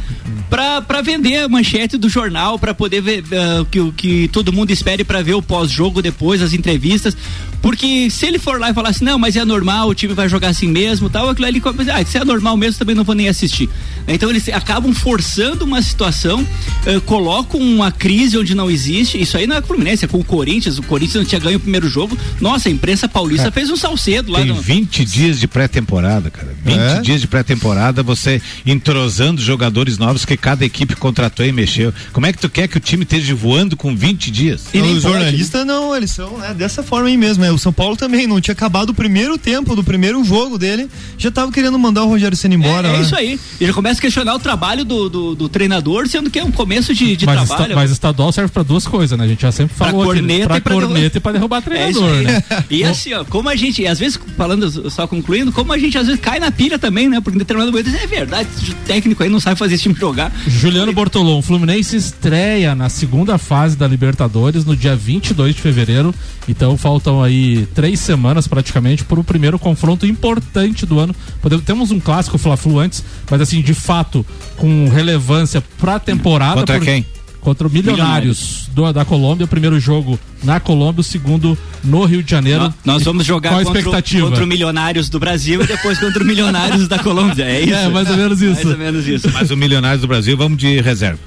pra 0.50 0.80
pra 0.80 1.02
vender 1.02 1.36
a 1.36 1.48
manchete 1.48 1.96
do 1.96 2.08
jornal, 2.08 2.58
pra 2.58 2.72
poder 2.74 3.00
ver 3.00 3.24
eh, 3.30 3.64
que, 3.70 3.80
o 3.80 3.92
que 3.92 4.28
todo 4.28 4.52
mundo 4.52 4.70
espere 4.70 5.04
pra 5.04 5.22
ver 5.22 5.34
o 5.34 5.42
pós-jogo 5.42 6.00
depois, 6.02 6.40
as 6.42 6.52
entrevistas. 6.52 7.16
Porque 7.60 8.08
se 8.08 8.24
ele 8.24 8.38
for 8.38 8.60
lá 8.60 8.70
e 8.70 8.74
falar 8.74 8.90
assim, 8.90 9.04
não, 9.04 9.18
mas 9.18 9.34
é 9.36 9.44
normal, 9.44 9.88
o 9.88 9.94
time 9.94 10.14
vai 10.14 10.28
jogar 10.28 10.48
assim 10.48 10.68
mesmo 10.68 11.10
tal, 11.10 11.28
aquilo 11.28 11.46
ali, 11.46 11.60
ah, 11.92 12.04
se 12.04 12.16
é 12.16 12.24
normal 12.24 12.56
mesmo, 12.56 12.78
também 12.78 12.94
não 12.94 13.02
vou 13.02 13.14
nem 13.16 13.28
assistir. 13.28 13.68
Então 14.06 14.30
eles 14.30 14.48
acabam 14.48 14.92
forçando 14.94 15.64
uma 15.64 15.82
situação, 15.82 16.46
eh, 16.86 17.00
colocam 17.04 17.60
uma 17.60 17.90
crise 17.90 18.38
onde 18.38 18.54
não 18.54 18.70
existe. 18.70 19.20
Isso 19.20 19.36
aí 19.36 19.46
não 19.46 19.56
é 19.56 19.60
com 19.60 19.64
o 19.64 19.68
Fluminense, 19.68 20.04
é 20.04 20.08
com 20.08 20.18
o 20.18 20.24
Corinthians. 20.24 20.78
O 20.78 20.82
Corinthians 20.84 21.16
não 21.16 21.24
tinha 21.24 21.40
ganho 21.40 21.56
o 21.58 21.60
primeiro 21.60 21.88
jogo. 21.88 22.16
Nossa, 22.40 22.68
a 22.68 22.72
imprensa 22.72 23.08
paulista 23.08 23.48
É. 23.48 23.50
fez 23.50 23.70
um 23.70 23.76
salcedo 23.76 24.30
lá 24.32 24.38
Tem 24.38 24.48
no. 24.48 24.54
20 24.54 25.04
dias 25.04 25.38
de 25.40 25.46
pré-temporada, 25.48 26.07
cara. 26.30 26.48
20 26.64 26.76
É? 26.78 27.00
dias 27.00 27.20
de 27.20 27.26
pré-temporada, 27.26 28.02
você 28.02 28.40
entrosando 28.64 29.40
jogadores 29.40 29.98
novos 29.98 30.24
que 30.24 30.36
cada 30.36 30.64
equipe 30.64 30.94
contratou 30.96 31.44
e 31.44 31.52
mexeu. 31.52 31.92
Como 32.12 32.26
é 32.26 32.32
que 32.32 32.38
tu 32.38 32.48
quer 32.48 32.68
que 32.68 32.76
o 32.76 32.80
time 32.80 33.02
esteja 33.02 33.34
voando 33.34 33.76
com 33.76 33.94
20 33.96 34.30
dias? 34.30 34.64
Não, 34.74 34.92
os 34.92 35.02
jornalistas 35.02 35.66
não, 35.66 35.94
eles 35.96 36.10
são 36.10 36.38
né, 36.38 36.54
dessa 36.54 36.82
forma 36.82 37.08
aí 37.08 37.16
mesmo. 37.16 37.44
É, 37.44 37.50
o 37.52 37.58
São 37.58 37.72
Paulo 37.72 37.96
também 37.96 38.26
não 38.26 38.40
tinha 38.40 38.52
acabado 38.52 38.90
o 38.90 38.94
primeiro 38.94 39.36
tempo 39.38 39.74
do 39.76 39.82
primeiro 39.84 40.22
jogo 40.24 40.58
dele, 40.58 40.88
já 41.16 41.30
tava 41.30 41.50
querendo 41.52 41.78
mandar 41.78 42.04
o 42.04 42.08
Rogério 42.08 42.36
Senna 42.36 42.54
embora. 42.54 42.88
É, 42.88 42.92
né? 42.92 43.02
isso 43.02 43.14
aí. 43.16 43.38
E 43.60 43.66
já 43.66 43.72
começa 43.72 43.98
a 43.98 44.02
questionar 44.02 44.34
o 44.34 44.38
trabalho 44.38 44.84
do, 44.84 45.08
do, 45.08 45.34
do 45.34 45.48
treinador, 45.48 46.06
sendo 46.08 46.30
que 46.30 46.38
é 46.38 46.44
um 46.44 46.50
começo 46.52 46.94
de, 46.94 47.16
de 47.16 47.26
Mas, 47.26 47.46
trabalho. 47.48 47.62
esta- 47.64 47.74
mas 47.74 47.90
estadual 47.90 48.32
serve 48.32 48.50
pra 48.52 48.62
duas 48.62 48.86
coisas, 48.86 49.18
né? 49.18 49.24
A 49.24 49.28
gente 49.28 49.42
já 49.42 49.52
sempre 49.52 49.76
Pra 49.76 49.86
falou 49.88 50.02
aqui, 50.02 50.12
corneta 50.20 50.46
pra 50.48 50.56
e 50.56 50.60
pra 50.60 50.72
corneta 50.72 50.94
derrubar. 50.94 51.16
e 51.16 51.20
pra 51.20 51.32
derrubar 51.32 51.58
É 51.58 51.60
treinador, 51.62 52.10
aí. 52.18 52.24
né? 52.24 52.42
E 52.70 52.84
assim, 52.84 53.12
ó, 53.14 53.24
como 53.24 53.48
a 53.48 53.56
gente, 53.56 53.86
às 53.86 53.98
vezes, 53.98 54.18
falando, 54.36 54.90
só 54.90 55.06
concluindo, 55.06 55.52
como 55.52 55.72
a 55.72 55.78
gente 55.78 55.97
às 55.98 56.06
vezes 56.06 56.20
cai 56.20 56.38
na 56.38 56.50
pilha 56.50 56.78
também, 56.78 57.08
né? 57.08 57.20
Porque 57.20 57.36
em 57.36 57.38
determinado 57.38 57.72
momento, 57.72 57.94
é 57.94 58.06
verdade, 58.06 58.48
esse 58.56 58.74
técnico 58.86 59.22
aí 59.22 59.28
não 59.28 59.40
sabe 59.40 59.58
fazer 59.58 59.74
esse 59.74 59.82
time 59.82 59.94
jogar. 59.94 60.32
Juliano 60.46 60.92
Bortolom, 60.92 61.42
Fluminense 61.42 61.96
estreia 61.96 62.74
na 62.74 62.88
segunda 62.88 63.38
fase 63.38 63.76
da 63.76 63.86
Libertadores 63.86 64.64
no 64.64 64.76
dia 64.76 64.94
22 64.96 65.54
de 65.54 65.60
fevereiro. 65.60 66.14
Então 66.48 66.76
faltam 66.76 67.22
aí 67.22 67.66
três 67.74 68.00
semanas 68.00 68.46
praticamente 68.46 69.04
para 69.04 69.20
o 69.20 69.24
primeiro 69.24 69.58
confronto 69.58 70.06
importante 70.06 70.86
do 70.86 70.98
ano. 70.98 71.14
Podemos, 71.42 71.64
temos 71.64 71.90
um 71.90 72.00
clássico 72.00 72.38
Fla-Flu 72.38 72.78
antes, 72.78 73.04
mas 73.30 73.40
assim, 73.40 73.60
de 73.60 73.74
fato, 73.74 74.24
com 74.56 74.88
relevância 74.88 75.62
para 75.78 75.96
a 75.96 76.00
temporada. 76.00 76.60
Contra 76.60 76.80
quem? 76.80 77.04
Contra 77.48 77.66
o 77.66 77.70
Milionários, 77.70 78.68
do- 78.74 78.92
da 78.92 79.06
Colômbia. 79.06 79.46
O 79.46 79.48
primeiro 79.48 79.80
jogo 79.80 80.20
na 80.44 80.60
Colômbia, 80.60 81.00
o 81.00 81.04
segundo 81.04 81.56
no 81.82 82.04
Rio 82.04 82.22
de 82.22 82.30
Janeiro. 82.30 82.64
Nós, 82.64 82.74
nós 82.84 83.02
vamos 83.04 83.24
jogar 83.24 83.48
Qual 83.50 83.60
a 83.60 83.64
contra, 83.64 83.78
o- 83.78 83.80
expectativa? 83.80 84.28
contra 84.28 84.44
o 84.44 84.46
Milionários 84.46 85.08
do 85.08 85.18
Brasil 85.18 85.62
e 85.62 85.66
depois 85.66 85.98
contra 85.98 86.22
o 86.22 86.26
Milionários 86.26 86.86
da 86.88 86.98
Colômbia. 86.98 87.44
É 87.44 87.62
isso? 87.62 87.72
É, 87.74 87.88
mais 87.88 88.10
ou 88.10 88.16
menos 88.18 88.42
isso. 88.42 88.54
Mais 88.66 88.66
ou 88.66 88.76
menos 88.78 89.08
isso. 89.08 89.30
Mas 89.32 89.50
o 89.50 89.56
Milionários 89.56 90.02
do 90.02 90.06
Brasil, 90.08 90.36
vamos 90.36 90.58
de 90.58 90.78
reserva. 90.82 91.18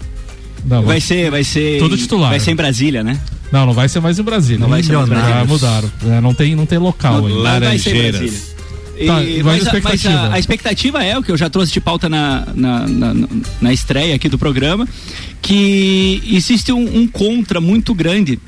Não, 0.64 0.84
Vai 0.84 1.02
ser, 1.02 1.32
vai 1.32 1.44
ser. 1.44 1.80
Tudo 1.80 1.98
titular. 1.98 2.30
Vai 2.30 2.40
ser 2.40 2.52
em 2.52 2.56
Brasília, 2.56 3.04
né? 3.04 3.20
Não, 3.52 3.66
não 3.66 3.74
vai 3.74 3.90
ser 3.90 4.00
mais 4.00 4.20
em 4.20 4.24
Brasília. 4.24 4.60
Não 4.60 4.70
vai 4.70 4.84
ser 4.84 4.94
mais 4.94 5.08
em 5.10 5.12
Já 5.12 5.16
Brasília. 5.22 5.46
mudaram. 5.48 5.92
É, 6.06 6.22
não, 6.22 6.34
tem, 6.36 6.56
não 6.56 6.68
tem 6.68 6.78
local 6.78 7.26
ainda. 7.26 7.60
Não 7.60 7.60
vai 7.68 7.80
ser 7.80 8.14
E- 9.02 9.08
Tá, 9.08 9.14
mas, 9.14 9.28
e 9.38 9.44
mais 9.44 9.68
a, 9.68 9.74
mas 9.74 9.84
expectativa? 9.84 10.14
a- 10.28 10.34
a 10.34 10.40
expectativa 10.40 11.04
é 11.04 11.18
o 11.18 11.24
que 11.24 11.32
eu 11.32 11.38
já 11.38 11.50
trouxe 11.50 11.72
de 11.74 11.82
pauta 11.82 12.08
na, 12.08 12.48
na, 12.56 12.88
na, 12.88 13.14
na 13.62 13.74
estreia 13.74 14.16
aqui 14.16 14.30
do 14.30 14.38
programa, 14.38 14.88
que 15.42 16.22
existe 16.26 16.72
um, 16.72 17.00
um 17.02 17.08
contra 17.08 17.60
muito 17.60 17.94
grande 17.94 18.40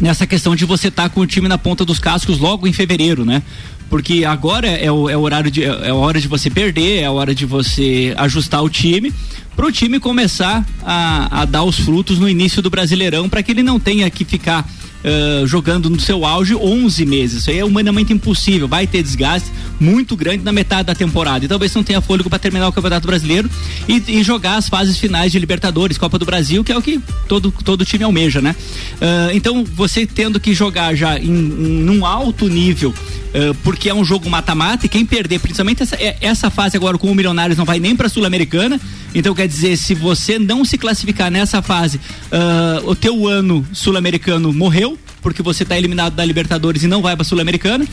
nessa 0.00 0.26
questão 0.26 0.54
de 0.54 0.64
você 0.64 0.88
estar 0.88 1.08
com 1.10 1.20
o 1.20 1.26
time 1.26 1.48
na 1.48 1.58
ponta 1.58 1.84
dos 1.84 1.98
cascos 1.98 2.38
logo 2.38 2.66
em 2.66 2.72
fevereiro, 2.72 3.24
né? 3.24 3.42
Porque 3.88 4.24
agora 4.24 4.68
é 4.68 4.90
o, 4.90 5.10
é 5.10 5.16
o 5.16 5.20
horário 5.20 5.50
de 5.50 5.64
é 5.64 5.88
a 5.90 5.94
hora 5.94 6.20
de 6.20 6.28
você 6.28 6.48
perder, 6.48 7.00
é 7.02 7.06
a 7.06 7.10
hora 7.12 7.34
de 7.34 7.44
você 7.44 8.14
ajustar 8.16 8.62
o 8.62 8.68
time 8.70 9.12
para 9.56 9.66
o 9.66 9.72
time 9.72 9.98
começar 9.98 10.64
a, 10.82 11.40
a 11.40 11.44
dar 11.44 11.64
os 11.64 11.76
frutos 11.80 12.18
no 12.18 12.28
início 12.28 12.62
do 12.62 12.70
Brasileirão 12.70 13.28
para 13.28 13.42
que 13.42 13.50
ele 13.50 13.64
não 13.64 13.80
tenha 13.80 14.08
que 14.08 14.24
ficar 14.24 14.64
ah, 15.04 15.44
jogando 15.46 15.88
no 15.88 16.00
seu 16.00 16.24
auge 16.24 16.54
11 16.54 17.06
meses. 17.06 17.40
Isso 17.40 17.50
aí 17.50 17.58
é 17.58 17.64
humanamente 17.64 18.12
impossível. 18.12 18.68
Vai 18.68 18.86
ter 18.86 19.02
desgaste 19.02 19.50
muito 19.78 20.14
grande 20.16 20.44
na 20.44 20.52
metade 20.52 20.84
da 20.84 20.94
temporada. 20.94 21.44
E 21.44 21.48
talvez 21.48 21.74
não 21.74 21.82
tenha 21.82 22.00
fôlego 22.00 22.28
para 22.28 22.38
terminar 22.38 22.68
o 22.68 22.72
Campeonato 22.72 23.06
Brasileiro 23.06 23.50
e, 23.88 24.02
e 24.08 24.22
jogar 24.22 24.56
as 24.56 24.68
fases 24.68 24.98
finais 24.98 25.32
de 25.32 25.38
Libertadores, 25.38 25.96
Copa 25.96 26.18
do 26.18 26.26
Brasil, 26.26 26.62
que 26.62 26.72
é 26.72 26.76
o 26.76 26.82
que 26.82 27.00
todo, 27.26 27.50
todo 27.64 27.84
time 27.84 28.04
almeja, 28.04 28.40
né? 28.42 28.54
Ah, 29.00 29.30
então, 29.32 29.64
você 29.64 30.06
tendo 30.06 30.38
que 30.38 30.52
jogar 30.52 30.94
já 30.94 31.18
em, 31.18 31.30
num 31.30 32.04
alto 32.04 32.48
nível, 32.48 32.94
ah, 33.34 33.54
porque 33.62 33.88
é 33.88 33.94
um 33.94 34.04
jogo 34.04 34.28
mata-mata, 34.28 34.86
e 34.86 34.88
quem 34.88 35.06
perder, 35.06 35.38
principalmente 35.38 35.82
essa, 35.82 35.96
é- 35.96 36.16
essa 36.20 36.50
fase 36.50 36.76
agora 36.76 36.98
com 36.98 37.10
o 37.10 37.14
Milionários 37.14 37.56
não 37.56 37.64
vai 37.64 37.78
nem 37.78 37.96
para 37.96 38.08
Sul-Americana. 38.08 38.78
Então, 39.14 39.34
quer 39.34 39.48
dizer, 39.48 39.76
se 39.76 39.94
você 39.94 40.38
não 40.38 40.64
se 40.64 40.78
classificar 40.78 41.30
nessa 41.30 41.60
fase, 41.60 42.00
o 42.84 42.94
teu 42.94 43.26
ano 43.26 43.66
sul-americano 43.72 44.52
morreu, 44.52 44.89
porque 45.22 45.42
você 45.42 45.62
está 45.62 45.76
eliminado 45.76 46.14
da 46.14 46.24
Libertadores 46.24 46.82
e 46.82 46.86
não 46.88 47.02
vai 47.02 47.14
para 47.16 47.24
Sul-Americana. 47.24 47.86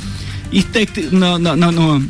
E 0.51 0.63
no- 1.11 1.37
no- 1.37 1.55
no- 1.55 1.71
no- 1.71 2.05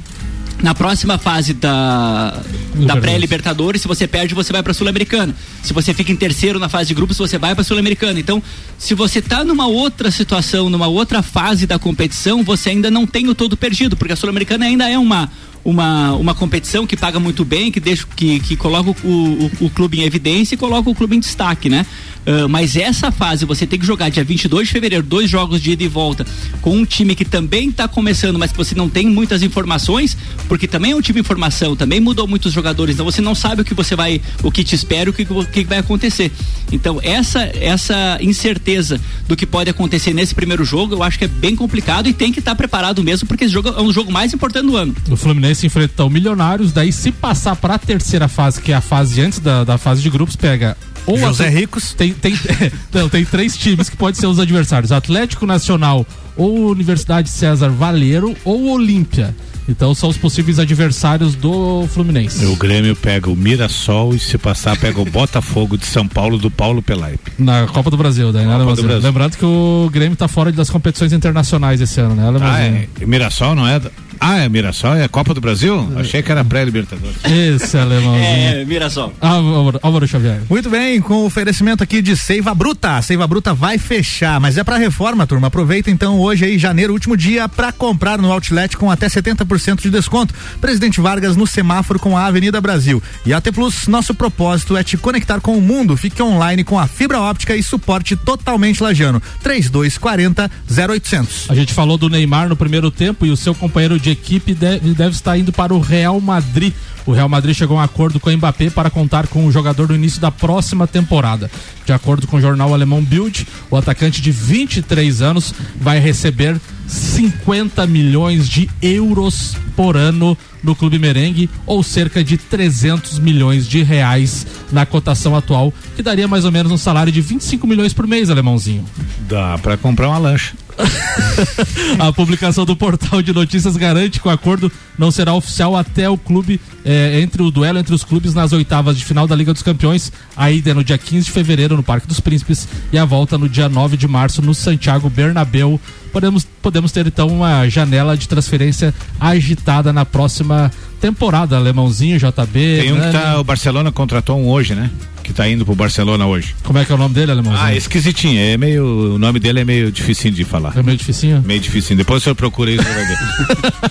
na 0.61 0.74
próxima 0.74 1.20
fase 1.20 1.53
da, 1.53 2.32
da 2.32 2.41
Libertadores. 2.74 3.01
pré-Libertadores, 3.01 3.82
se 3.82 3.88
você 3.88 4.07
perde, 4.07 4.34
você 4.34 4.51
vai 4.51 4.63
pra 4.63 4.74
Sul-Americana. 4.74 5.36
Se 5.61 5.72
você 5.72 5.93
fica 5.93 6.11
em 6.11 6.15
terceiro 6.15 6.57
na 6.59 6.68
fase 6.68 6.88
de 6.88 6.93
grupos, 6.95 7.15
você 7.18 7.38
vai 7.38 7.53
pra 7.53 7.63
Sul-Americana. 7.63 8.20
Então, 8.20 8.41
se 8.78 8.93
você 8.95 9.22
tá 9.22 9.43
numa 9.43 9.68
outra 9.68 10.09
situação, 10.09 10.68
numa 10.70 10.88
outra 10.88 11.22
fase 11.22 11.68
da 11.68 11.78
competição, 11.78 12.43
você 12.43 12.72
ainda 12.72 12.89
não 12.89 13.05
tem 13.05 13.28
o 13.28 13.36
todo 13.36 13.55
perdido, 13.55 13.95
porque 13.95 14.13
a 14.13 14.15
Sul-Americana 14.15 14.65
ainda 14.65 14.89
é 14.89 14.97
uma 14.97 15.30
uma, 15.65 16.13
uma 16.13 16.34
competição 16.34 16.88
que 16.88 16.95
paga 16.95 17.20
muito 17.20 17.43
bem, 17.43 17.70
que 17.74 17.80
deixa 17.82 18.07
que, 18.15 18.39
que 18.39 18.55
coloca 18.55 18.89
o, 19.03 19.09
o, 19.09 19.51
o 19.65 19.70
clube 19.70 19.99
em 19.99 20.03
evidência 20.03 20.55
e 20.55 20.57
coloca 20.57 20.89
o 20.89 20.95
clube 20.95 21.18
em 21.18 21.20
destaque, 21.20 21.68
né? 21.70 21.86
Ah, 22.28 22.45
mas 22.47 22.75
essa 22.75 23.09
fase 23.09 23.45
você 23.45 23.65
tem 23.65 23.80
que 23.80 23.86
jogar 23.86 24.09
dia 24.09 24.23
22 24.23 24.67
de 24.67 24.73
fevereiro, 24.73 25.03
dois 25.03 25.30
jogos 25.30 25.61
de 25.61 25.71
ida 25.71 25.84
e 25.84 25.88
volta, 25.88 26.28
com 26.61 26.75
um 26.75 26.84
time 26.84 27.15
que 27.15 27.23
também 27.23 27.69
está 27.69 27.88
começando, 27.88 28.38
mas 28.38 28.51
que 28.51 28.57
você 28.57 28.75
não 28.75 28.89
tem 28.89 29.07
muitas 29.07 29.41
informações, 29.41 30.17
porque 30.49 30.67
também 30.67 30.91
é 30.91 30.95
um 30.95 31.01
time 31.01 31.21
em 31.21 31.23
formação, 31.23 31.75
também 31.75 32.01
mudou 32.01 32.28
muitos 32.28 32.51
jogadores, 32.51 32.95
então 32.95 33.05
você 33.05 33.21
não 33.21 33.34
sabe 33.34 33.61
o 33.61 33.65
que 33.65 33.73
você 33.73 33.95
vai, 33.95 34.21
o 34.43 34.51
que 34.51 34.63
te 34.63 34.75
espera, 34.75 35.09
o 35.09 35.13
que, 35.13 35.25
o 35.30 35.45
que 35.45 35.63
vai 35.63 35.78
acontecer. 35.78 36.30
Então 36.69 36.99
essa 37.01 37.49
essa 37.61 38.17
incerteza 38.19 38.99
do 39.25 39.36
que 39.38 39.45
pode 39.45 39.69
acontecer 39.69 40.13
nesse 40.13 40.36
primeiro 40.36 40.65
jogo, 40.65 40.95
eu 40.95 41.03
acho 41.03 41.17
que 41.17 41.23
é 41.23 41.30
bem 41.30 41.55
complicado 41.55 42.09
e 42.09 42.13
tem 42.13 42.34
que 42.34 42.39
estar 42.39 42.55
preparado 42.55 43.01
mesmo, 43.01 43.25
porque 43.25 43.45
esse 43.45 43.53
jogo 43.53 43.69
é 43.69 43.82
um 43.82 43.93
jogo 43.93 44.11
mais 44.11 44.34
importante 44.34 44.65
do 44.65 44.75
ano. 44.75 44.93
O 45.09 45.15
Fluminense 45.15 45.65
enfrenta 45.65 46.03
o 46.03 46.09
Milionários, 46.09 46.73
daí 46.73 46.91
se 46.91 47.09
passar 47.09 47.55
para 47.55 47.75
a 47.75 47.80
terceira 47.80 48.28
fase, 48.28 48.61
que 48.61 48.73
é 48.73 48.75
a 48.75 48.82
fase 48.82 49.21
antes 49.21 49.39
da, 49.39 49.63
da 49.63 49.78
fase 49.78 50.01
de 50.01 50.09
grupos, 50.09 50.36
pega 50.36 50.75
ou 51.08 51.18
José 51.18 51.47
Atl- 51.47 51.58
Ricos. 51.58 51.93
Tem, 51.93 52.14
tem, 52.14 52.34
não, 52.93 53.10
tem 53.10 53.26
três 53.26 53.58
times 53.58 53.89
que 53.89 53.97
podem 53.97 54.20
ser 54.20 54.28
os 54.28 54.39
adversários: 54.39 54.91
Atlético 54.91 55.45
Nacional 55.45 56.05
ou 56.36 56.70
Universidade 56.70 57.30
César 57.30 57.70
Valeiro 57.70 58.36
ou 58.45 58.70
Olímpia. 58.72 59.36
Então 59.70 59.93
são 59.93 60.08
os 60.08 60.16
possíveis 60.16 60.60
adversários 60.60 61.36
do 61.36 61.86
Fluminense. 61.93 62.45
O 62.45 62.55
Grêmio 62.55 62.95
pega 62.95 63.30
o 63.30 63.36
Mirassol 63.36 64.16
e 64.16 64.20
se 64.20 64.38
passar 64.38 64.78
pega 64.78 65.01
o 65.01 65.03
Botafogo 65.12 65.78
de 65.78 65.86
São 65.86 66.08
Paulo 66.08 66.38
do 66.38 66.49
Paulo 66.49 66.82
Pelaip. 66.82 67.20
Na 67.38 67.68
Copa 67.68 67.89
do 67.91 67.97
Brasil, 67.97 68.32
daí, 68.32 68.45
né, 68.45 68.58
Copa 68.60 68.76
do? 68.78 68.84
Brasil. 68.84 69.01
Lembrando 69.03 69.36
que 69.36 69.43
o 69.43 69.89
Grêmio 69.91 70.16
tá 70.16 70.30
fora 70.30 70.53
das 70.53 70.70
competições 70.70 71.12
internacionais 71.12 71.82
esse 71.82 71.99
ano, 71.99 72.16
né, 72.16 72.24
Ah, 72.41 72.62
é. 72.62 72.88
Mirassol 73.05 73.55
não 73.55 73.68
é? 73.68 73.82
Ah, 74.20 74.38
é 74.38 74.49
Mirassol? 74.49 74.95
É 74.95 75.07
Copa 75.07 75.34
do 75.34 75.41
Brasil? 75.41 75.88
Achei 75.97 76.22
que 76.22 76.32
era 76.32 76.43
pré-Libertadores. 76.43 77.18
Esse 77.26 77.78
alemãozinho. 77.78 78.26
É, 78.26 78.65
Mirassol. 78.65 79.13
Álvaro, 79.22 79.80
Álvaro 79.82 80.07
Xavier. 80.07 80.41
Muito 80.49 80.70
bem, 80.70 81.01
com 81.01 81.15
o 81.15 81.26
oferecimento 81.26 81.84
aqui 81.84 82.01
de 82.01 82.15
Seiva 82.15 82.53
Bruta. 82.53 82.97
A 82.97 83.01
Seiva 83.01 83.28
Bruta 83.28 83.53
vai 83.53 83.78
fechar, 83.78 84.39
mas 84.39 84.57
é 84.57 84.63
para 84.63 84.78
reforma, 84.78 85.28
turma. 85.28 85.47
Aproveita 85.47 85.89
então 85.89 86.20
hoje 86.20 86.45
aí, 86.45 86.57
janeiro, 86.57 86.93
último 86.93 87.15
dia, 87.15 87.47
para 87.47 87.72
comprar 87.72 88.18
no 88.18 88.32
Outlet 88.32 88.76
com 88.78 88.89
até 88.89 89.07
70% 89.07 89.82
de 89.82 89.89
desconto. 89.89 90.34
Presidente 90.59 90.99
Vargas 91.01 91.36
no 91.36 91.47
semáforo 91.47 91.99
com 91.99 92.18
a 92.18 92.26
Avenida 92.26 92.59
Brasil. 92.59 93.01
E 93.26 93.34
AT 93.34 93.51
Plus, 93.51 93.88
nosso 93.88 94.13
propósito 94.13 94.76
é 94.78 94.84
te 94.84 94.97
conectar 94.97 95.39
com 95.39 95.57
o 95.57 95.61
mundo. 95.61 95.95
Fique 95.97 96.22
online 96.22 96.63
com 96.63 96.80
a 96.80 96.88
fibra 96.88 97.20
óptica 97.20 97.55
e 97.55 97.63
suporte 97.63 98.15
totalmente 98.15 98.82
lajano. 98.82 99.22
3240 99.41 100.49
0800. 100.70 101.49
A 101.49 101.55
gente 101.55 101.74
falou 101.74 101.97
do 101.97 102.09
Neymar 102.09 102.49
no 102.49 102.55
primeiro 102.55 102.91
tempo 102.91 103.26
e 103.26 103.32
o 103.32 103.38
seu 103.38 103.53
companheiro 103.55 103.99
de 103.99 104.07
equipe 104.10 104.53
deve, 104.53 104.93
deve 104.93 105.12
estar 105.12 105.38
indo 105.38 105.51
para 105.51 105.74
o 105.74 105.80
Real 105.80 106.20
Madrid. 106.22 106.74
O 107.08 107.14
Real 107.14 107.30
Madrid 107.30 107.55
chegou 107.55 107.78
a 107.78 107.80
um 107.80 107.84
acordo 107.84 108.20
com 108.20 108.30
o 108.30 108.34
Mbappé 108.36 108.70
para 108.70 108.89
contar 108.89 109.28
com 109.28 109.45
o 109.45 109.51
jogador 109.51 109.88
no 109.88 109.95
início 109.95 110.20
da 110.20 110.30
próxima 110.30 110.86
temporada. 110.86 111.49
De 111.86 111.93
acordo 111.93 112.28
com 112.28 112.36
o 112.36 112.41
jornal 112.41 112.74
alemão 112.74 113.01
Bild, 113.01 113.47
o 113.72 113.78
atacante 113.78 114.22
de 114.22 114.30
23 114.30 115.22
anos 115.22 115.53
vai 115.80 115.99
receber 115.99 116.60
50 116.86 117.88
milhões 117.88 118.49
de 118.49 118.70
euros 118.82 119.55
por 119.74 119.95
ano 119.95 120.38
no 120.64 120.76
clube 120.76 120.99
merengue, 120.99 121.49
ou 121.66 121.82
cerca 121.82 122.24
de 122.24 122.38
300 122.38 123.20
milhões 123.20 123.68
de 123.68 123.84
reais 123.84 124.45
na 124.72 124.86
cotação 124.86 125.36
atual, 125.36 125.74
que 125.95 126.03
daria 126.03 126.28
mais 126.28 126.43
ou 126.43 126.51
menos 126.51 126.72
um 126.72 126.78
salário 126.78 127.12
de 127.12 127.22
25 127.22 127.66
milhões 127.66 127.93
por 127.93 128.05
mês, 128.05 128.30
alemãozinho. 128.30 128.84
Dá 129.30 129.58
pra 129.60 129.78
comprar 129.78 130.10
uma 130.10 130.18
lancha. 130.18 130.55
A 131.99 132.12
publicação 132.12 132.66
do 132.66 132.76
portal 132.76 133.22
de 133.22 133.34
notícias 133.34 133.78
garante 133.78 134.20
que 134.20 134.28
o 134.28 134.32
acordo 134.32 134.72
não 134.97 135.12
será 135.12 135.34
oficial 135.34 135.76
até 135.76 136.10
o 136.10 136.18
clube, 136.18 136.60
eh, 136.88 137.19
entre 137.21 137.41
o 137.41 137.51
duelo 137.51 137.77
entre 137.77 137.93
os 137.93 138.03
clubes 138.03 138.33
nas 138.33 138.53
oitavas 138.53 138.97
de 138.97 139.03
final 139.03 139.27
da 139.27 139.35
Liga 139.35 139.51
dos 139.51 139.61
Campeões. 139.61 140.11
A 140.35 140.49
ida 140.49 140.71
é 140.71 140.73
no 140.73 140.83
dia 140.83 140.97
15 140.97 141.25
de 141.25 141.31
fevereiro 141.31 141.75
no 141.75 141.83
Parque 141.83 142.07
dos 142.07 142.21
Príncipes 142.21 142.65
e 142.91 142.97
a 142.97 143.03
volta 143.03 143.38
no 143.38 143.49
dia 143.49 143.67
9 143.67 143.97
de 143.97 144.07
março 144.07 144.41
no 144.41 144.55
Santiago 144.55 145.09
Bernabéu. 145.09 145.79
Podemos, 146.13 146.47
podemos 146.61 146.91
ter 146.93 147.05
então 147.05 147.27
uma 147.27 147.67
janela 147.67 148.15
de 148.15 148.27
transferência 148.27 148.93
agitada 149.19 149.91
na 149.91 150.05
próxima 150.05 150.71
temporada. 151.01 151.57
Alemãozinho, 151.57 152.17
JB. 152.17 152.53
Tem 152.53 152.93
um 152.93 152.95
que 152.95 153.01
Nani. 153.01 153.13
tá, 153.13 153.39
o 153.39 153.43
Barcelona 153.43 153.91
contratou 153.91 154.39
um 154.39 154.47
hoje, 154.47 154.73
né? 154.73 154.89
Que 155.28 155.34
tá 155.34 155.45
indo 155.49 155.65
pro 155.65 155.75
Barcelona 155.75 156.25
hoje. 156.25 156.55
Como 156.63 156.80
é 156.80 156.86
que 156.86 156.91
é 156.91 156.95
o 156.95 156.97
nome 156.97 157.13
dele, 157.13 157.32
Alemãozinho? 157.34 157.65
Ah, 157.65 157.75
esquisitinho. 157.75 158.39
É 158.39 158.55
meio, 158.55 159.15
o 159.15 159.19
nome 159.19 159.39
dele 159.41 159.59
é 159.59 159.65
meio 159.65 159.91
dificinho 159.91 160.34
de 160.34 160.45
falar. 160.45 160.71
É 160.78 160.82
meio 160.82 160.97
dificinho? 160.97 161.43
Meio 161.45 161.59
dificinho. 161.59 161.97
Depois 161.97 162.21
o 162.21 162.23
senhor 162.23 162.36
procura 162.36 162.71
isso, 162.71 162.82
vai 162.84 163.05
ver. 163.05 163.17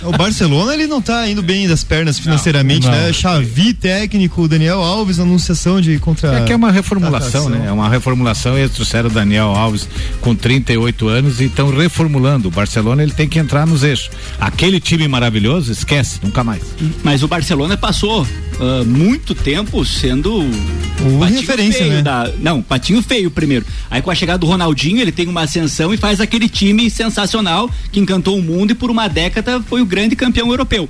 O 0.07 0.11
Barcelona 0.17 0.73
ele 0.73 0.87
não 0.87 0.99
tá 0.99 1.27
indo 1.29 1.43
bem 1.43 1.67
das 1.67 1.83
pernas 1.83 2.17
financeiramente, 2.17 2.87
Não. 2.87 2.91
né? 2.91 3.13
Xavi, 3.13 3.73
técnico, 3.73 4.47
Daniel 4.47 4.81
Alves, 4.81 5.19
anunciação 5.19 5.79
de 5.79 5.99
contra. 5.99 6.39
É 6.39 6.45
que 6.45 6.51
é 6.53 6.55
uma 6.55 6.71
reformulação, 6.71 7.43
contratação. 7.43 7.49
né? 7.63 7.69
É 7.69 7.71
uma 7.71 7.87
reformulação. 7.87 8.57
Eles 8.57 8.71
trouxeram 8.71 9.09
o 9.09 9.13
Daniel 9.13 9.49
Alves 9.49 9.87
com 10.21 10.33
38 10.33 11.07
anos 11.07 11.39
e 11.39 11.43
estão 11.45 11.69
reformulando. 11.69 12.47
O 12.47 12.51
Barcelona 12.51 13.03
ele 13.03 13.11
tem 13.11 13.27
que 13.27 13.37
entrar 13.37 13.67
nos 13.67 13.83
eixos. 13.83 14.09
Aquele 14.39 14.79
time 14.79 15.07
maravilhoso, 15.07 15.71
esquece, 15.71 16.19
nunca 16.23 16.43
mais. 16.43 16.63
Mas 17.03 17.21
o 17.21 17.27
Barcelona 17.27 17.77
passou 17.77 18.25
ah, 18.59 18.83
muito 18.85 19.35
tempo 19.35 19.85
sendo 19.85 20.33
o 20.39 21.23
patinho 21.35 21.41
referência, 21.41 21.79
feio 21.79 21.93
né? 21.93 22.01
da- 22.01 22.31
não, 22.39 22.61
patinho 22.61 23.01
feio 23.01 23.29
primeiro. 23.31 23.65
Aí 23.89 24.01
com 24.01 24.11
a 24.11 24.15
chegada 24.15 24.39
do 24.39 24.47
Ronaldinho, 24.47 24.99
ele 24.99 25.11
tem 25.11 25.27
uma 25.27 25.41
ascensão 25.41 25.93
e 25.93 25.97
faz 25.97 26.19
aquele 26.21 26.47
time 26.49 26.89
sensacional 26.89 27.69
que 27.91 27.99
encantou 27.99 28.37
o 28.37 28.41
mundo 28.41 28.71
e 28.71 28.75
por 28.75 28.89
uma 28.91 29.07
década 29.07 29.61
foi 29.61 29.81
o 29.81 29.85
grande 29.85 30.15
campeão 30.15 30.49
europeu. 30.49 30.89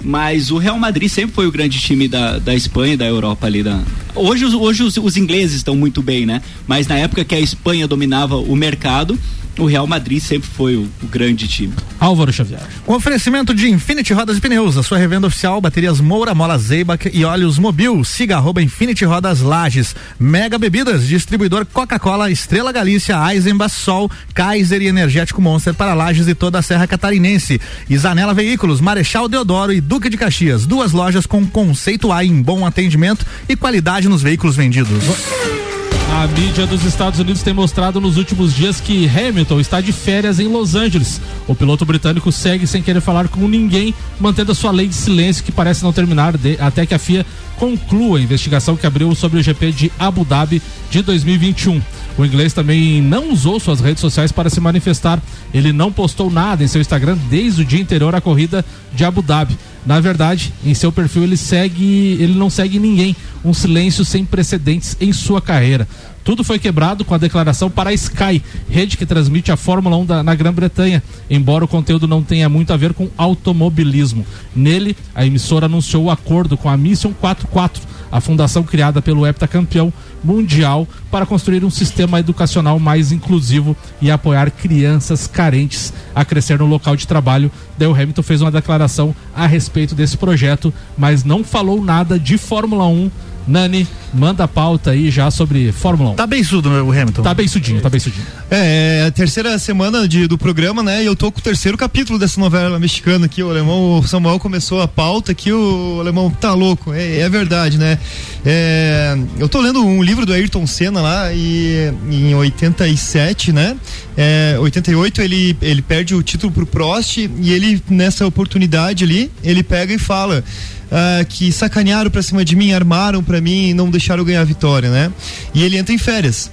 Mas 0.00 0.50
o 0.52 0.58
Real 0.58 0.78
Madrid 0.78 1.08
sempre 1.10 1.34
foi 1.34 1.46
o 1.48 1.50
grande 1.50 1.80
time 1.80 2.06
da, 2.06 2.38
da 2.38 2.54
Espanha 2.54 2.94
e 2.94 2.96
da 2.96 3.06
Europa 3.06 3.46
ali. 3.48 3.64
Da... 3.64 3.80
Hoje, 4.14 4.44
os- 4.44 4.54
hoje 4.54 4.82
os, 4.84 4.96
os 4.96 5.16
ingleses 5.16 5.56
estão 5.56 5.74
muito 5.74 6.00
bem, 6.00 6.24
né? 6.24 6.40
Mas 6.68 6.86
na 6.86 6.96
época 6.96 7.24
que 7.24 7.34
a 7.34 7.40
Espanha 7.40 7.88
dominava 7.88 8.36
o 8.36 8.54
mercado, 8.54 9.18
o 9.58 9.66
Real 9.66 9.86
Madrid 9.86 10.22
sempre 10.22 10.48
foi 10.48 10.76
o, 10.76 10.88
o 11.02 11.06
grande 11.06 11.48
time. 11.48 11.74
Álvaro 11.98 12.32
Xavier. 12.32 12.62
Com 12.86 12.94
oferecimento 12.94 13.52
de 13.52 13.68
Infinity 13.68 14.12
Rodas 14.12 14.38
e 14.38 14.40
Pneus, 14.40 14.76
a 14.76 14.82
sua 14.82 14.98
revenda 14.98 15.26
oficial, 15.26 15.60
baterias 15.60 16.00
Moura, 16.00 16.34
Mola 16.34 16.56
Zeibach 16.56 17.10
e 17.12 17.24
óleos 17.24 17.58
Mobil. 17.58 18.02
Siga 18.04 18.36
arroba 18.36 18.62
Infinity 18.62 19.04
Rodas 19.04 19.40
Lages. 19.40 19.94
Mega 20.18 20.58
Bebidas, 20.58 21.06
distribuidor 21.06 21.66
Coca-Cola, 21.66 22.30
Estrela 22.30 22.72
Galícia, 22.72 23.16
Eisenbach, 23.32 23.72
Sol, 23.72 24.10
Kaiser 24.32 24.80
e 24.80 24.86
Energético 24.86 25.42
Monster 25.42 25.74
para 25.74 25.94
Lages 25.94 26.28
e 26.28 26.34
toda 26.34 26.58
a 26.58 26.62
Serra 26.62 26.86
Catarinense. 26.86 27.60
Isanela 27.90 28.32
Veículos, 28.32 28.80
Marechal 28.80 29.28
Deodoro 29.28 29.72
e 29.72 29.80
Duque 29.80 30.08
de 30.08 30.16
Caxias. 30.16 30.66
Duas 30.66 30.92
lojas 30.92 31.26
com 31.26 31.44
conceito 31.46 32.12
A 32.12 32.24
em 32.24 32.40
bom 32.40 32.64
atendimento 32.64 33.26
e 33.48 33.56
qualidade 33.56 34.08
nos 34.08 34.22
veículos 34.22 34.56
vendidos. 34.56 35.67
A 36.10 36.26
mídia 36.26 36.66
dos 36.66 36.84
Estados 36.84 37.20
Unidos 37.20 37.42
tem 37.42 37.54
mostrado 37.54 38.00
nos 38.00 38.16
últimos 38.16 38.52
dias 38.54 38.80
que 38.80 39.06
Hamilton 39.08 39.60
está 39.60 39.80
de 39.80 39.92
férias 39.92 40.40
em 40.40 40.48
Los 40.48 40.74
Angeles. 40.74 41.20
O 41.46 41.54
piloto 41.54 41.84
britânico 41.84 42.32
segue 42.32 42.66
sem 42.66 42.82
querer 42.82 43.00
falar 43.00 43.28
com 43.28 43.46
ninguém, 43.46 43.94
mantendo 44.18 44.50
a 44.50 44.54
sua 44.54 44.72
lei 44.72 44.88
de 44.88 44.94
silêncio 44.94 45.44
que 45.44 45.52
parece 45.52 45.84
não 45.84 45.92
terminar 45.92 46.36
de- 46.36 46.56
até 46.60 46.84
que 46.86 46.94
a 46.94 46.98
FIA 46.98 47.24
conclua 47.56 48.18
a 48.18 48.22
investigação 48.22 48.76
que 48.76 48.86
abriu 48.86 49.14
sobre 49.14 49.38
o 49.38 49.42
GP 49.42 49.70
de 49.70 49.92
Abu 49.98 50.24
Dhabi 50.24 50.60
de 50.90 51.02
2021. 51.02 51.80
O 52.16 52.24
inglês 52.24 52.52
também 52.52 53.00
não 53.00 53.30
usou 53.32 53.60
suas 53.60 53.78
redes 53.78 54.00
sociais 54.00 54.32
para 54.32 54.50
se 54.50 54.60
manifestar. 54.60 55.20
Ele 55.54 55.72
não 55.72 55.92
postou 55.92 56.30
nada 56.30 56.64
em 56.64 56.68
seu 56.68 56.80
Instagram 56.80 57.16
desde 57.30 57.62
o 57.62 57.64
dia 57.64 57.80
anterior 57.82 58.12
à 58.14 58.20
corrida 58.20 58.64
de 58.92 59.04
Abu 59.04 59.22
Dhabi. 59.22 59.56
Na 59.88 60.00
verdade, 60.00 60.52
em 60.66 60.74
seu 60.74 60.92
perfil 60.92 61.22
ele 61.22 61.36
segue, 61.38 62.18
ele 62.20 62.34
não 62.34 62.50
segue 62.50 62.78
ninguém, 62.78 63.16
um 63.42 63.54
silêncio 63.54 64.04
sem 64.04 64.22
precedentes 64.22 64.94
em 65.00 65.14
sua 65.14 65.40
carreira. 65.40 65.88
Tudo 66.22 66.44
foi 66.44 66.58
quebrado 66.58 67.06
com 67.06 67.14
a 67.14 67.18
declaração 67.18 67.70
para 67.70 67.88
a 67.88 67.94
Sky, 67.94 68.42
rede 68.68 68.98
que 68.98 69.06
transmite 69.06 69.50
a 69.50 69.56
Fórmula 69.56 69.96
1 69.96 70.04
da- 70.04 70.22
na 70.22 70.34
Grã-Bretanha, 70.34 71.02
embora 71.30 71.64
o 71.64 71.68
conteúdo 71.68 72.06
não 72.06 72.22
tenha 72.22 72.50
muito 72.50 72.70
a 72.70 72.76
ver 72.76 72.92
com 72.92 73.08
automobilismo. 73.16 74.26
Nele, 74.54 74.94
a 75.14 75.24
emissora 75.24 75.64
anunciou 75.64 76.04
o 76.04 76.10
acordo 76.10 76.54
com 76.58 76.68
a 76.68 76.76
Mission 76.76 77.14
44, 77.18 77.82
a 78.12 78.20
fundação 78.20 78.62
criada 78.64 79.00
pelo 79.00 79.26
heptacampeão 79.26 79.90
mundial 80.22 80.86
para 81.10 81.26
construir 81.26 81.64
um 81.64 81.70
sistema 81.70 82.20
educacional 82.20 82.78
mais 82.78 83.12
inclusivo 83.12 83.76
e 84.00 84.10
apoiar 84.10 84.50
crianças 84.50 85.26
carentes 85.26 85.92
a 86.14 86.24
crescer 86.24 86.58
no 86.58 86.66
local 86.66 86.96
de 86.96 87.06
trabalho. 87.06 87.50
Dale 87.76 87.92
Hamilton 87.92 88.22
fez 88.22 88.40
uma 88.42 88.50
declaração 88.50 89.14
a 89.34 89.46
respeito 89.46 89.94
desse 89.94 90.16
projeto, 90.16 90.72
mas 90.96 91.24
não 91.24 91.42
falou 91.44 91.82
nada 91.82 92.18
de 92.18 92.36
Fórmula 92.36 92.86
1. 92.86 93.10
Nani, 93.48 93.88
manda 94.12 94.44
a 94.44 94.48
pauta 94.48 94.90
aí 94.90 95.10
já 95.10 95.30
sobre 95.30 95.72
Fórmula 95.72 96.10
1. 96.10 96.14
Tá 96.14 96.26
bem 96.26 96.44
sudo 96.44 96.68
o 96.68 96.92
Hamilton. 96.92 97.22
Tá 97.22 97.32
bem 97.32 97.48
sudinho, 97.48 97.80
tá 97.80 97.88
bem 97.88 97.98
sudinho. 97.98 98.24
É, 98.50 99.00
é 99.04 99.06
a 99.06 99.10
terceira 99.10 99.58
semana 99.58 100.06
de, 100.06 100.26
do 100.26 100.36
programa, 100.36 100.82
né? 100.82 101.02
E 101.02 101.06
eu 101.06 101.16
tô 101.16 101.32
com 101.32 101.40
o 101.40 101.42
terceiro 101.42 101.76
capítulo 101.76 102.18
dessa 102.18 102.38
novela 102.38 102.78
mexicana 102.78 103.26
aqui. 103.26 103.42
O 103.42 103.50
alemão, 103.50 103.98
o 103.98 104.06
Samuel 104.06 104.38
começou 104.38 104.82
a 104.82 104.86
pauta 104.86 105.32
aqui, 105.32 105.50
o 105.52 105.98
alemão 105.98 106.30
tá 106.30 106.52
louco. 106.52 106.92
É, 106.92 107.20
é 107.20 107.28
verdade, 107.28 107.78
né? 107.78 107.98
É, 108.44 109.16
eu 109.38 109.48
tô 109.48 109.60
lendo 109.60 109.84
um 109.84 110.02
livro 110.02 110.26
do 110.26 110.32
Ayrton 110.32 110.66
Senna 110.66 111.00
lá 111.00 111.32
e 111.32 111.92
em 112.10 112.34
87, 112.34 113.52
né? 113.52 113.76
É, 114.16 114.56
88 114.60 115.22
ele, 115.22 115.56
ele 115.62 115.80
perde 115.80 116.14
o 116.14 116.22
título 116.22 116.52
pro 116.52 116.66
Prost 116.66 117.16
e 117.18 117.52
ele, 117.52 117.82
nessa 117.88 118.26
oportunidade 118.26 119.04
ali, 119.04 119.30
ele 119.42 119.62
pega 119.62 119.94
e 119.94 119.98
fala. 119.98 120.44
Ah, 120.90 121.24
que 121.28 121.52
sacanearam 121.52 122.10
pra 122.10 122.22
cima 122.22 122.44
de 122.44 122.56
mim, 122.56 122.72
armaram 122.72 123.22
pra 123.22 123.40
mim 123.40 123.68
e 123.68 123.74
não 123.74 123.90
deixaram 123.90 124.22
eu 124.22 124.24
ganhar 124.24 124.40
a 124.40 124.44
vitória, 124.44 124.90
né? 124.90 125.12
E 125.54 125.62
ele 125.62 125.76
entra 125.76 125.94
em 125.94 125.98
férias. 125.98 126.50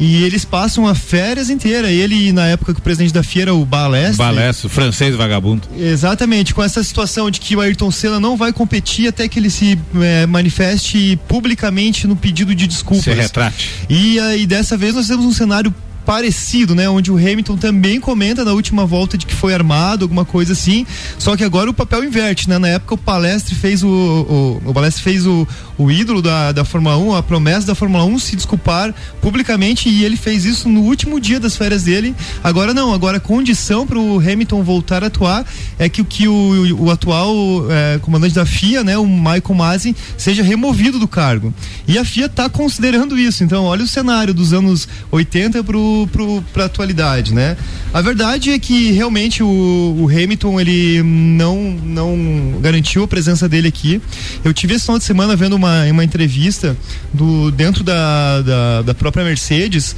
E 0.00 0.22
eles 0.22 0.44
passam 0.44 0.86
a 0.86 0.94
férias 0.94 1.50
inteira. 1.50 1.90
Ele, 1.90 2.32
na 2.32 2.46
época 2.46 2.72
que 2.72 2.80
o 2.80 2.82
presidente 2.82 3.12
da 3.12 3.22
FIA 3.22 3.42
era 3.42 3.54
o 3.54 3.64
Balestre. 3.64 4.16
Balestre, 4.16 4.68
francês 4.68 5.14
vagabundo. 5.16 5.68
Exatamente, 5.76 6.54
com 6.54 6.62
essa 6.62 6.82
situação 6.84 7.30
de 7.30 7.40
que 7.40 7.56
o 7.56 7.60
Ayrton 7.60 7.90
Senna 7.90 8.20
não 8.20 8.36
vai 8.36 8.52
competir 8.52 9.08
até 9.08 9.28
que 9.28 9.38
ele 9.38 9.50
se 9.50 9.78
eh, 9.96 10.26
manifeste 10.26 11.18
publicamente 11.26 12.06
no 12.06 12.14
pedido 12.14 12.54
de 12.54 12.66
desculpas. 12.66 13.04
Se 13.04 13.12
retrate. 13.12 13.70
E 13.88 14.20
aí 14.20 14.46
dessa 14.46 14.76
vez 14.76 14.94
nós 14.94 15.08
temos 15.08 15.24
um 15.24 15.32
cenário 15.32 15.74
parecido, 16.08 16.74
né? 16.74 16.88
Onde 16.88 17.12
o 17.12 17.18
Hamilton 17.18 17.58
também 17.58 18.00
comenta 18.00 18.42
na 18.42 18.54
última 18.54 18.86
volta 18.86 19.18
de 19.18 19.26
que 19.26 19.34
foi 19.34 19.52
armado, 19.52 20.06
alguma 20.06 20.24
coisa 20.24 20.54
assim. 20.54 20.86
Só 21.18 21.36
que 21.36 21.44
agora 21.44 21.68
o 21.68 21.74
papel 21.74 22.02
inverte, 22.02 22.48
né? 22.48 22.56
Na 22.56 22.68
época 22.68 22.94
o 22.94 22.96
Palestre 22.98 23.54
fez 23.54 23.82
o. 23.82 23.88
O, 23.88 24.70
o 24.70 24.72
Palestre 24.72 25.02
fez 25.02 25.26
o, 25.26 25.46
o 25.78 25.90
ídolo 25.90 26.20
da, 26.20 26.50
da 26.50 26.64
Fórmula 26.64 26.98
1, 26.98 27.14
a 27.14 27.22
promessa 27.22 27.68
da 27.68 27.74
Fórmula 27.74 28.04
1 28.04 28.18
se 28.18 28.36
desculpar 28.36 28.92
publicamente 29.22 29.88
e 29.88 30.04
ele 30.04 30.16
fez 30.16 30.44
isso 30.44 30.68
no 30.68 30.80
último 30.80 31.20
dia 31.20 31.38
das 31.38 31.56
férias 31.56 31.84
dele. 31.84 32.14
Agora 32.42 32.74
não, 32.74 32.92
agora 32.92 33.18
a 33.18 33.20
condição 33.20 33.86
para 33.86 33.98
o 33.98 34.18
Hamilton 34.18 34.62
voltar 34.62 35.04
a 35.04 35.06
atuar 35.06 35.46
é 35.78 35.88
que, 35.88 36.02
o 36.02 36.04
que 36.04 36.26
o, 36.26 36.84
o 36.84 36.90
atual 36.90 37.34
eh, 37.70 37.98
comandante 38.02 38.34
da 38.34 38.44
FIA, 38.44 38.82
né, 38.82 38.98
o 38.98 39.06
Michael 39.06 39.54
Masi, 39.54 39.96
seja 40.16 40.42
removido 40.42 40.98
do 40.98 41.06
cargo. 41.06 41.54
E 41.86 41.96
a 41.96 42.04
FIA 42.04 42.26
está 42.26 42.48
considerando 42.48 43.18
isso. 43.18 43.44
Então, 43.44 43.64
olha 43.64 43.84
o 43.84 43.86
cenário 43.86 44.34
dos 44.34 44.52
anos 44.52 44.88
80 45.12 45.62
para 45.62 46.64
a 46.64 46.66
atualidade, 46.66 47.32
né? 47.32 47.56
A 47.92 48.02
verdade 48.02 48.50
é 48.50 48.58
que 48.58 48.92
realmente 48.92 49.42
o, 49.42 49.96
o 49.98 50.08
Hamilton 50.08 50.60
ele 50.60 51.02
não 51.02 51.56
não 51.82 52.58
garantiu 52.60 53.02
a 53.02 53.08
presença 53.08 53.48
dele 53.48 53.68
aqui. 53.68 54.00
Eu 54.44 54.52
tive 54.52 54.74
esse 54.74 54.84
final 54.84 54.98
de 54.98 55.04
semana 55.04 55.34
vendo 55.34 55.56
uma, 55.56 55.84
uma 55.84 56.04
entrevista 56.04 56.76
do 57.12 57.50
dentro 57.50 57.82
da, 57.82 58.42
da, 58.42 58.82
da 58.82 58.94
própria 58.94 59.24
Mercedes, 59.24 59.96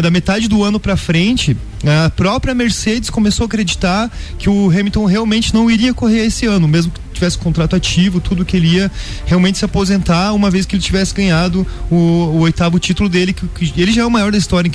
da 0.00 0.10
metade 0.10 0.48
do 0.48 0.62
ano 0.62 0.78
para 0.78 0.96
frente, 0.96 1.56
a 1.84 2.10
própria 2.10 2.54
Mercedes 2.54 3.10
começou 3.10 3.44
a 3.44 3.46
acreditar 3.46 4.10
que 4.38 4.48
o 4.48 4.70
Hamilton 4.70 5.04
realmente 5.04 5.54
não 5.54 5.70
iria 5.70 5.94
correr 5.94 6.26
esse 6.26 6.46
ano, 6.46 6.66
mesmo 6.66 6.92
que 6.92 7.00
tivesse 7.18 7.38
contrato 7.38 7.76
ativo, 7.76 8.20
tudo 8.20 8.44
que 8.44 8.56
ele 8.56 8.76
ia 8.76 8.90
realmente 9.26 9.58
se 9.58 9.64
aposentar, 9.64 10.32
uma 10.32 10.50
vez 10.50 10.64
que 10.64 10.76
ele 10.76 10.82
tivesse 10.82 11.14
ganhado 11.14 11.66
o, 11.90 11.94
o 11.96 12.38
oitavo 12.40 12.78
título 12.78 13.08
dele, 13.08 13.32
que, 13.32 13.46
que 13.46 13.80
ele 13.80 13.92
já 13.92 14.02
é 14.02 14.06
o 14.06 14.10
maior 14.10 14.32
da 14.32 14.38
história 14.38 14.70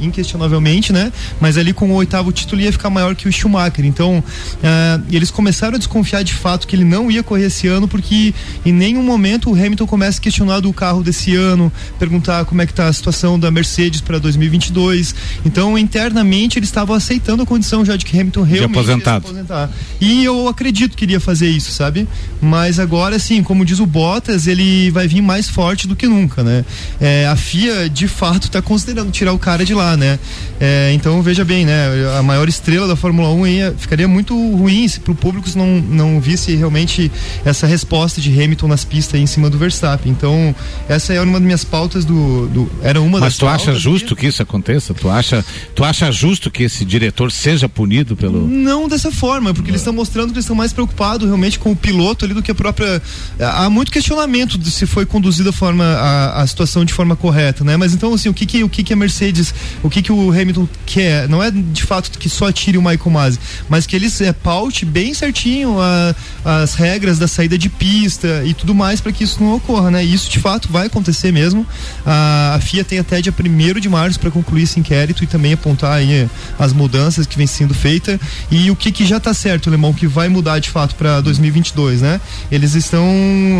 inquestionavelmente, 0.00 0.92
né? 0.92 1.12
Mas 1.40 1.58
ali 1.58 1.72
com 1.72 1.90
o 1.90 1.94
oitavo 1.94 2.32
título 2.32 2.60
ia 2.60 2.72
ficar 2.72 2.90
maior 2.90 3.14
que 3.14 3.28
o 3.28 3.32
Schumacher. 3.32 3.84
Então, 3.84 4.22
ah, 4.62 5.00
eles 5.10 5.30
começaram 5.30 5.74
a 5.74 5.78
desconfiar 5.78 6.22
de 6.22 6.34
fato 6.34 6.66
que 6.66 6.76
ele 6.76 6.84
não 6.84 7.10
ia 7.10 7.22
correr 7.22 7.46
esse 7.46 7.66
ano, 7.66 7.88
porque 7.88 8.34
em 8.64 8.72
nenhum 8.72 9.02
momento 9.02 9.50
o 9.50 9.54
Hamilton 9.54 9.86
começa 9.86 10.18
a 10.18 10.22
questionar 10.22 10.60
do 10.60 10.72
carro 10.72 11.02
desse 11.02 11.34
ano, 11.34 11.72
perguntar 11.98 12.44
como 12.44 12.62
é 12.62 12.66
que 12.66 12.72
tá 12.72 12.86
a 12.86 12.92
situação 12.92 13.38
da 13.38 13.50
Mercedes 13.50 14.00
para 14.00 14.18
2022. 14.18 15.14
Então, 15.44 15.76
internamente 15.76 16.58
eles 16.58 16.68
estavam 16.68 16.94
aceitando 16.94 17.42
a 17.42 17.46
condição 17.46 17.84
já 17.84 17.96
de 17.96 18.04
que 18.04 18.18
Hamilton 18.18 18.42
realmente 18.42 18.76
ia 18.76 18.84
se 18.84 18.90
aposentado. 18.90 19.26
aposentar. 19.26 19.70
E 20.00 20.24
eu 20.24 20.48
acredito 20.48 20.96
que 20.96 21.04
iria 21.04 21.20
fazer 21.20 21.48
isso, 21.48 21.72
sabe? 21.80 22.06
Mas 22.42 22.78
agora, 22.78 23.16
assim, 23.16 23.42
como 23.42 23.64
diz 23.64 23.80
o 23.80 23.86
Bottas, 23.86 24.46
ele 24.46 24.90
vai 24.90 25.08
vir 25.08 25.22
mais 25.22 25.48
forte 25.48 25.88
do 25.88 25.96
que 25.96 26.06
nunca, 26.06 26.42
né? 26.42 26.62
É, 27.00 27.26
a 27.26 27.34
FIA, 27.34 27.88
de 27.88 28.06
fato, 28.06 28.44
está 28.44 28.60
considerando 28.60 29.10
tirar 29.10 29.32
o 29.32 29.38
cara 29.38 29.64
de 29.64 29.72
lá, 29.72 29.96
né? 29.96 30.18
É, 30.60 30.92
então, 30.92 31.22
veja 31.22 31.42
bem, 31.42 31.64
né? 31.64 31.86
A 32.18 32.22
maior 32.22 32.48
estrela 32.50 32.86
da 32.86 32.96
Fórmula 32.96 33.30
1 33.30 33.46
ia, 33.46 33.74
ficaria 33.78 34.06
muito 34.06 34.34
ruim 34.54 34.86
se 34.86 35.00
pro 35.00 35.14
público 35.14 35.48
se 35.48 35.56
não, 35.56 35.80
não 35.80 36.20
visse 36.20 36.54
realmente 36.54 37.10
essa 37.46 37.66
resposta 37.66 38.20
de 38.20 38.30
Hamilton 38.30 38.68
nas 38.68 38.84
pistas 38.84 39.14
aí 39.14 39.22
em 39.22 39.26
cima 39.26 39.48
do 39.48 39.56
Verstappen. 39.56 40.12
Então, 40.12 40.54
essa 40.86 41.14
é 41.14 41.20
uma 41.22 41.38
das 41.38 41.42
minhas 41.42 41.64
pautas 41.64 42.04
do. 42.04 42.46
do 42.48 42.70
era 42.82 43.00
uma 43.00 43.20
Mas 43.20 43.32
das 43.32 43.38
tu 43.38 43.48
acha 43.48 43.74
justo 43.74 44.14
que 44.14 44.26
isso 44.26 44.42
aconteça? 44.42 44.92
Tu 44.92 45.08
acha, 45.08 45.42
tu 45.74 45.82
acha 45.82 46.12
justo 46.12 46.50
que 46.50 46.64
esse 46.64 46.84
diretor 46.84 47.32
seja 47.32 47.70
punido 47.70 48.14
pelo. 48.14 48.46
Não 48.46 48.86
dessa 48.86 49.10
forma, 49.10 49.54
porque 49.54 49.70
eles 49.70 49.80
estão 49.80 49.94
mostrando 49.94 50.28
que 50.28 50.34
eles 50.34 50.44
estão 50.44 50.56
mais 50.56 50.74
preocupados 50.74 51.26
realmente 51.26 51.58
com 51.58 51.69
o 51.72 51.76
piloto 51.76 52.24
ali 52.24 52.34
do 52.34 52.42
que 52.42 52.50
a 52.50 52.54
própria. 52.54 53.00
Há 53.38 53.68
muito 53.70 53.90
questionamento 53.90 54.58
de 54.58 54.70
se 54.70 54.86
foi 54.86 55.04
conduzida 55.06 55.50
a 55.50 55.52
forma 55.52 55.84
a, 55.84 56.42
a 56.42 56.46
situação 56.46 56.84
de 56.84 56.92
forma 56.92 57.16
correta, 57.16 57.64
né? 57.64 57.76
Mas 57.76 57.92
então 57.94 58.12
assim, 58.14 58.28
o 58.28 58.34
que 58.34 58.46
que 58.46 58.62
o 58.64 58.68
que 58.68 58.82
que 58.82 58.92
a 58.92 58.96
Mercedes, 58.96 59.54
o 59.82 59.90
que 59.90 60.02
que 60.02 60.12
o 60.12 60.30
Hamilton 60.30 60.68
quer? 60.86 61.28
Não 61.28 61.42
é 61.42 61.50
de 61.50 61.82
fato 61.82 62.10
que 62.18 62.28
só 62.28 62.50
tire 62.52 62.78
o 62.78 62.82
Michael 62.82 63.10
Masi, 63.10 63.38
mas 63.68 63.86
que 63.86 63.96
eles 63.96 64.20
é, 64.20 64.32
paute 64.32 64.84
bem 64.84 65.14
certinho 65.14 65.80
a- 65.80 66.14
as 66.62 66.74
regras 66.74 67.18
da 67.18 67.28
saída 67.28 67.56
de 67.58 67.68
pista 67.68 68.42
e 68.44 68.54
tudo 68.54 68.74
mais 68.74 69.00
para 69.00 69.12
que 69.12 69.24
isso 69.24 69.42
não 69.42 69.54
ocorra, 69.54 69.90
né? 69.90 70.04
E 70.04 70.12
isso 70.12 70.30
de 70.30 70.38
fato 70.38 70.68
vai 70.70 70.86
acontecer 70.86 71.32
mesmo. 71.32 71.66
A, 72.06 72.54
a 72.56 72.60
FIA 72.60 72.84
tem 72.84 72.98
até 72.98 73.20
dia 73.20 73.32
1 73.32 73.80
de 73.80 73.88
março 73.88 74.18
para 74.18 74.30
concluir 74.30 74.62
esse 74.64 74.78
inquérito 74.80 75.22
e 75.24 75.26
também 75.26 75.52
apontar 75.52 75.92
aí 75.92 76.28
as 76.58 76.72
mudanças 76.72 77.26
que 77.26 77.36
vem 77.36 77.46
sendo 77.46 77.74
feita 77.74 78.18
e 78.50 78.70
o 78.70 78.76
que 78.76 78.90
que 78.92 79.04
já 79.06 79.16
está 79.18 79.32
certo, 79.34 79.70
Lemão, 79.70 79.92
que 79.92 80.06
vai 80.06 80.28
mudar 80.28 80.58
de 80.58 80.70
fato 80.70 80.94
para 80.94 81.20
2022, 81.60 82.02
né? 82.02 82.20
Eles 82.50 82.74
estão, 82.74 83.04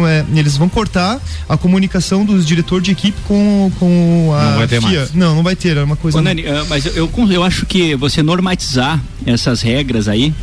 é, 0.06 0.24
eles 0.34 0.56
vão 0.56 0.68
cortar 0.68 1.20
a 1.48 1.56
comunicação 1.56 2.24
dos 2.24 2.46
diretor 2.46 2.80
de 2.80 2.90
equipe 2.90 3.18
com, 3.26 3.70
com 3.78 4.32
a 4.34 4.44
Não 4.50 4.58
vai 4.58 4.68
ter 4.68 4.80
FIA. 4.80 4.98
mais. 4.98 5.14
Não, 5.14 5.34
não 5.36 5.42
vai 5.42 5.56
ter, 5.56 5.76
é 5.76 5.82
uma 5.82 5.96
coisa. 5.96 6.18
Ô, 6.18 6.22
Nani, 6.22 6.46
ah, 6.46 6.64
mas 6.68 6.86
eu, 6.86 6.94
eu, 6.94 7.32
eu 7.32 7.44
acho 7.44 7.66
que 7.66 7.94
você 7.94 8.22
normatizar 8.22 9.00
essas 9.24 9.62
regras 9.62 10.08
aí 10.08 10.34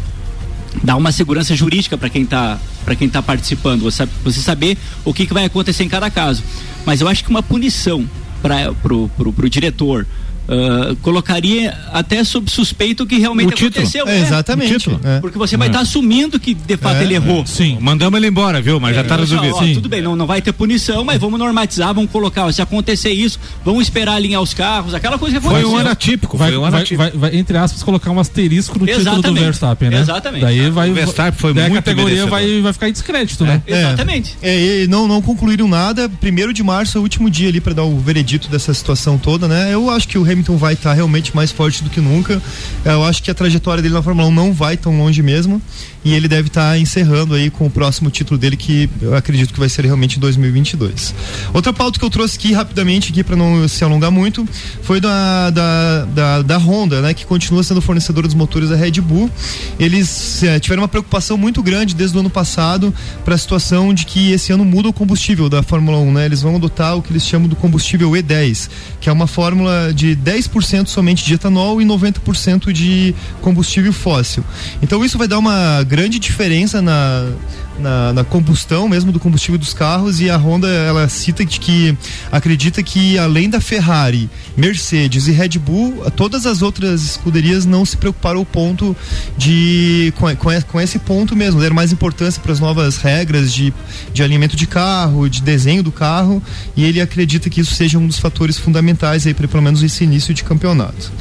dá 0.83 0.95
uma 0.95 1.11
segurança 1.11 1.55
jurídica 1.55 1.97
para 1.97 2.09
quem 2.09 2.23
está 2.23 2.59
para 2.85 2.95
quem 2.95 3.09
tá 3.09 3.21
participando, 3.21 3.81
você, 3.81 4.07
você 4.23 4.39
saber 4.39 4.77
o 5.03 5.13
que, 5.13 5.25
que 5.25 5.33
vai 5.33 5.43
acontecer 5.43 5.83
em 5.83 5.89
cada 5.89 6.09
caso. 6.09 6.41
Mas 6.85 7.01
eu 7.01 7.07
acho 7.09 7.21
que 7.21 7.29
uma 7.29 7.43
punição 7.43 8.09
para 8.41 8.71
pro, 8.75 9.09
pro, 9.09 9.33
pro 9.33 9.49
diretor 9.49 10.07
ah, 10.47 10.95
colocaria 11.01 11.75
até 11.91 12.23
sob 12.23 12.49
suspeito 12.49 13.05
que 13.05 13.17
realmente 13.19 13.47
O 13.49 13.51
título. 13.51 13.83
aconteceu. 13.85 14.07
É, 14.07 14.19
exatamente, 14.21 14.73
o 14.73 14.77
título. 14.77 14.99
é. 15.03 15.19
Porque 15.19 15.37
você 15.37 15.57
vai 15.57 15.67
É. 15.67 15.71
estar 15.71 15.81
assumindo 15.81 16.39
que 16.39 16.53
de 16.53 16.77
fato 16.77 16.97
É, 16.97 17.03
ele 17.03 17.15
errou. 17.15 17.45
Sim. 17.45 17.77
Mandamos 17.81 18.17
ele 18.17 18.27
embora, 18.27 18.61
viu? 18.61 18.79
Mas 18.79 18.95
já 18.95 19.03
tá 19.03 19.15
Ó, 19.15 19.19
resolvido. 19.19 19.55
ó, 19.55 19.73
tudo 19.73 19.89
bem, 19.89 20.01
não, 20.01 20.15
não 20.15 20.25
vai 20.27 20.41
ter 20.41 20.51
punição, 20.53 21.03
mas 21.03 21.19
vamos 21.19 21.39
normatizar, 21.39 21.93
vamos 21.93 22.09
colocar, 22.11 22.45
ó, 22.45 22.51
se 22.51 22.61
acontecer 22.61 23.11
isso, 23.11 23.39
vamos 23.63 23.83
esperar 23.83 24.13
alinhar 24.15 24.41
os 24.41 24.53
carros, 24.53 24.93
aquela 24.93 25.17
coisa 25.17 25.35
que 25.37 25.41
Foi 25.41 25.51
aconteceu. 25.55 25.75
um 25.75 25.79
ano 25.79 25.89
atípico, 25.89 26.37
Vai, 26.37 26.49
foi 26.49 26.57
um 26.57 26.63
ano 26.63 26.71
vai, 26.71 26.81
atípico. 26.81 27.01
vai- 27.03 27.11
vai, 27.31 27.35
entre 27.39 27.57
aspas, 27.57 27.83
colocar 27.83 28.11
um 28.11 28.19
asterisco 28.19 28.77
no 28.79 28.85
título 28.85 29.03
do 29.05 29.09
Exatamente. 29.11 29.43
Verstappen, 29.43 29.89
né? 29.89 29.99
Exatamente. 29.99 30.41
Daí 30.41 30.69
vai. 30.69 30.89
O 30.89 30.93
Verstappen 30.93 31.39
foi 31.39 31.53
muito 31.53 31.65
a 31.67 31.69
categoria 31.75 32.25
vai, 32.27 32.61
vai 32.61 32.73
ficar 32.73 32.89
em 32.89 32.91
descrédito, 32.91 33.45
né? 33.45 33.61
É. 33.67 33.79
Exatamente. 33.81 34.35
É, 34.41 34.83
e 34.83 34.87
não, 34.87 35.07
não 35.07 35.21
concluíram 35.21 35.67
nada. 35.67 36.07
Primeiro 36.09 36.53
de 36.53 36.63
março 36.63 36.97
é 36.97 36.99
o 36.99 37.03
último 37.03 37.29
dia 37.29 37.49
ali 37.49 37.59
para 37.59 37.73
dar 37.73 37.83
o 37.83 37.99
veredito 37.99 38.47
dessa 38.49 38.73
situação 38.73 39.17
toda, 39.17 39.47
né? 39.47 39.73
Eu 39.73 39.89
acho 39.89 40.07
que 40.07 40.17
o 40.17 40.23
Hamilton 40.23 40.36
vai 40.57 40.73
estar 40.73 40.93
realmente 40.93 41.35
mais 41.35 41.51
forte 41.51 41.83
do 41.83 41.89
que 41.89 41.99
nunca. 41.99 42.41
Eu 42.85 43.03
acho 43.03 43.21
que 43.23 43.31
a 43.31 43.33
trajetória 43.33 43.81
dele 43.81 43.93
na 43.93 44.01
Fórmula 44.01 44.27
1 44.27 44.31
não 44.31 44.53
vai 44.53 44.77
tão 44.77 44.97
longe 44.97 45.21
mesmo. 45.21 45.61
E 46.05 46.13
ele 46.13 46.27
deve 46.27 46.47
estar 46.47 46.79
encerrando 46.79 47.33
aí 47.33 47.49
com 47.49 47.65
o 47.65 47.69
próximo 47.69 48.09
título 48.09 48.37
dele, 48.37 48.55
que 48.55 48.89
eu 49.01 49.13
acredito 49.13 49.53
que 49.53 49.59
vai 49.59 49.67
ser 49.67 49.83
realmente 49.83 50.15
em 50.15 50.19
2022. 50.21 51.13
Outra 51.53 51.73
pauta 51.73 51.99
que 51.99 52.05
eu 52.05 52.09
trouxe 52.09 52.37
aqui 52.37 52.53
rapidamente, 52.53 53.11
aqui 53.11 53.23
para 53.23 53.35
não 53.35 53.67
se 53.67 53.83
alongar 53.83 54.09
muito, 54.09 54.47
foi 54.81 55.01
da, 55.01 55.49
da, 55.49 56.05
da, 56.05 56.41
da 56.43 56.57
Honda, 56.57 57.01
né? 57.01 57.13
Que 57.13 57.25
continua 57.25 57.61
sendo 57.61 57.81
fornecedora 57.81 58.25
dos 58.25 58.35
motores 58.35 58.69
da 58.69 58.77
Red 58.77 59.01
Bull. 59.01 59.29
Eles 59.77 60.43
eh, 60.43 60.59
tiveram 60.59 60.83
uma 60.83 60.87
preocupação 60.87 61.37
muito 61.37 61.61
grande 61.61 61.93
desde 61.93 62.15
o 62.15 62.21
ano 62.21 62.29
passado 62.29 62.93
para 63.25 63.35
a 63.35 63.37
situação 63.37 63.93
de 63.93 64.05
que 64.05 64.31
esse 64.31 64.53
ano 64.53 64.63
muda 64.63 64.87
o 64.87 64.93
combustível 64.93 65.49
da 65.49 65.61
Fórmula 65.61 65.97
1, 65.97 66.13
né? 66.13 66.25
Eles 66.25 66.41
vão 66.41 66.55
adotar 66.55 66.95
o 66.95 67.01
que 67.01 67.11
eles 67.11 67.25
chamam 67.25 67.49
do 67.49 67.55
combustível 67.55 68.11
E10, 68.11 68.69
que 69.01 69.09
é 69.09 69.11
uma 69.11 69.27
fórmula 69.27 69.91
de 69.93 70.15
10% 70.27 70.87
somente 70.87 71.23
de 71.23 71.35
etanol 71.35 71.81
e 71.81 71.85
90% 71.85 72.73
de 72.73 73.15
combustível 73.41 73.93
fóssil. 73.93 74.43
Então 74.81 75.05
isso 75.05 75.17
vai 75.17 75.27
dar 75.27 75.39
uma 75.39 75.81
grande 75.83 76.19
diferença 76.19 76.81
na, 76.81 77.31
na, 77.79 78.13
na, 78.13 78.23
combustão 78.23 78.89
mesmo 78.89 79.11
do 79.11 79.19
combustível 79.19 79.57
dos 79.57 79.73
carros 79.73 80.19
e 80.19 80.29
a 80.29 80.35
Honda 80.35 80.67
ela 80.67 81.07
cita 81.07 81.45
de 81.45 81.59
que 81.59 81.97
acredita 82.31 82.83
que 82.83 83.17
além 83.17 83.49
da 83.49 83.61
Ferrari, 83.61 84.29
Mercedes 84.55 85.27
e 85.27 85.31
Red 85.31 85.59
Bull, 85.59 86.03
todas 86.15 86.45
as 86.45 86.61
outras 86.61 87.03
escuderias 87.03 87.65
não 87.65 87.85
se 87.85 87.95
preocuparam 87.95 88.39
ao 88.39 88.45
ponto 88.45 88.95
de 89.37 90.13
com, 90.17 90.35
com, 90.35 90.61
com 90.61 90.81
esse 90.81 90.99
ponto 90.99 91.35
mesmo, 91.35 91.61
dar 91.61 91.71
mais 91.71 91.91
importância 91.93 92.41
para 92.41 92.51
as 92.51 92.59
novas 92.59 92.97
regras 92.97 93.53
de, 93.53 93.73
de 94.13 94.23
alinhamento 94.23 94.55
de 94.55 94.67
carro, 94.67 95.29
de 95.29 95.41
desenho 95.41 95.83
do 95.83 95.91
carro 95.91 96.41
e 96.75 96.83
ele 96.83 96.99
acredita 96.99 97.49
que 97.49 97.61
isso 97.61 97.73
seja 97.73 97.97
um 97.97 98.07
dos 98.07 98.19
fatores 98.19 98.57
fundamentais 98.57 99.25
aí 99.25 99.33
para 99.33 99.47
pelo 99.47 99.63
menos 99.63 99.83
esse 99.83 100.03
início 100.03 100.16
de 100.33 100.43
campeonato. 100.43 101.11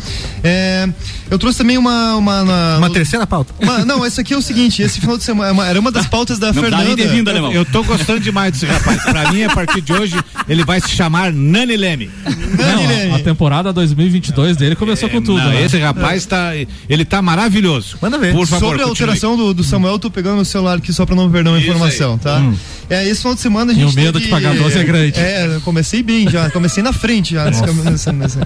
É, 0.42 0.88
eu 1.30 1.38
trouxe 1.38 1.58
também 1.58 1.76
uma 1.76 2.14
uma, 2.16 2.42
uma, 2.42 2.78
uma 2.78 2.90
terceira 2.90 3.26
pauta. 3.26 3.52
Uma, 3.60 3.84
não, 3.84 4.04
esse 4.04 4.20
aqui 4.20 4.34
é 4.34 4.36
o 4.36 4.42
seguinte, 4.42 4.82
esse 4.82 5.00
final 5.00 5.16
de 5.16 5.24
semana 5.24 5.66
era 5.66 5.78
uma 5.78 5.90
das 5.90 6.06
pautas 6.06 6.38
da 6.38 6.52
não 6.52 6.62
Fernanda. 6.62 7.06
Vindo, 7.08 7.30
eu, 7.30 7.52
eu 7.52 7.64
tô 7.64 7.82
gostando 7.82 8.20
demais 8.20 8.52
desse 8.52 8.66
rapaz. 8.66 9.02
Pra 9.02 9.32
mim, 9.32 9.42
a 9.42 9.54
partir 9.54 9.80
de 9.80 9.92
hoje, 9.92 10.14
ele 10.48 10.64
vai 10.64 10.80
se 10.80 10.90
chamar 10.90 11.32
Nani 11.32 11.76
Leme. 11.76 12.10
Nani 12.24 12.86
Leme. 12.86 13.12
A, 13.12 13.16
a 13.16 13.18
temporada 13.20 13.72
2022 13.72 14.56
dele 14.56 14.76
começou 14.76 15.08
é, 15.08 15.12
com 15.12 15.20
tudo. 15.20 15.38
Não, 15.38 15.50
né? 15.50 15.64
Esse 15.64 15.78
rapaz 15.78 16.26
tá, 16.26 16.52
ele 16.88 17.04
tá 17.04 17.20
maravilhoso. 17.20 17.98
Manda 18.00 18.18
ver. 18.18 18.32
Por 18.32 18.46
favor, 18.46 18.66
Sobre 18.66 18.82
a 18.82 18.86
alteração 18.86 19.36
do, 19.36 19.54
do, 19.54 19.64
Samuel, 19.64 19.94
eu 19.94 19.98
tô 19.98 20.10
pegando 20.10 20.40
o 20.40 20.44
celular 20.44 20.78
aqui 20.78 20.92
só 20.92 21.04
pra 21.04 21.14
não 21.14 21.30
perder 21.30 21.50
uma 21.50 21.58
Isso 21.58 21.68
informação, 21.68 22.14
aí. 22.14 22.18
tá? 22.18 22.38
Hum. 22.38 22.56
É, 22.88 23.04
esse 23.06 23.20
final 23.20 23.34
de 23.34 23.40
semana 23.40 23.72
a 23.72 23.74
gente. 23.74 23.84
E 23.84 23.92
o 23.92 23.94
medo 23.94 24.12
teve, 24.14 24.24
de 24.26 24.30
pagar 24.30 24.54
12 24.54 24.78
é 24.78 24.84
grande. 24.84 25.18
É, 25.18 25.60
comecei 25.64 26.02
bem 26.02 26.28
já, 26.28 26.48
comecei 26.50 26.82
na 26.82 26.92
frente 26.92 27.34
já. 27.34 27.44
Nesse, 27.44 28.12
nesse, 28.12 28.38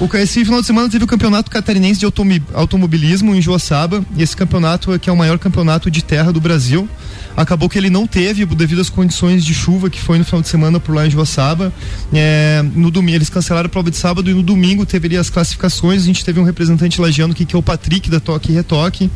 o, 0.00 0.16
esse 0.16 0.44
final 0.44 0.60
de 0.60 0.66
semana 0.66 0.88
teve 0.88 1.04
o 1.04 1.06
campeonato 1.06 1.50
catarinense 1.50 2.00
de 2.00 2.06
automobilismo 2.54 3.34
em 3.34 3.40
Joaçaba. 3.40 4.04
E 4.16 4.22
esse 4.22 4.36
campeonato 4.36 4.92
é 4.92 4.98
que 4.98 5.08
é 5.08 5.12
o 5.12 5.16
maior 5.16 5.38
campeonato 5.38 5.90
de 5.90 6.02
terra 6.02 6.32
do 6.32 6.40
Brasil. 6.40 6.88
Acabou 7.36 7.68
que 7.68 7.76
ele 7.76 7.90
não 7.90 8.06
teve, 8.06 8.46
devido 8.46 8.80
às 8.80 8.88
condições 8.88 9.44
de 9.44 9.52
chuva 9.52 9.90
que 9.90 10.00
foi 10.00 10.18
no 10.18 10.24
final 10.24 10.40
de 10.40 10.48
semana 10.48 10.80
por 10.80 10.94
lá 10.94 11.06
em 11.06 11.10
Joaçaba. 11.10 11.72
É, 12.12 12.64
no 12.74 12.90
domingo, 12.90 13.18
eles 13.18 13.28
cancelaram 13.28 13.66
a 13.66 13.68
prova 13.68 13.90
de 13.90 13.96
sábado 13.96 14.30
e 14.30 14.34
no 14.34 14.42
domingo 14.42 14.86
teve 14.86 15.16
as 15.16 15.28
classificações. 15.28 16.02
A 16.02 16.06
gente 16.06 16.24
teve 16.24 16.40
um 16.40 16.44
representante 16.44 17.00
lajeando 17.00 17.34
que, 17.34 17.44
que 17.44 17.54
é 17.54 17.58
o 17.58 17.62
Patrick 17.62 18.10
da 18.10 18.18
Toque 18.18 18.52
Retoque 18.52 19.10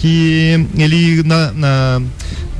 que 0.00 0.66
ele 0.78 1.22
na, 1.22 1.52
na, 1.52 2.02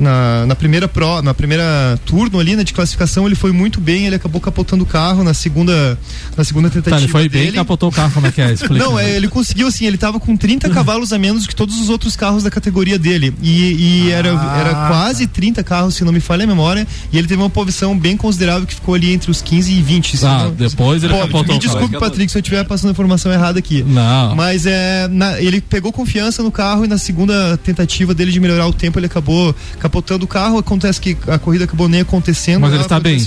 na, 0.01 0.45
na, 0.47 0.55
primeira 0.55 0.87
pro, 0.87 1.21
na 1.21 1.33
primeira 1.33 1.99
turno 2.05 2.39
ali, 2.39 2.55
né, 2.55 2.63
de 2.63 2.73
classificação, 2.73 3.25
ele 3.27 3.35
foi 3.35 3.51
muito 3.51 3.79
bem, 3.79 4.07
ele 4.07 4.15
acabou 4.15 4.41
capotando 4.41 4.83
o 4.83 4.87
carro 4.87 5.23
na 5.23 5.33
segunda 5.33 5.97
na 6.35 6.43
segunda 6.43 6.69
tentativa 6.69 6.97
tá, 6.97 7.03
ele 7.03 7.11
foi 7.11 7.29
dele. 7.29 7.45
bem 7.45 7.53
capotou 7.53 7.89
o 7.89 7.91
carro, 7.91 8.11
como 8.11 8.25
é 8.25 8.31
que 8.31 8.41
é? 8.41 8.51
Explica, 8.51 8.83
Não, 8.83 8.97
é, 8.97 9.15
ele 9.15 9.27
conseguiu 9.27 9.67
assim, 9.67 9.85
ele 9.85 9.97
tava 9.97 10.19
com 10.19 10.35
30 10.35 10.69
cavalos 10.69 11.13
a 11.13 11.19
menos 11.19 11.45
que 11.45 11.55
todos 11.55 11.79
os 11.79 11.89
outros 11.89 12.15
carros 12.15 12.43
da 12.43 12.49
categoria 12.49 12.97
dele 12.97 13.33
e, 13.41 14.07
e 14.07 14.13
ah, 14.13 14.17
era, 14.17 14.29
era 14.29 14.87
quase 14.87 15.27
30 15.27 15.63
carros, 15.63 15.95
se 15.95 16.03
não 16.03 16.11
me 16.11 16.19
falha 16.19 16.43
a 16.43 16.47
memória, 16.47 16.87
e 17.11 17.17
ele 17.17 17.27
teve 17.27 17.41
uma 17.41 17.49
posição 17.49 17.97
bem 17.97 18.17
considerável 18.17 18.65
que 18.65 18.73
ficou 18.73 18.95
ali 18.95 19.13
entre 19.13 19.29
os 19.29 19.41
15 19.41 19.71
e 19.71 19.81
20. 19.81 20.25
Ah, 20.25 20.43
não, 20.43 20.51
depois 20.51 21.03
ele 21.03 21.13
Pô, 21.13 21.19
capotou 21.19 21.55
Me 21.55 21.59
desculpe, 21.59 21.99
Patrick, 21.99 22.31
se 22.31 22.37
eu 22.37 22.41
estiver 22.41 22.65
passando 22.65 22.89
a 22.89 22.91
informação 22.91 23.31
errada 23.31 23.59
aqui. 23.59 23.83
Não. 23.83 24.35
Mas 24.35 24.65
é, 24.65 25.07
na, 25.07 25.39
ele 25.39 25.61
pegou 25.61 25.91
confiança 25.91 26.41
no 26.41 26.51
carro 26.51 26.85
e 26.85 26.87
na 26.87 26.97
segunda 26.97 27.57
tentativa 27.57 28.13
dele 28.13 28.31
de 28.31 28.39
melhorar 28.39 28.67
o 28.67 28.73
tempo, 28.73 28.97
ele 28.97 29.05
acabou 29.05 29.55
capotando 29.79 29.90
o 29.99 30.27
carro. 30.27 30.57
Acontece 30.57 30.99
que 30.99 31.17
a 31.27 31.37
corrida 31.37 31.65
acabou 31.65 31.87
nem 31.87 32.01
acontecendo. 32.01 32.61
Mas 32.61 32.73
ele 32.73 32.83
está 32.83 32.99
bem. 32.99 33.19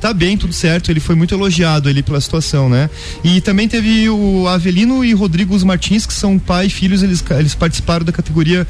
Tá 0.00 0.12
bem, 0.12 0.36
tudo 0.36 0.52
certo. 0.52 0.90
Ele 0.90 1.00
foi 1.00 1.14
muito 1.14 1.34
elogiado 1.34 1.88
ali 1.88 2.02
pela 2.02 2.20
situação, 2.20 2.68
né? 2.68 2.90
E 3.24 3.40
também 3.40 3.68
teve 3.68 4.08
o 4.08 4.46
Avelino 4.48 5.04
e 5.04 5.12
Rodrigo 5.12 5.52
Martins, 5.64 6.06
que 6.06 6.12
são 6.12 6.38
pai 6.38 6.66
e 6.66 6.70
filhos, 6.70 7.02
eles, 7.02 7.22
eles 7.38 7.54
participaram 7.54 8.04
da 8.04 8.12
categoria 8.12 8.66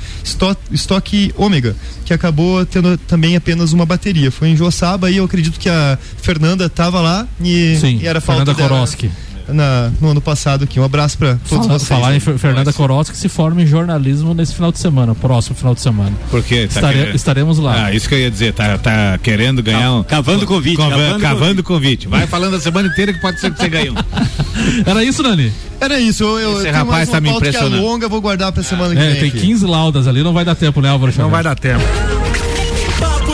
Stock, 0.73 1.33
Ômega, 1.37 1.77
que 2.05 2.13
acabou 2.13 2.65
tendo 2.67 2.97
também 2.99 3.37
apenas 3.37 3.73
uma 3.73 3.87
bateria. 3.87 4.31
Foi 4.31 4.49
em 4.49 4.57
Joaçaba 4.57 5.11
e 5.11 5.17
eu 5.17 5.25
acredito 5.25 5.59
que 5.59 5.69
a 5.69 5.99
Fernanda 6.21 6.67
estava 6.67 7.01
lá 7.01 7.27
e, 7.43 7.77
Sim, 7.81 8.01
e 8.03 8.07
era 8.07 8.21
falta 8.21 8.45
Fernanda 8.45 8.69
Koroski 8.69 9.11
na, 9.49 9.91
no 10.01 10.11
ano 10.11 10.21
passado 10.21 10.65
aqui. 10.65 10.79
Um 10.79 10.85
abraço 10.85 11.19
para 11.19 11.37
todos 11.49 11.67
Fala, 11.67 11.79
vocês. 11.79 11.89
Falar 11.89 12.17
em 12.17 12.21
Fernanda 12.21 12.73
Coros 12.73 13.11
que 13.11 13.17
se 13.17 13.29
forma 13.29 13.63
em 13.63 13.67
jornalismo 13.67 14.35
nesse 14.35 14.55
final 14.55 14.73
de 14.73 14.79
semana, 14.79 15.15
próximo 15.15 15.57
final 15.57 15.75
de 15.75 15.81
semana. 15.81 16.13
Porque 16.31 16.67
tá 16.67 16.75
Estare, 16.75 16.99
querendo... 16.99 17.15
estaremos 17.15 17.59
lá. 17.59 17.87
Ah, 17.87 17.95
isso 17.95 18.09
que 18.09 18.15
eu 18.15 18.19
ia 18.19 18.31
dizer, 18.31 18.53
tá, 18.53 18.79
tá 18.79 19.19
querendo 19.23 19.63
ganhar 19.63 19.93
um. 19.93 20.03
Cavando 20.03 20.47
convite. 20.47 20.77
cavando, 20.77 21.21
cavando 21.21 21.63
convite. 21.63 22.09
Vai 22.09 22.27
falando 22.27 22.57
a 22.57 22.61
semana 22.61 22.89
inteira 22.89 23.13
que 23.13 23.21
pode 23.21 23.41
ser 23.41 23.53
que 23.53 23.59
você 23.59 23.69
ganhe 23.69 23.91
um. 23.91 23.95
Era 24.87 25.05
isso, 25.05 25.23
Nani? 25.23 25.53
Era 25.81 25.99
isso. 25.99 26.23
Eu, 26.23 26.39
eu 26.39 26.59
Esse 26.59 26.71
rapaz 26.71 27.09
tá 27.09 27.21
me 27.21 27.31
impressionando. 27.31 27.77
Que 27.77 27.79
é 27.79 27.83
longa, 27.83 28.09
vou 28.09 28.21
guardar 28.21 28.53
pra 28.53 28.63
semana 28.63 28.95
é, 28.95 29.15
que 29.15 29.21
vem. 29.21 29.31
Tem 29.31 29.41
15 29.41 29.67
laudas 29.67 30.07
ali, 30.07 30.23
não 30.23 30.33
vai 30.33 30.45
dar 30.45 30.55
tempo, 30.55 30.81
né, 30.81 30.89
Álvaro? 30.89 31.13
Não 31.17 31.31
vai 31.31 31.43
dar 31.43 31.57
tempo 31.57 31.83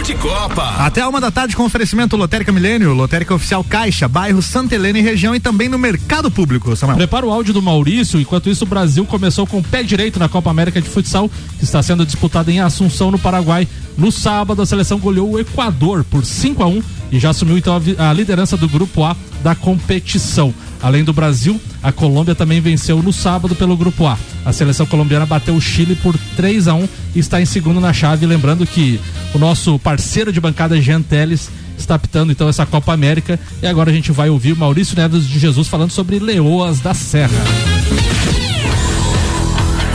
de 0.08 0.14
Copa. 0.14 0.64
Até 0.78 1.06
uma 1.06 1.20
da 1.20 1.30
tarde 1.30 1.54
com 1.54 1.64
oferecimento 1.64 2.16
Lotérica 2.16 2.50
Milênio, 2.50 2.94
Lotérica 2.94 3.34
Oficial 3.34 3.62
Caixa, 3.62 4.08
bairro 4.08 4.40
Santa 4.40 4.74
Helena 4.74 4.98
e 4.98 5.02
região 5.02 5.34
e 5.34 5.40
também 5.40 5.68
no 5.68 5.78
mercado 5.78 6.30
público, 6.30 6.74
Samuel. 6.74 6.96
Prepara 6.96 7.26
o 7.26 7.30
áudio 7.30 7.52
do 7.52 7.60
Maurício, 7.60 8.18
enquanto 8.18 8.48
isso 8.48 8.64
o 8.64 8.66
Brasil 8.66 9.04
começou 9.04 9.46
com 9.46 9.58
o 9.58 9.62
pé 9.62 9.82
direito 9.82 10.18
na 10.18 10.26
Copa 10.26 10.48
América 10.48 10.80
de 10.80 10.88
Futsal, 10.88 11.30
que 11.58 11.64
está 11.64 11.82
sendo 11.82 12.06
disputada 12.06 12.50
em 12.50 12.58
Assunção, 12.58 13.10
no 13.10 13.18
Paraguai. 13.18 13.68
No 13.98 14.10
sábado, 14.10 14.62
a 14.62 14.66
seleção 14.66 14.98
goleou 14.98 15.32
o 15.32 15.38
Equador 15.38 16.02
por 16.04 16.24
5 16.24 16.62
a 16.62 16.66
1 16.66 16.82
e 17.12 17.18
já 17.18 17.28
assumiu 17.28 17.58
então 17.58 17.78
a, 17.98 18.08
a 18.08 18.12
liderança 18.14 18.56
do 18.56 18.66
grupo 18.66 19.04
A 19.04 19.14
da 19.42 19.54
competição. 19.54 20.52
Além 20.80 21.02
do 21.02 21.12
Brasil, 21.12 21.60
a 21.82 21.90
Colômbia 21.90 22.34
também 22.34 22.60
venceu 22.60 23.02
no 23.02 23.12
sábado 23.12 23.54
pelo 23.54 23.76
Grupo 23.76 24.06
A. 24.06 24.16
A 24.44 24.52
seleção 24.52 24.86
colombiana 24.86 25.26
bateu 25.26 25.54
o 25.54 25.60
Chile 25.60 25.96
por 25.96 26.16
3 26.36 26.68
a 26.68 26.74
1 26.74 26.88
e 27.14 27.18
está 27.18 27.40
em 27.40 27.44
segundo 27.44 27.80
na 27.80 27.92
chave. 27.92 28.26
Lembrando 28.26 28.66
que 28.66 29.00
o 29.34 29.38
nosso 29.38 29.78
parceiro 29.78 30.32
de 30.32 30.40
bancada, 30.40 30.80
Jean 30.80 31.02
Teles, 31.02 31.50
está 31.76 31.94
apitando 31.94 32.32
então 32.32 32.48
essa 32.48 32.64
Copa 32.64 32.92
América. 32.92 33.38
E 33.62 33.66
agora 33.66 33.90
a 33.90 33.94
gente 33.94 34.12
vai 34.12 34.28
ouvir 34.30 34.52
o 34.52 34.56
Maurício 34.56 34.96
Neves 34.96 35.26
de 35.26 35.38
Jesus 35.38 35.68
falando 35.68 35.90
sobre 35.90 36.18
Leoas 36.18 36.80
da 36.80 36.94
Serra. 36.94 37.38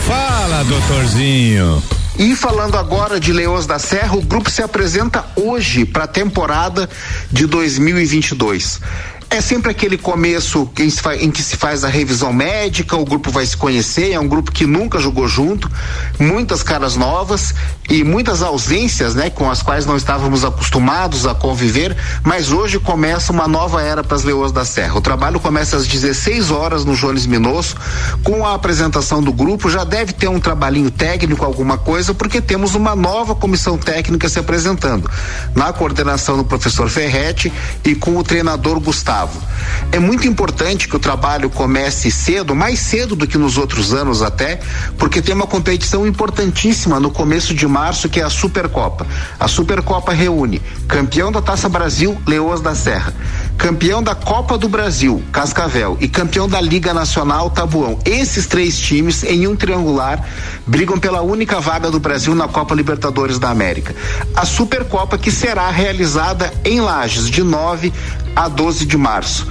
Fala, 0.06 0.64
doutorzinho. 0.64 1.82
E 2.18 2.36
falando 2.36 2.78
agora 2.78 3.20
de 3.20 3.34
Leões 3.34 3.66
da 3.66 3.80
Serra, 3.80 4.16
o 4.16 4.22
grupo 4.22 4.50
se 4.50 4.62
apresenta 4.62 5.26
hoje 5.36 5.84
para 5.84 6.04
a 6.04 6.08
temporada 6.08 6.88
de 7.32 7.48
2022. 7.48 8.80
É 9.34 9.42
sempre 9.42 9.72
aquele 9.72 9.98
começo 9.98 10.70
em 11.18 11.32
que 11.32 11.42
se 11.42 11.58
faz 11.58 11.84
a 11.84 11.88
revisão 11.88 12.32
médica, 12.32 12.96
o 12.96 13.04
grupo 13.04 13.32
vai 13.32 13.44
se 13.44 13.58
conhecer, 13.58 14.12
é 14.12 14.20
um 14.20 14.28
grupo 14.28 14.52
que 14.52 14.64
nunca 14.64 15.00
jogou 15.00 15.28
junto, 15.28 15.72
muitas 16.20 16.62
caras 16.62 16.96
novas 16.96 17.52
e 17.90 18.04
muitas 18.04 18.44
ausências, 18.44 19.16
né, 19.16 19.32
com 19.32 19.50
as 19.50 19.64
quais 19.64 19.88
não 19.88 19.98
estávamos 19.98 20.46
acostumados 20.46 21.26
a 21.26 21.34
conviver, 21.34 21.98
mas 22.24 22.52
hoje 22.52 22.78
começa 22.78 23.34
uma 23.34 23.48
nova 23.48 23.82
era 23.82 24.04
para 24.04 24.16
as 24.16 24.24
Leoas 24.24 24.52
da 24.52 24.64
Serra. 24.64 24.96
O 24.96 25.02
trabalho 25.02 25.40
começa 25.40 25.78
às 25.78 25.88
16 25.88 26.52
horas 26.52 26.86
no 26.86 26.96
Jones 26.96 27.26
Minosso, 27.26 27.76
com 28.24 28.46
a 28.46 28.54
apresentação 28.54 29.20
do 29.20 29.34
grupo, 29.34 29.68
já 29.68 29.84
deve 29.84 30.14
ter 30.14 30.28
um 30.28 30.40
trabalhinho 30.40 30.92
técnico, 30.92 31.44
alguma 31.44 31.80
coisa, 31.80 32.14
porque 32.14 32.40
temos 32.40 32.76
uma 32.76 32.96
nova 32.96 33.34
comissão 33.34 33.80
técnica 33.80 34.30
se 34.30 34.38
apresentando, 34.38 35.10
na 35.56 35.74
coordenação 35.74 36.38
do 36.38 36.44
professor 36.44 36.88
Ferretti 36.88 37.52
e 37.84 37.96
com 37.96 38.16
o 38.16 38.24
treinador 38.24 38.80
Gustavo. 38.80 39.23
É 39.92 40.00
muito 40.00 40.28
importante 40.28 40.88
que 40.88 40.96
o 40.96 41.00
trabalho 41.00 41.50
comece 41.50 42.10
cedo, 42.10 42.56
mais 42.56 42.80
cedo 42.80 43.16
do 43.16 43.28
que 43.28 43.38
nos 43.38 43.58
outros 43.58 43.94
anos 43.94 44.22
até, 44.22 44.60
porque 44.98 45.22
tem 45.22 45.36
uma 45.36 45.48
competição 45.48 46.08
importantíssima 46.08 47.00
no 47.00 47.12
começo 47.12 47.54
de 47.54 47.68
março 47.68 48.10
que 48.10 48.20
é 48.20 48.24
a 48.24 48.30
Supercopa. 48.30 49.06
A 49.40 49.48
Supercopa 49.48 50.12
reúne 50.12 50.62
campeão 50.88 51.32
da 51.32 51.42
Taça 51.42 51.70
Brasil, 51.70 52.20
Leoas 52.26 52.62
da 52.62 52.74
Serra, 52.74 53.14
campeão 53.58 54.04
da 54.04 54.14
Copa 54.14 54.58
do 54.58 54.68
Brasil, 54.68 55.24
Cascavel, 55.32 55.98
e 56.00 56.08
campeão 56.08 56.48
da 56.48 56.60
Liga 56.60 56.94
Nacional, 56.94 57.50
Tabuão. 57.50 57.98
Esses 58.06 58.46
três 58.46 58.78
times, 58.78 59.24
em 59.24 59.48
um 59.48 59.56
triangular, 59.56 60.26
brigam 60.66 61.00
pela 61.00 61.22
única 61.22 61.60
vaga 61.60 61.90
do 61.90 62.00
Brasil 62.00 62.36
na 62.36 62.48
Copa 62.48 62.76
Libertadores 62.76 63.40
da 63.40 63.50
América. 63.50 63.96
A 64.36 64.46
Supercopa 64.46 65.18
que 65.18 65.32
será 65.32 65.70
realizada 65.70 66.54
em 66.66 66.82
Lages, 66.82 67.30
de 67.30 67.44
9 67.44 67.94
a 68.36 68.48
12 68.48 68.86
de 68.86 68.98
março. 68.98 69.48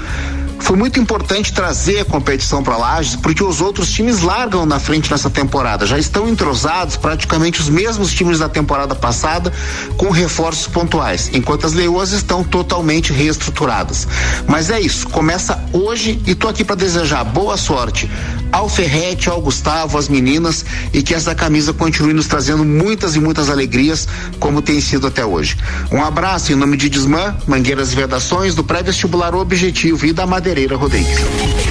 Foi 0.62 0.76
muito 0.76 1.00
importante 1.00 1.52
trazer 1.52 1.98
a 2.00 2.04
competição 2.04 2.62
para 2.62 2.76
Lages, 2.76 3.16
porque 3.16 3.42
os 3.42 3.60
outros 3.60 3.90
times 3.90 4.20
largam 4.20 4.64
na 4.64 4.78
frente 4.78 5.10
nessa 5.10 5.28
temporada. 5.28 5.86
Já 5.86 5.98
estão 5.98 6.28
entrosados, 6.28 6.96
praticamente 6.96 7.60
os 7.60 7.68
mesmos 7.68 8.12
times 8.12 8.38
da 8.38 8.48
temporada 8.48 8.94
passada, 8.94 9.52
com 9.96 10.10
reforços 10.10 10.68
pontuais, 10.68 11.30
enquanto 11.34 11.66
as 11.66 11.72
leoas 11.72 12.12
estão 12.12 12.44
totalmente 12.44 13.12
reestruturadas. 13.12 14.06
Mas 14.46 14.70
é 14.70 14.80
isso, 14.80 15.08
começa 15.08 15.62
hoje 15.72 16.22
e 16.26 16.34
tô 16.34 16.46
aqui 16.48 16.64
para 16.64 16.76
desejar 16.76 17.24
boa 17.24 17.56
sorte 17.56 18.08
ao 18.52 18.68
Ferrete, 18.68 19.28
ao 19.28 19.40
Gustavo, 19.40 19.98
às 19.98 20.08
meninas 20.08 20.64
e 20.92 21.02
que 21.02 21.14
essa 21.14 21.34
camisa 21.34 21.72
continue 21.72 22.12
nos 22.12 22.26
trazendo 22.26 22.64
muitas 22.64 23.16
e 23.16 23.20
muitas 23.20 23.50
alegrias, 23.50 24.06
como 24.38 24.62
tem 24.62 24.80
sido 24.80 25.06
até 25.06 25.24
hoje. 25.24 25.56
Um 25.90 26.02
abraço 26.02 26.52
em 26.52 26.54
nome 26.54 26.76
de 26.76 26.88
Desmã, 26.88 27.34
Mangueiras 27.46 27.92
e 27.92 27.96
Vedações, 27.96 28.54
do 28.54 28.62
pré-vestibular 28.62 29.34
Objetivo 29.34 30.06
e 30.06 30.12
da 30.12 30.26
Madeira 30.26 30.51
Pereira 30.52 30.76
Rodrigues. 30.76 31.16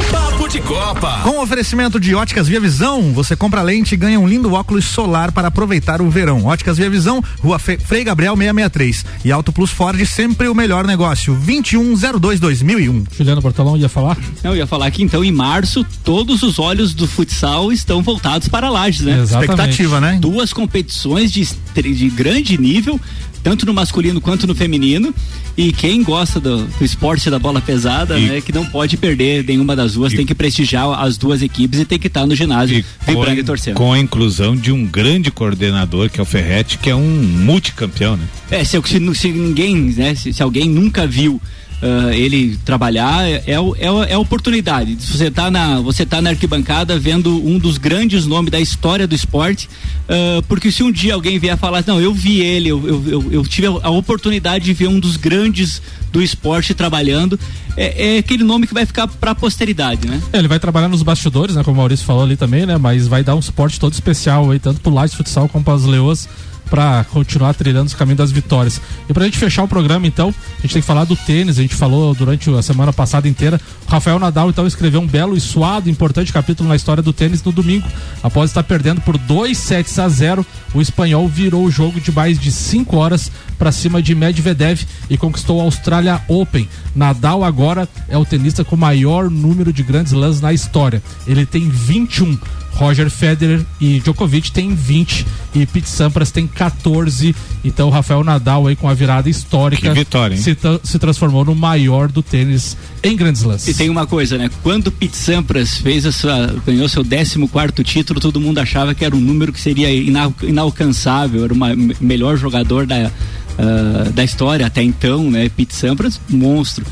Papo 0.10 0.50
de 0.50 0.60
Copa. 0.60 1.20
Com 1.24 1.40
oferecimento 1.40 2.00
de 2.00 2.16
Óticas 2.16 2.48
Via 2.48 2.60
Visão, 2.60 3.14
você 3.14 3.36
compra 3.36 3.62
lente 3.62 3.94
e 3.94 3.98
ganha 3.98 4.20
um 4.20 4.28
lindo 4.28 4.52
óculos 4.54 4.86
solar 4.86 5.32
para 5.32 5.50
aproveitar 5.50 6.02
o 6.02 6.10
verão. 6.10 6.46
Óticas 6.46 6.78
Via 6.80 6.90
Visão, 6.90 7.24
Rua 7.44 7.60
Fe- 7.60 7.78
Frei 7.78 8.04
Gabriel 8.04 8.36
663. 8.36 9.06
E 9.24 9.32
Auto 9.32 9.54
Plus 9.54 9.70
Ford, 9.70 10.04
sempre 10.08 10.48
o 10.48 10.56
melhor 10.56 10.84
negócio. 10.88 11.36
2102-2001. 11.46 13.04
Juliano 13.16 13.40
Bortolão 13.40 13.78
ia 13.78 13.88
falar? 13.88 14.18
Eu 14.44 14.56
ia 14.56 14.66
falar 14.66 14.90
que 14.90 15.04
então 15.04 15.24
em 15.24 15.32
março 15.32 15.86
todos 16.04 16.42
os 16.42 16.58
olhos 16.58 16.96
do 16.96 17.08
futsal 17.08 17.72
estão 17.72 18.02
voltados 18.02 18.48
para 18.48 18.68
Lages, 18.68 19.02
né? 19.02 19.20
Exatamente. 19.22 19.52
Expectativa, 19.52 20.02
né? 20.02 20.18
Duas 20.20 20.52
competições 20.52 21.32
de, 21.32 21.48
de 21.76 22.10
grande 22.10 22.58
nível, 22.60 23.00
tanto 23.44 23.66
no 23.66 23.74
masculino 23.74 24.20
quanto 24.22 24.46
no 24.48 24.54
feminino. 24.56 25.14
E 25.58 25.72
quem 25.74 26.02
gosta 26.02 26.40
do, 26.40 26.64
do 26.66 26.86
esporte 26.86 27.30
da 27.30 27.38
bola 27.38 27.60
pesada, 27.62 28.18
E- 28.18 28.26
né, 28.26 28.42
que 28.42 28.52
não 28.54 28.66
pode 28.66 28.96
perder 28.98 29.44
nenhuma 29.44 29.76
das 29.76 29.94
duas, 29.94 30.14
tem 30.14 30.26
que 30.26 30.34
prestigiar 30.34 30.88
as 31.02 31.18
duas 31.18 31.42
equipes 31.42 31.80
e 31.80 31.86
tem 31.86 32.00
que 32.00 32.08
estar 32.08 32.26
no 32.26 32.34
ginásio 32.36 32.84
vibrando 33.06 33.40
e 33.40 33.44
torcendo. 33.44 33.76
com 33.76 33.92
a 33.92 34.00
inclusão 34.00 34.56
de 34.56 34.72
um 34.72 34.86
grande 34.86 35.30
coordenador 35.32 36.10
que 36.10 36.20
é 36.20 36.24
o 36.24 36.26
Ferretti, 36.26 36.78
que 36.78 36.90
é 36.90 36.96
um 36.96 37.02
multicampeão, 37.22 38.16
né? 38.18 38.24
É, 38.50 38.64
se, 38.64 38.80
se- 38.86 39.16
se 39.16 39.28
ninguém, 39.32 39.76
né, 39.76 40.16
se, 40.16 40.34
se 40.34 40.42
alguém 40.42 40.70
nunca 40.70 41.06
viu 41.06 41.42
ah, 41.82 42.14
ele 42.16 42.58
trabalhar, 42.64 43.28
é, 43.28 43.44
é, 43.48 43.60
o- 43.60 43.76
é, 43.80 43.92
o- 43.92 44.04
é 44.04 44.18
oportunidade. 44.18 44.96
Você 45.00 45.30
tá 45.32 45.50
na, 45.50 45.80
você 45.80 46.06
tá 46.06 46.22
na 46.22 46.30
arquibancada 46.32 46.98
vendo 47.00 47.44
um 47.46 47.58
dos 47.58 47.78
grandes 47.78 48.26
nomes 48.26 48.52
da 48.52 48.60
história 48.60 49.08
do 49.08 49.16
esporte, 49.16 49.70
ah, 50.08 50.42
porque 50.48 50.72
se 50.72 50.84
um 50.84 50.92
dia 50.92 51.14
alguém 51.14 51.40
vier 51.40 51.58
falar, 51.58 51.84
não, 51.88 52.00
eu 52.00 52.14
vi 52.14 52.40
ele, 52.42 52.70
eu, 52.70 52.88
eu, 52.88 53.04
eu, 53.08 53.34
eu 53.34 53.44
tive 53.46 53.68
a 53.68 53.90
oportunidade 53.90 54.66
de 54.66 54.74
ver 54.74 54.88
um 54.88 55.00
dos 55.00 55.18
grandes 55.18 55.82
do 56.12 56.22
esporte 56.22 56.74
trabalhando, 56.74 57.40
é, 57.78 58.16
é 58.16 58.18
aquele 58.20 58.44
nome 58.44 58.68
que 58.68 58.74
vai 58.74 58.86
ficar 58.86 59.08
para 59.08 59.32
a 59.32 59.36
posteridade, 59.36 60.06
né? 60.08 60.22
É, 60.34 60.40
ele 60.40 60.48
vai 60.50 60.60
trabalhar 60.60 60.90
nos 60.90 61.02
bastidores, 61.04 61.56
né? 61.56 61.64
Como 61.64 61.76
o 61.76 61.78
Maurício 61.78 62.06
falou 62.06 62.24
ali 62.24 62.36
também, 62.36 62.66
né? 62.66 62.78
Mas 62.78 63.08
vai 63.08 63.24
dar 63.24 63.34
um 63.36 63.42
suporte 63.42 63.80
todo 63.80 63.94
especial 63.94 64.52
aí, 64.52 64.60
tanto 64.60 64.82
pro 64.82 64.94
Lages 64.94 65.16
Futsal 65.16 65.48
como 65.48 65.64
para 65.64 65.74
as 65.76 65.86
Leoas, 65.86 66.28
para 66.72 67.04
continuar 67.12 67.54
trilhando 67.54 67.88
os 67.88 67.94
caminhos 67.94 68.20
das 68.20 68.32
vitórias. 68.32 68.80
E 69.10 69.14
pra 69.14 69.26
gente 69.26 69.38
fechar 69.38 69.62
o 69.62 69.68
programa, 69.68 70.08
então, 70.08 70.34
a 70.58 70.62
gente 70.62 70.72
tem 70.72 70.82
que 70.82 70.88
falar 70.88 71.04
do 71.04 71.18
tênis. 71.18 71.60
A 71.60 71.62
gente 71.62 71.76
falou 71.76 72.16
durante 72.16 72.50
a 72.50 72.62
semana 72.62 72.94
passada 72.94 73.28
inteira. 73.28 73.60
O 73.86 73.92
Rafael 73.92 74.18
Nadal, 74.18 74.50
então, 74.50 74.66
escreveu 74.66 75.02
um 75.02 75.06
belo 75.06 75.36
e 75.36 75.42
suado, 75.42 75.90
importante 75.90 76.32
capítulo 76.32 76.70
na 76.70 76.78
história 76.78 77.04
do 77.04 77.12
tênis 77.12 77.44
no 77.44 77.52
domingo. 77.52 77.86
Após 78.24 78.50
estar 78.50 78.64
perdendo 78.64 79.02
por 79.02 79.18
2 79.18 79.58
sets 79.58 80.00
a 80.00 80.08
0, 80.08 80.46
o 80.74 80.82
espanhol 80.82 81.28
virou 81.28 81.66
o 81.66 81.72
jogo 81.72 82.00
de 82.00 82.10
mais 82.10 82.40
de 82.40 82.50
5 82.50 82.96
horas 82.96 83.30
para 83.60 83.72
cima 83.74 84.02
de 84.02 84.16
Medvedev 84.16 84.82
e 85.10 85.18
conquistou 85.18 85.58
o 85.58 85.62
Australia 85.62 86.22
Open. 86.30 86.70
Nadal 86.96 87.44
agora 87.44 87.88
é 88.08 88.18
o 88.18 88.24
tenista 88.24 88.64
com 88.64 88.78
maior 88.78 89.30
número 89.30 89.74
de 89.74 89.84
grandes 89.84 90.14
lãs 90.14 90.40
na 90.40 90.54
história. 90.54 91.04
Ele 91.28 91.46
tem 91.46 91.68
21. 91.68 92.40
Roger 92.74 93.10
Federer 93.10 93.62
e 93.80 94.00
Djokovic 94.00 94.52
tem 94.52 94.74
20 94.74 95.26
e 95.54 95.66
Pete 95.66 95.90
Sampras 95.90 96.32
tem 96.32 96.48
14. 96.48 97.36
Então 97.64 97.90
o 97.90 97.92
Rafael 97.92 98.24
Nadal 98.24 98.66
aí 98.68 98.76
com 98.76 98.88
a 98.90 98.94
virada 98.94 99.30
histórica 99.30 99.90
Que 99.90 99.94
vitória, 100.00 100.34
hein? 100.36 100.42
se, 100.42 100.58
se 100.84 100.98
transformou 100.98 101.46
no 101.46 101.54
maior 101.54 102.08
do 102.12 102.24
tênis 102.24 102.76
em 103.04 103.16
grandes 103.16 103.44
lãs. 103.44 103.68
E 103.68 103.74
tem 103.74 103.90
uma 103.90 104.08
coisa, 104.08 104.38
né? 104.38 104.50
Quando 104.64 104.88
o 104.88 104.92
Pete 104.92 105.16
Sampras 105.18 105.78
fez 105.78 106.06
a 106.06 106.12
sua, 106.12 106.56
ganhou 106.66 106.88
seu 106.90 107.04
14 107.04 107.48
quarto 107.50 107.84
título, 107.84 108.20
todo 108.20 108.40
mundo 108.40 108.58
achava 108.60 108.96
que 108.96 109.06
era 109.06 109.16
um 109.16 109.20
número 109.20 109.52
que 109.54 109.60
seria 109.62 109.92
ina- 109.94 110.34
inalcançável, 110.42 111.44
era 111.44 111.54
o 111.54 111.58
melhor 112.00 112.38
jogador 112.38 112.88
da, 112.88 113.12
ah, 113.60 114.10
da 114.14 114.24
história 114.24 114.66
até 114.66 114.82
então, 114.82 115.30
né? 115.30 115.50
Pete 115.50 115.76
Sampras, 115.76 116.20
monstro. 116.30 116.86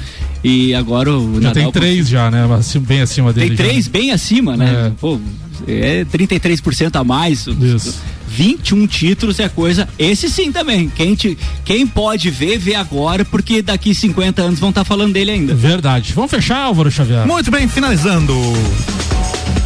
E 0.44 0.74
agora 0.74 1.12
o 1.18 1.36
Já 1.36 1.48
Nadal 1.50 1.54
tem 1.54 1.72
três 1.72 2.08
já, 2.08 2.30
né? 2.30 2.48
Assim, 2.58 2.80
Bem 2.80 3.02
acima 3.02 3.34
dele. 3.34 3.48
tem 3.50 3.58
já, 3.58 3.64
três 3.64 3.86
né? 3.88 3.92
bem 3.92 4.12
acima, 4.12 4.56
né? 4.56 4.88
É. 4.88 4.92
Pô, 5.00 5.20
é 5.68 6.06
33% 6.06 6.96
a 6.96 7.04
mais. 7.04 7.48
Isso. 7.48 8.00
21 8.28 8.88
títulos 8.88 9.40
é 9.40 9.50
coisa. 9.50 9.88
Esse 9.98 10.30
sim 10.30 10.52
também. 10.52 10.90
Quem, 10.90 11.16
te, 11.16 11.38
quem 11.66 11.86
pode 11.86 12.30
ver, 12.30 12.58
vê 12.58 12.76
agora, 12.76 13.26
porque 13.26 13.62
daqui 13.62 13.94
50 13.94 14.42
anos 14.42 14.60
vão 14.60 14.70
estar 14.70 14.84
falando 14.84 15.14
dele 15.14 15.32
ainda. 15.32 15.56
Verdade. 15.56 16.14
Vamos 16.14 16.32
fechar, 16.32 16.60
Álvaro 16.60 16.92
Xavier? 16.92 17.26
Muito 17.26 17.50
bem, 17.50 17.68
finalizando. 17.68 18.34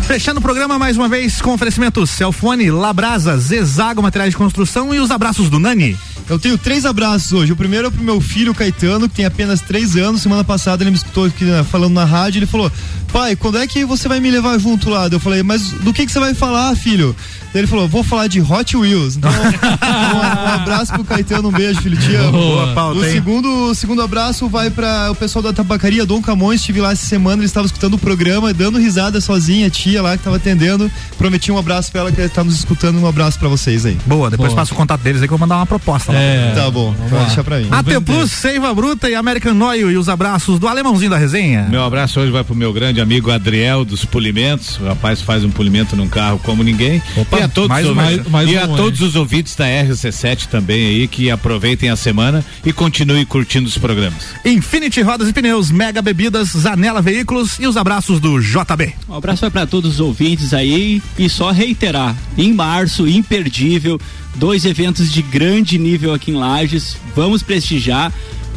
Fechando 0.08 0.40
o 0.40 0.44
programa 0.44 0.78
mais 0.78 0.98
uma 0.98 1.08
vez 1.08 1.42
com 1.42 1.54
oferecimento 1.54 2.06
Celfone, 2.06 2.70
Labrasa, 2.70 3.38
Zezago 3.38 4.02
Materiais 4.02 4.32
de 4.32 4.38
Construção 4.38 4.94
e 4.94 5.00
os 5.00 5.12
abraços 5.12 5.50
do 5.50 5.60
Nani. 5.60 5.98
Eu 6.30 6.40
tenho 6.40 6.58
três 6.58 6.86
abraços 6.86 7.34
hoje. 7.34 7.52
O 7.52 7.56
primeiro 7.56 7.88
é 7.88 7.92
pro 7.92 8.04
meu 8.04 8.22
filho 8.22 8.54
Caetano, 8.54 9.10
que 9.10 9.16
tem 9.16 9.26
apenas 9.26 9.62
três 9.62 9.96
anos. 9.96 10.22
Semana 10.22 10.44
passada 10.44 10.84
ele 10.84 10.92
me 10.92 10.98
escutou 10.98 11.26
aqui 11.26 11.44
né, 11.44 11.64
falando 11.64 11.94
na 11.94 12.06
rádio. 12.06 12.40
Ele 12.40 12.46
falou: 12.46 12.72
Pai, 13.12 13.36
quando 13.36 13.58
é 13.58 13.68
que 13.68 13.86
você 13.86 14.08
vai 14.08 14.20
me 14.20 14.32
levar 14.32 14.58
junto 14.58 14.90
lá? 14.90 15.08
Eu 15.12 15.20
falei: 15.20 15.44
Mas 15.44 15.70
do 15.70 15.94
que, 15.94 16.06
que 16.06 16.12
você 16.12 16.20
vai 16.20 16.34
falar, 16.34 16.76
filho? 16.76 17.16
Daí 17.54 17.62
ele 17.62 17.68
falou: 17.68 17.88
Vou 17.88 18.04
falar 18.04 18.28
de 18.28 18.42
Hot 18.42 18.76
Wheels. 18.76 19.18
Então, 19.18 19.30
um, 19.36 20.18
um 20.18 20.54
abraço 20.54 20.94
pro 20.94 21.04
Caetano, 21.04 21.50
um 21.50 21.52
beijo, 21.52 21.82
filho. 21.82 21.98
Te 21.98 22.16
amo. 22.16 22.32
Boa 22.32 22.74
pauta, 22.74 23.00
o 23.00 23.06
hein? 23.06 23.12
segundo, 23.12 23.70
o 23.70 23.76
segundo 23.76 24.02
abraço 24.02 24.48
vai 24.48 24.70
para 24.70 25.12
o 25.12 25.16
pessoal 25.16 25.44
da 25.44 25.54
tabacaria 25.54 26.06
Dom 26.06 26.22
Camões. 26.22 26.62
Estive 26.62 26.80
lá 26.80 26.94
essa 26.94 27.06
semana, 27.06 27.42
ele 27.42 27.46
estava 27.46 27.66
escutando 27.66 27.96
o 27.96 28.00
programa, 28.00 28.54
dando 28.54 28.80
risada 28.80 29.20
sozinha, 29.20 29.68
a 29.68 29.70
tia 29.70 30.02
lá 30.02 30.18
que 30.18 30.24
tava 30.24 30.38
atendendo. 30.38 30.90
Prometi 31.18 31.52
um 31.52 31.58
abraço 31.58 31.92
pra 31.92 32.02
ela 32.02 32.12
que 32.12 32.30
tá 32.30 32.44
nos 32.44 32.56
escutando. 32.56 33.00
Um 33.00 33.08
abraço 33.08 33.38
pra 33.38 33.50
vocês 33.50 33.86
aí. 33.86 33.98
Boa, 34.06 34.30
depois 34.30 34.50
Boa. 34.50 34.62
passa 34.62 34.74
o 34.74 34.78
contato 34.78 35.02
deles 35.02 35.22
aí 35.22 35.28
que 35.28 35.34
eu 35.34 35.38
vou 35.38 35.48
mandar 35.48 35.58
uma 35.58 35.66
proposta 35.66 36.13
É. 36.14 36.52
Tá 36.56 36.70
bom, 36.70 36.94
Vamos 37.10 37.28
deixar 37.28 37.44
pra 37.44 37.60
mim. 37.60 37.68
AT 37.72 37.86
Plus, 38.06 38.32
Seiva 38.32 38.74
Bruta 38.74 39.10
e 39.10 39.16
American 39.16 39.60
Oil 39.62 39.92
e 39.92 39.98
os 39.98 40.08
abraços 40.10 40.60
do 40.60 40.68
alemãozinho 40.68 41.10
da 41.12 41.18
resenha. 41.18 41.68
Meu 41.70 41.84
abraço 41.84 42.20
hoje 42.20 42.32
vai 42.32 42.44
pro 42.44 42.56
meu 42.56 42.72
grande 42.74 43.02
amigo 43.02 43.32
Adriel 43.32 43.84
dos 43.86 44.06
Polimentos. 44.06 44.78
O 44.80 44.86
rapaz 44.86 45.22
faz 45.22 45.44
um 45.44 45.50
polimento 45.50 45.96
num 45.96 46.08
carro 46.08 46.40
como 46.44 46.64
ninguém. 46.64 47.02
Opa, 47.18 47.40
e 47.40 47.44
a 47.44 47.48
todos, 47.48 47.70
mais 47.70 47.88
os, 47.88 47.96
mais- 47.96 48.28
mais 48.28 48.50
e 48.50 48.56
um 48.58 48.64
a 48.64 48.68
todos 48.78 49.02
os 49.02 49.16
ouvintes 49.16 49.56
da 49.56 49.66
RC7 49.66 50.48
também 50.48 50.86
aí 50.86 51.08
que 51.08 51.30
aproveitem 51.32 51.90
a 51.90 51.96
semana 51.96 52.44
e 52.66 52.72
continuem 52.74 53.26
curtindo 53.26 53.68
os 53.68 53.78
programas. 53.78 54.24
Infinity 54.46 55.02
Rodas 55.02 55.28
e 55.30 55.34
Pneus, 55.34 55.72
Mega 55.72 56.02
Bebidas, 56.02 56.50
Zanela 56.50 57.02
Veículos 57.02 57.58
e 57.60 57.68
os 57.68 57.78
abraços 57.78 58.20
do 58.20 58.40
JB. 58.40 58.94
Um 59.10 59.16
abraço 59.16 59.42
vai 59.42 59.50
para 59.52 59.66
todos 59.68 59.94
os 59.96 60.00
ouvintes 60.00 60.54
aí 60.54 61.02
e 61.18 61.30
só 61.30 61.52
reiterar, 61.52 62.16
em 62.38 62.54
março, 62.54 63.08
imperdível, 63.08 64.00
dois 64.36 64.66
eventos 64.66 65.12
de 65.12 65.22
grande 65.22 65.78
nível 65.78 66.03
aqui 66.12 66.32
em 66.32 66.36
Lages, 66.36 66.98
vamos 67.16 67.44
prestigiar, 67.44 68.12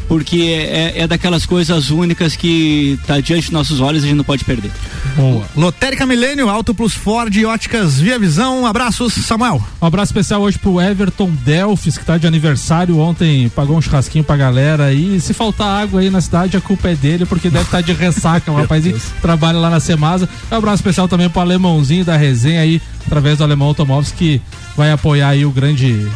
porque 0.09 0.67
é, 0.71 1.01
é 1.01 1.07
daquelas 1.07 1.45
coisas 1.45 1.91
únicas 1.91 2.37
que 2.37 2.99
tá 3.07 3.21
diante 3.21 3.45
dos 3.45 3.51
nossos 3.51 3.81
olhos 3.81 4.03
e 4.03 4.07
a 4.07 4.09
gente 4.09 4.17
não 4.17 4.25
pode 4.25 4.45
perder. 4.45 4.71
Boa. 5.17 5.45
Lotérica 5.57 6.07
Milênio, 6.07 6.49
Auto 6.49 6.75
Plus 6.75 6.95
Ford 6.95 7.35
e 7.35 7.45
Óticas 7.45 7.99
Via 7.99 8.19
Visão. 8.19 8.67
Abraços, 8.67 9.15
Samuel. 9.15 9.63
Um 9.81 9.87
abraço 9.87 10.11
especial 10.11 10.43
hoje 10.43 10.59
pro 10.59 10.81
Everton 10.81 11.31
Delfis, 11.45 11.99
que 11.99 12.05
tá 12.05 12.19
de 12.19 12.27
aniversário. 12.27 12.99
Ontem 12.99 13.49
pagou 13.49 13.77
um 13.77 13.83
churrasquinho 13.83 14.25
pra 14.25 14.37
galera. 14.37 14.93
E 14.93 15.21
se 15.21 15.35
faltar 15.35 15.83
água 15.83 16.01
aí 16.01 16.11
na 16.11 16.21
cidade, 16.21 16.57
a 16.57 16.61
culpa 16.61 16.91
é 16.91 16.95
dele, 16.95 17.27
porque 17.27 17.51
deve 17.51 17.65
estar 17.65 17.81
de 17.81 17.93
ressaca. 17.93 18.47
O 18.57 18.59
rapazinho 18.59 18.99
que 18.99 19.21
trabalha 19.21 19.59
lá 19.59 19.69
na 19.69 19.81
Semasa. 19.81 20.29
Um 20.51 20.57
abraço 20.57 20.77
especial 20.77 21.09
também 21.09 21.29
pro 21.29 21.41
alemãozinho 21.41 22.05
da 22.05 22.17
resenha 22.17 22.61
aí, 22.61 22.81
através 23.05 23.39
do 23.39 23.45
Alemão 23.45 23.69
Automóveis, 23.69 24.13
que 24.13 24.41
vai 24.77 24.91
apoiar 24.93 25.31
aí 25.31 25.45
o 25.45 25.51
grande 25.51 26.07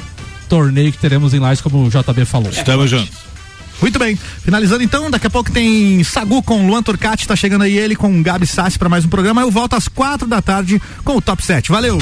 torneio 0.51 0.91
que 0.91 0.99
teremos 0.99 1.33
em 1.33 1.39
Lages, 1.39 1.63
como 1.63 1.87
o 1.87 1.89
JB 1.89 2.25
falou. 2.25 2.51
Estamos 2.51 2.91
juntos. 2.91 3.17
Muito 3.81 3.99
bem. 3.99 4.19
Finalizando 4.43 4.83
então, 4.83 5.11
daqui 5.11 5.27
a 5.27 5.31
pouco 5.31 5.51
tem 5.51 6.05
Sagu 6.05 6.43
com 6.43 6.67
Luan 6.67 6.83
Turcati, 6.83 7.27
tá 7.27 7.35
chegando 7.35 7.63
aí 7.63 7.79
ele 7.79 7.97
com 7.97 8.23
Gabi 8.23 8.47
Sassi 8.47 8.79
para 8.79 8.89
mais 8.89 9.05
um 9.05 9.09
programa. 9.09 9.41
Eu 9.41 9.51
volto 9.51 9.75
às 9.75 9.89
quatro 9.89 10.29
da 10.29 10.43
tarde 10.43 10.83
com 11.03 11.17
o 11.17 11.23
Top 11.23 11.43
7. 11.43 11.71
Valeu! 11.71 11.97